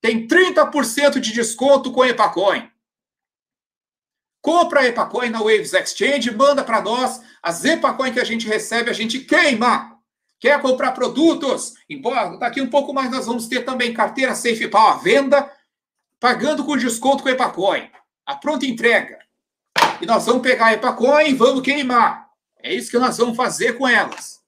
[0.00, 2.68] Tem 30% de desconto com Epacoin.
[4.42, 7.22] Compra a Epacoin na Waves Exchange, manda para nós.
[7.40, 10.00] As Epacoin que a gente recebe, a gente queima.
[10.40, 11.74] Quer comprar produtos?
[11.88, 15.48] Embora daqui um pouco mais nós vamos ter também carteira Safe Power à venda,
[16.18, 17.88] pagando com desconto com Epacoin.
[18.26, 19.25] A pronta entrega
[20.00, 22.30] e nós vamos pegar a Epacoin e vamos queimar.
[22.62, 24.40] É isso que nós vamos fazer com elas.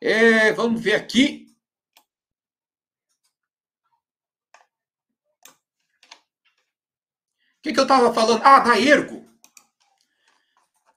[0.00, 1.46] É, vamos ver aqui.
[7.58, 8.40] O que, que eu estava falando?
[8.42, 9.28] Ah, da Ergo.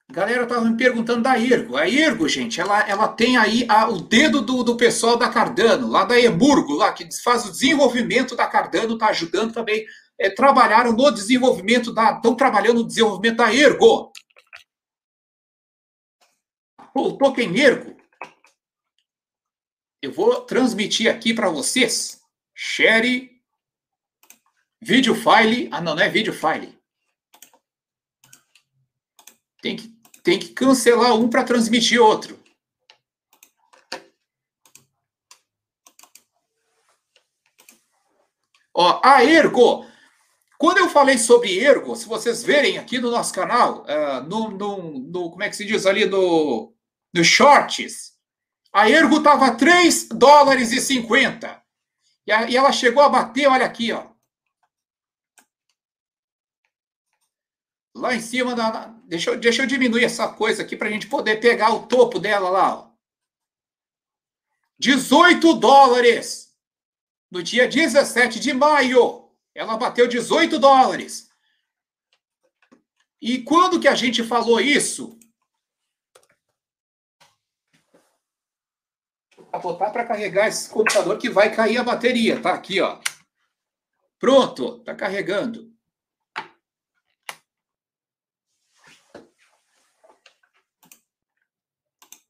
[0.09, 1.75] A galera estava me perguntando da Ergo.
[1.75, 5.89] A Ergo, gente, ela, ela tem aí a, o dedo do, do pessoal da Cardano,
[5.89, 9.85] lá da Emburgo, lá, que faz o desenvolvimento da Cardano, está ajudando também
[10.19, 12.15] é, trabalharam no desenvolvimento da.
[12.15, 14.11] estão trabalhando no desenvolvimento da Ergo.
[16.95, 17.97] O token Ergo.
[20.01, 22.21] Eu vou transmitir aqui para vocês.
[22.53, 23.31] Share.
[24.81, 25.69] Vídeo file.
[25.71, 26.77] Ah, não, não é vídeo file.
[29.61, 32.37] Tem que, tem que cancelar um para transmitir outro.
[38.75, 39.85] Ó, a Ergo
[40.57, 44.99] quando eu falei sobre ergo, se vocês verem aqui no nosso canal, uh, no, no,
[44.99, 46.73] no, como é que se diz ali, no,
[47.13, 48.13] no shorts,
[48.71, 51.61] a ergo estava 3 dólares e 50.
[52.25, 54.11] E, a, e ela chegou a bater, olha aqui, ó.
[57.95, 58.87] Lá em cima da.
[59.05, 62.19] Deixa eu, deixa eu diminuir essa coisa aqui para a gente poder pegar o topo
[62.19, 62.75] dela lá.
[62.75, 62.93] Ó.
[64.79, 66.51] 18 dólares
[67.29, 69.22] no dia 17 de maio
[69.55, 71.29] ela bateu 18 dólares.
[73.21, 75.17] E quando que a gente falou isso?
[79.51, 82.99] Vou botar para carregar esse computador que vai cair a bateria, tá aqui, ó.
[84.19, 85.71] Pronto, tá carregando.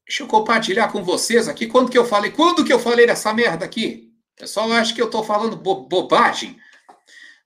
[0.06, 3.32] Deixa eu compartilhar com vocês aqui quando que eu falei, quando que eu falei dessa
[3.32, 4.12] merda aqui.
[4.34, 6.60] O pessoal acha que eu estou falando bo bobagem.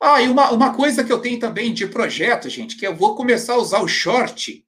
[0.00, 3.16] Ah, e uma, uma coisa que eu tenho também de projeto, gente, que eu vou
[3.16, 4.64] começar a usar o short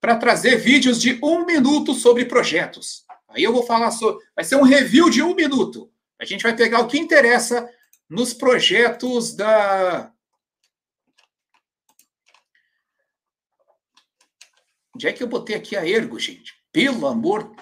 [0.00, 3.04] para trazer vídeos de um minuto sobre projetos.
[3.28, 4.24] Aí eu vou falar sobre.
[4.34, 5.90] Vai ser um review de um minuto.
[6.20, 7.68] A gente vai pegar o que interessa
[8.08, 10.12] nos projetos da.
[14.94, 16.54] Onde é que eu botei aqui a Ergo, gente?
[16.72, 17.54] Pelo amor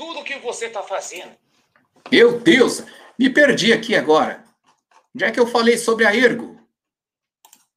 [0.00, 1.36] Tudo que você está fazendo.
[2.10, 2.82] Meu Deus,
[3.18, 4.42] me perdi aqui agora.
[5.14, 6.58] Onde é que eu falei sobre a Ergo?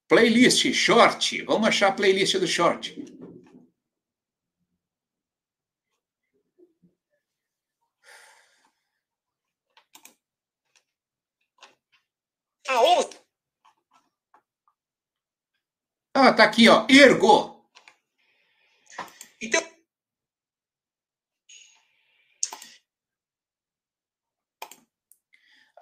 [0.08, 1.42] Playlist, short.
[1.42, 2.96] Vamos achar a playlist do short.
[12.70, 13.20] Aonde?
[16.14, 16.88] Ah, tá aqui, ó.
[16.90, 17.68] Ergo.
[19.42, 19.73] Então,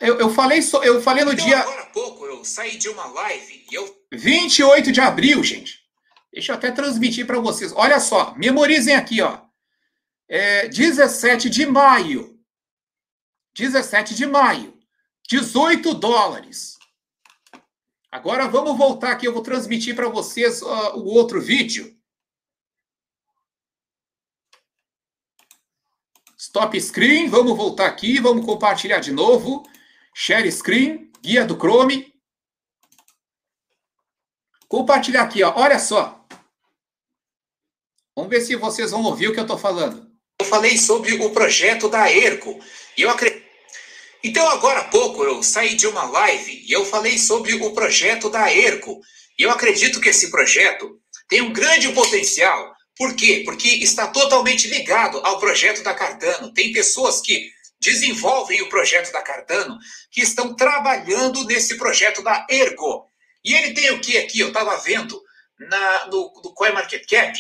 [0.02, 1.60] Eu, eu, falei, so, eu falei no então, dia.
[1.60, 4.04] Agora há pouco eu saí de uma live e eu.
[4.12, 5.80] 28 de abril, gente.
[6.34, 7.72] Deixa eu até transmitir para vocês.
[7.76, 9.40] Olha só, memorizem aqui, ó.
[10.28, 12.40] É, 17 de maio.
[13.56, 14.74] 17 de maio.
[15.30, 16.78] 18 dólares.
[18.12, 21.96] Agora vamos voltar aqui, eu vou transmitir para vocês uh, o outro vídeo.
[26.38, 29.64] Stop screen, vamos voltar aqui, vamos compartilhar de novo.
[30.14, 32.14] Share screen, guia do Chrome.
[34.68, 35.54] Compartilhar aqui, ó.
[35.56, 36.26] Olha só.
[38.16, 40.10] Vamos ver se vocês vão ouvir o que eu estou falando.
[40.40, 42.60] Eu falei sobre o projeto da ERCO.
[42.98, 43.42] E eu acredito.
[44.24, 48.30] Então, agora há pouco, eu saí de uma live e eu falei sobre o projeto
[48.30, 49.02] da ERCO.
[49.40, 52.76] E eu acredito que esse projeto tem um grande potencial.
[52.98, 53.42] Por quê?
[53.46, 56.54] Porque está totalmente ligado ao projeto da Cardano.
[56.54, 57.50] Tem pessoas que
[57.82, 59.78] desenvolvem o projeto da Cardano
[60.12, 63.08] que estão trabalhando nesse projeto da Ergo.
[63.44, 64.40] E ele tem o que aqui?
[64.40, 65.20] Eu estava vendo
[65.60, 67.38] na, no, no CoinMarketCap.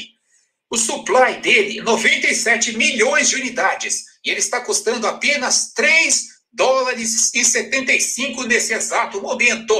[0.69, 4.05] O supply dele, 97 milhões de unidades.
[4.25, 9.75] E ele está custando apenas 3 dólares e 75 nesse exato momento.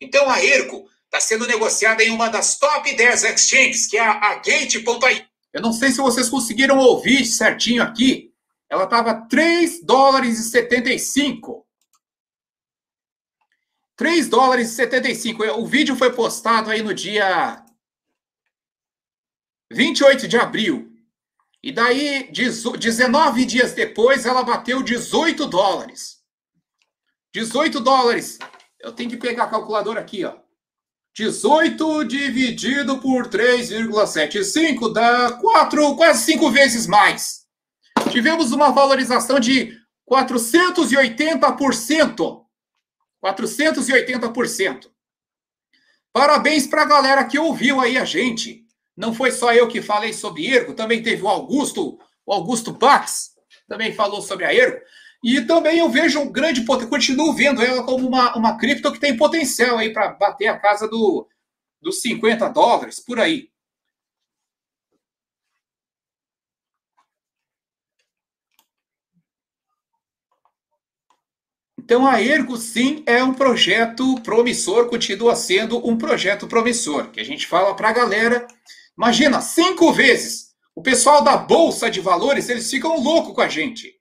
[0.00, 4.36] Então a Ergo está sendo negociada em uma das top 10 exchanges, que é a
[4.36, 5.26] Gate.ai.
[5.52, 8.29] Eu não sei se vocês conseguiram ouvir certinho aqui.
[8.70, 11.66] Ela estava 3 dólares e 75.
[13.96, 15.42] 3 dólares e 75.
[15.58, 17.62] O vídeo foi postado aí no dia
[19.72, 20.88] 28 de abril.
[21.62, 26.20] E daí, 19 dias depois, ela bateu 18 dólares.
[27.34, 28.38] 18 dólares.
[28.78, 30.38] Eu tenho que pegar a calculadora aqui, ó.
[31.14, 37.39] 18 dividido por 3,75 dá 4, quase 5 vezes mais.
[38.10, 39.76] Tivemos uma valorização de
[40.08, 42.44] 480%.
[43.24, 44.90] 480%.
[46.12, 48.64] Parabéns para a galera que ouviu aí a gente.
[48.96, 53.30] Não foi só eu que falei sobre Ergo, também teve o Augusto, o Augusto Bax,
[53.68, 54.80] também falou sobre a Ergo.
[55.22, 58.98] E também eu vejo um grande potencial, continuo vendo ela como uma, uma cripto que
[58.98, 61.28] tem potencial aí para bater a casa do,
[61.80, 63.48] dos 50 dólares, por aí.
[71.82, 77.24] Então, a Ergo, sim, é um projeto promissor, continua sendo um projeto promissor, que a
[77.24, 78.46] gente fala para a galera.
[78.96, 80.50] Imagina, cinco vezes.
[80.74, 83.94] O pessoal da Bolsa de Valores, eles ficam loucos com a gente.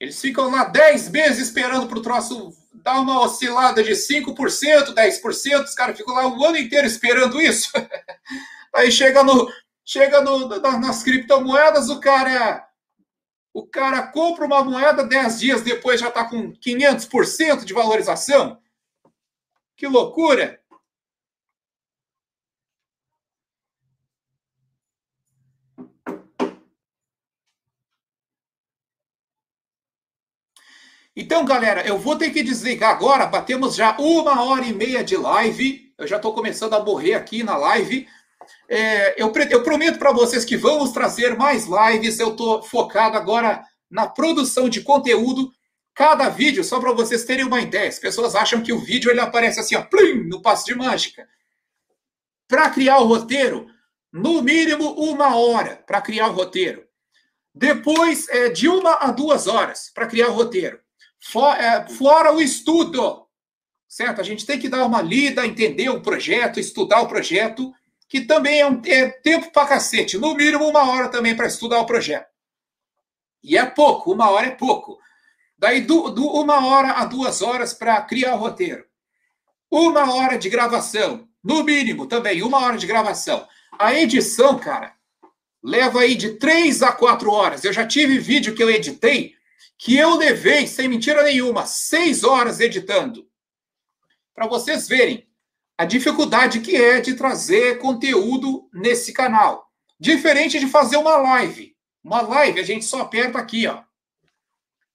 [0.00, 5.62] Eles ficam lá 10 meses esperando para o troço dar uma oscilada de 5%, 10%,
[5.62, 7.70] os caras ficam lá o ano inteiro esperando isso.
[8.74, 9.48] Aí chega no
[9.84, 12.65] chega no, nas criptomoedas, o cara
[13.56, 18.60] o cara compra uma moeda 10 dias depois já está com 500% de valorização.
[19.74, 20.60] Que loucura!
[31.16, 33.24] Então, galera, eu vou ter que desligar agora.
[33.24, 35.94] Batemos já uma hora e meia de live.
[35.96, 38.06] Eu já estou começando a morrer aqui na live.
[38.68, 42.18] É, eu, eu, prometo para vocês que vamos trazer mais lives.
[42.18, 45.52] Eu estou focado agora na produção de conteúdo.
[45.94, 49.20] Cada vídeo, só para vocês terem uma ideia, as pessoas acham que o vídeo ele
[49.20, 51.26] aparece assim, ó, plim, no passo de mágica.
[52.46, 53.66] Para criar o roteiro,
[54.12, 56.84] no mínimo uma hora para criar o roteiro.
[57.54, 60.78] Depois, é, de uma a duas horas para criar o roteiro.
[61.18, 63.26] For, é, fora o estudo,
[63.88, 64.20] certo?
[64.20, 67.72] A gente tem que dar uma lida, entender o projeto, estudar o projeto,
[68.08, 70.18] que também é, um, é tempo para cacete.
[70.18, 72.28] No mínimo uma hora também para estudar o projeto.
[73.42, 74.98] E é pouco, uma hora é pouco.
[75.58, 78.84] Daí, do, do uma hora a duas horas para criar o roteiro.
[79.70, 83.46] Uma hora de gravação, no mínimo também, uma hora de gravação.
[83.78, 84.94] A edição, cara,
[85.62, 87.64] leva aí de três a quatro horas.
[87.64, 89.36] Eu já tive vídeo que eu editei
[89.78, 93.28] que eu levei, sem mentira nenhuma, seis horas editando.
[94.34, 95.25] Para vocês verem
[95.78, 99.70] a dificuldade que é de trazer conteúdo nesse canal.
[99.98, 101.76] Diferente de fazer uma live.
[102.02, 103.82] Uma live a gente só aperta aqui, ó.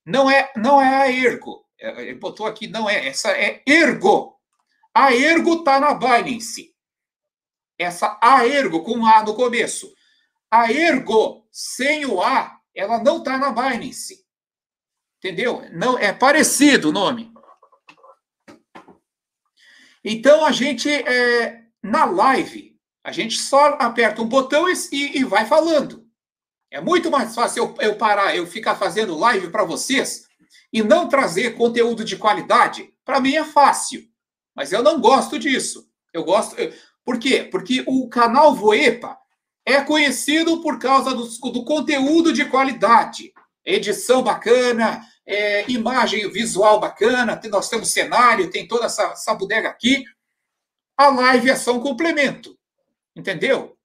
[0.04, 1.64] Não é, não é a Ergo.
[1.78, 3.06] É, ele botou aqui, não é.
[3.06, 4.36] Essa é Ergo.
[4.94, 6.74] A Ergo tá na Binance.
[7.78, 9.92] Essa A Ergo com A no começo.
[10.50, 14.24] A Ergo sem o A, ela não tá na Binance.
[15.18, 15.64] Entendeu?
[15.72, 17.31] Não é parecido o nome.
[20.04, 22.72] Então a gente é, na live
[23.04, 26.06] a gente só aperta um botão e, e vai falando.
[26.70, 30.26] É muito mais fácil eu, eu parar, eu ficar fazendo live para vocês
[30.72, 32.92] e não trazer conteúdo de qualidade.
[33.04, 34.04] Para mim é fácil,
[34.54, 35.86] mas eu não gosto disso.
[36.12, 36.56] Eu gosto.
[37.04, 37.48] Por quê?
[37.50, 39.18] Porque o canal Voepa
[39.66, 43.32] é conhecido por causa do, do conteúdo de qualidade,
[43.64, 50.04] edição bacana, é, imagem visual bacana, nós temos cenário, tem toda essa, essa bodega aqui.
[50.96, 52.58] A live é só um complemento,
[53.14, 53.76] entendeu?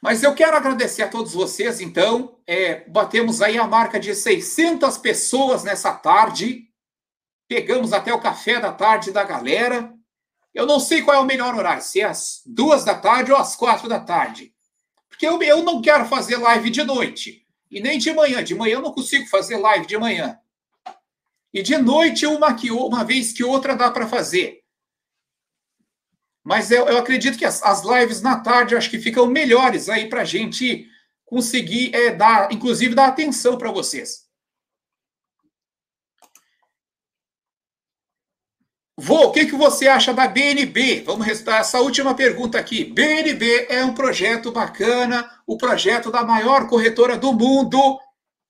[0.00, 2.38] Mas eu quero agradecer a todos vocês, então.
[2.46, 6.68] É, batemos aí a marca de 600 pessoas nessa tarde.
[7.48, 9.94] Pegamos até o café da tarde da galera.
[10.52, 13.38] Eu não sei qual é o melhor horário, se é às duas da tarde ou
[13.38, 14.53] às quatro da tarde.
[15.14, 17.46] Porque eu, eu não quero fazer live de noite.
[17.70, 18.42] E nem de manhã.
[18.42, 20.36] De manhã eu não consigo fazer live de manhã.
[21.52, 24.62] E de noite, uma, que, uma vez que outra dá para fazer.
[26.42, 30.08] Mas eu, eu acredito que as, as, lives na tarde acho que ficam melhores aí
[30.08, 30.86] para a gente
[31.24, 34.23] conseguir é, dar, inclusive, dar atenção para vocês.
[38.96, 41.02] Vô, o que, que você acha da BNB?
[41.02, 42.84] Vamos restar essa última pergunta aqui.
[42.84, 47.98] BNB é um projeto bacana, o projeto da maior corretora do mundo.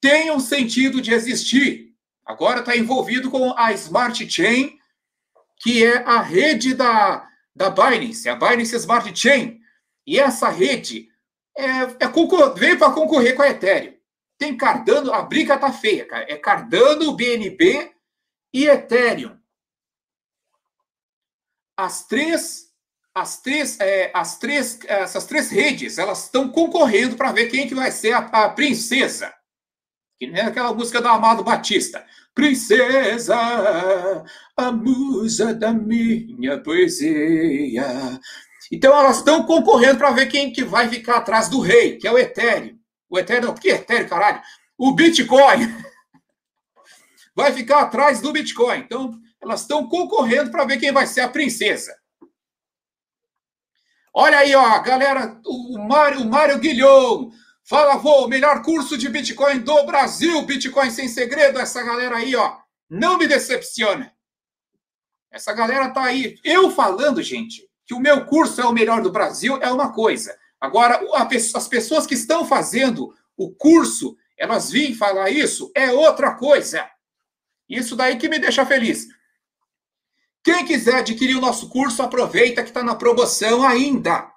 [0.03, 1.95] Tem um sentido de existir.
[2.27, 4.79] Agora está envolvido com a Smart Chain,
[5.59, 7.27] que é a rede da,
[7.57, 9.59] da Binance, a Binance Smart Chain.
[10.07, 11.09] E essa rede
[11.57, 13.95] é, é veio para concorrer com a Ethereum.
[14.39, 16.27] Tem Cardano, a briga tá feia, cara.
[16.29, 17.93] É Cardano, BNB
[18.53, 19.39] e Ethereum.
[21.77, 22.67] As três,
[23.15, 27.75] as três, é, as três, essas três redes, elas estão concorrendo para ver quem que
[27.75, 29.33] vai ser a, a princesa.
[30.19, 32.05] Que nem aquela música do Amado Batista.
[32.35, 33.37] Princesa,
[34.57, 38.21] a musa da minha poesia.
[38.73, 42.13] Então elas estão concorrendo para ver quem que vai ficar atrás do rei, que é
[42.13, 42.79] o Ethereum.
[43.09, 44.43] O Ethereum, o que Ethereum, caralho?
[44.77, 45.73] O Bitcoin.
[47.37, 48.79] Vai ficar atrás do Bitcoin.
[48.79, 51.97] Então, elas estão concorrendo para ver quem vai ser a princesa.
[54.13, 57.31] Olha aí, ó, galera, o Mário, o Mário Guilhom,
[57.67, 61.59] Fala, vô, melhor curso de Bitcoin do Brasil, Bitcoin sem segredo.
[61.59, 62.59] Essa galera aí, ó,
[62.91, 64.13] não me decepciona.
[65.31, 66.39] Essa galera tá aí.
[66.45, 70.37] Eu falando, gente, que o meu curso é o melhor do Brasil é uma coisa.
[70.61, 71.01] Agora,
[71.55, 76.87] as pessoas que estão fazendo o curso, elas vêm falar isso, é outra coisa.
[77.67, 79.09] Isso daí que me deixa feliz.
[80.45, 84.31] Quem quiser adquirir o nosso curso, aproveita que está na promoção ainda.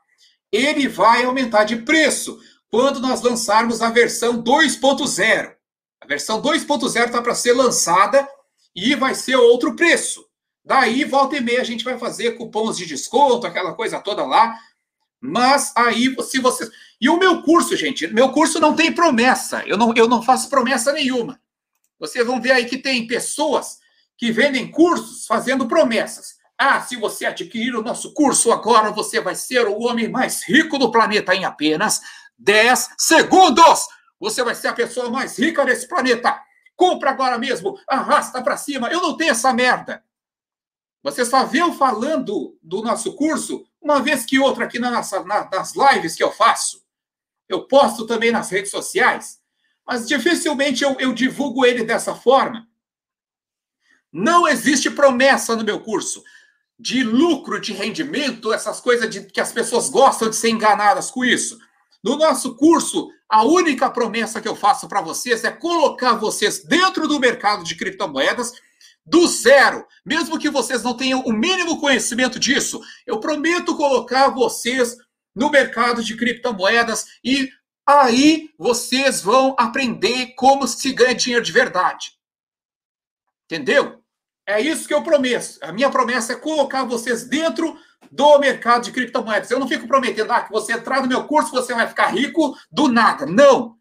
[0.50, 2.40] Ele vai aumentar de preço
[2.70, 5.54] quando nós lançarmos a versão 2.0.
[6.00, 8.26] A versão 2.0 está para ser lançada
[8.74, 10.26] e vai ser outro preço.
[10.64, 14.58] Daí, volta e meia, a gente vai fazer cupons de desconto, aquela coisa toda lá.
[15.20, 16.70] Mas aí, se vocês.
[17.02, 19.62] E o meu curso, gente, meu curso não tem promessa.
[19.66, 21.38] Eu não, eu não faço promessa nenhuma.
[22.00, 23.80] Vocês vão ver aí que tem pessoas
[24.18, 26.38] que vendem cursos fazendo promessas.
[26.58, 30.80] Ah, se você adquirir o nosso curso agora, você vai ser o homem mais rico
[30.80, 32.02] do planeta em apenas
[32.38, 33.88] 10 segundos.
[34.20, 36.42] Você vai ser a pessoa mais rica desse planeta.
[36.76, 38.90] Compra agora mesmo, arrasta para cima.
[38.90, 40.04] Eu não tenho essa merda.
[41.04, 45.24] Você só vê eu falando do nosso curso uma vez que outra aqui na nossa,
[45.24, 46.84] na, nas lives que eu faço.
[47.48, 49.40] Eu posto também nas redes sociais,
[49.86, 52.68] mas dificilmente eu, eu divulgo ele dessa forma.
[54.12, 56.24] Não existe promessa no meu curso
[56.80, 61.26] de lucro, de rendimento, essas coisas de, que as pessoas gostam de ser enganadas com
[61.26, 61.58] isso.
[62.04, 67.08] No nosso curso, a única promessa que eu faço para vocês é colocar vocês dentro
[67.08, 68.54] do mercado de criptomoedas
[69.06, 72.80] do zero, mesmo que vocês não tenham o mínimo conhecimento disso.
[73.06, 74.96] Eu prometo colocar vocês
[75.36, 77.50] no mercado de criptomoedas e
[77.86, 82.17] aí vocês vão aprender como se ganha dinheiro de verdade.
[83.50, 84.04] Entendeu?
[84.46, 85.58] É isso que eu prometo.
[85.62, 87.78] A minha promessa é colocar vocês dentro
[88.12, 89.50] do mercado de criptomoedas.
[89.50, 92.56] Eu não fico prometendo ah, que você entrar no meu curso você vai ficar rico
[92.72, 93.26] do nada.
[93.26, 93.76] Não.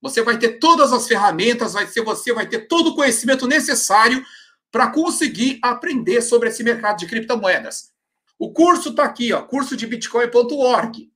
[0.00, 4.24] Você vai ter todas as ferramentas, vai ser você vai ter todo o conhecimento necessário
[4.70, 7.92] para conseguir aprender sobre esse mercado de criptomoedas.
[8.38, 11.10] O curso está aqui, ó, curso de bitcoin.org.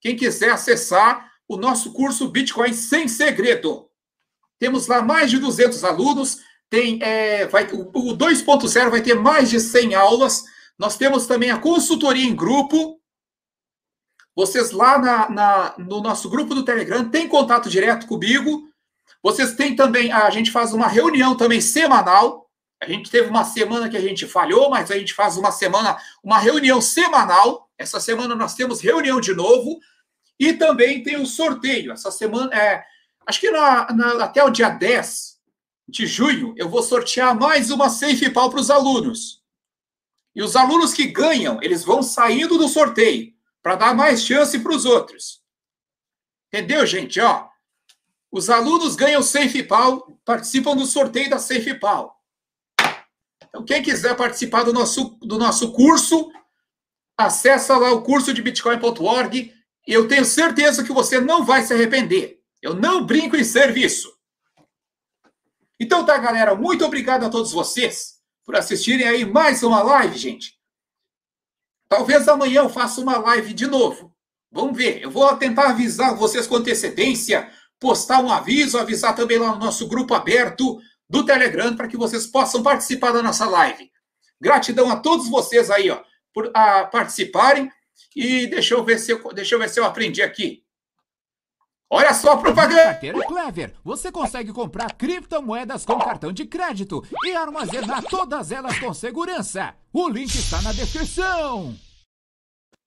[0.00, 3.90] Quem quiser acessar o nosso curso Bitcoin sem segredo.
[4.58, 6.38] Temos lá mais de 200 alunos,
[6.70, 10.44] tem é, vai, o 2.0 vai ter mais de 100 aulas
[10.80, 12.98] nós temos também a consultoria em grupo.
[14.34, 18.66] Vocês lá na, na, no nosso grupo do Telegram têm contato direto comigo.
[19.22, 22.48] Vocês têm também, a gente faz uma reunião também semanal.
[22.82, 25.98] A gente teve uma semana que a gente falhou, mas a gente faz uma semana,
[26.24, 27.68] uma reunião semanal.
[27.76, 29.78] Essa semana nós temos reunião de novo.
[30.38, 31.92] E também tem o sorteio.
[31.92, 32.82] Essa semana, é,
[33.26, 35.29] acho que na, na, até o dia 10
[35.90, 39.42] de junho, eu vou sortear mais uma Safe Pal para os alunos.
[40.34, 44.72] E os alunos que ganham, eles vão saindo do sorteio para dar mais chance para
[44.72, 45.42] os outros.
[46.48, 47.20] Entendeu, gente?
[47.20, 47.48] Ó,
[48.30, 52.16] os alunos ganham Safe Pal, participam do sorteio da Safe Pal.
[53.48, 56.30] Então, quem quiser participar do nosso, do nosso curso,
[57.18, 59.52] acessa lá o curso de bitcoin.org
[59.86, 62.40] Eu tenho certeza que você não vai se arrepender.
[62.62, 64.19] Eu não brinco em serviço.
[65.80, 70.60] Então tá, galera, muito obrigado a todos vocês por assistirem aí mais uma live, gente.
[71.88, 74.14] Talvez amanhã eu faça uma live de novo.
[74.52, 75.02] Vamos ver.
[75.02, 79.88] Eu vou tentar avisar vocês com antecedência, postar um aviso, avisar também lá no nosso
[79.88, 80.78] grupo aberto
[81.08, 83.90] do Telegram para que vocês possam participar da nossa live.
[84.38, 86.02] Gratidão a todos vocês aí, ó,
[86.34, 87.72] por a, participarem.
[88.14, 90.62] E deixa eu ver se eu, deixa eu ver se eu aprendi aqui.
[91.92, 92.84] Olha só a propaganda!
[92.84, 93.74] Carteira Clever.
[93.84, 99.74] Você consegue comprar criptomoedas com cartão de crédito e armazenar todas elas com segurança.
[99.92, 101.76] O link está na descrição.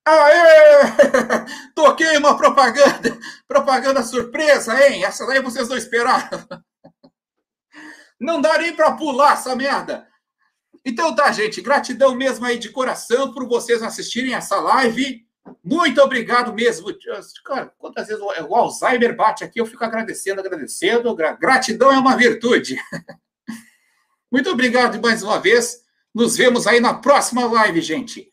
[0.06, 0.94] Aê!
[1.76, 5.04] Toquei uma propaganda, propaganda surpresa, hein?
[5.04, 6.40] Essa daí vocês não esperaram.
[8.22, 10.08] Não dá nem para pular essa merda.
[10.86, 15.23] Então tá, gente, gratidão mesmo aí de coração por vocês assistirem essa live.
[15.64, 16.88] Muito obrigado mesmo.
[17.46, 21.16] Cara, quantas vezes o Alzheimer bate aqui, eu fico agradecendo, agradecendo.
[21.16, 22.78] Gratidão é uma virtude.
[24.32, 25.84] Muito obrigado mais uma vez.
[26.14, 28.33] Nos vemos aí na próxima live, gente.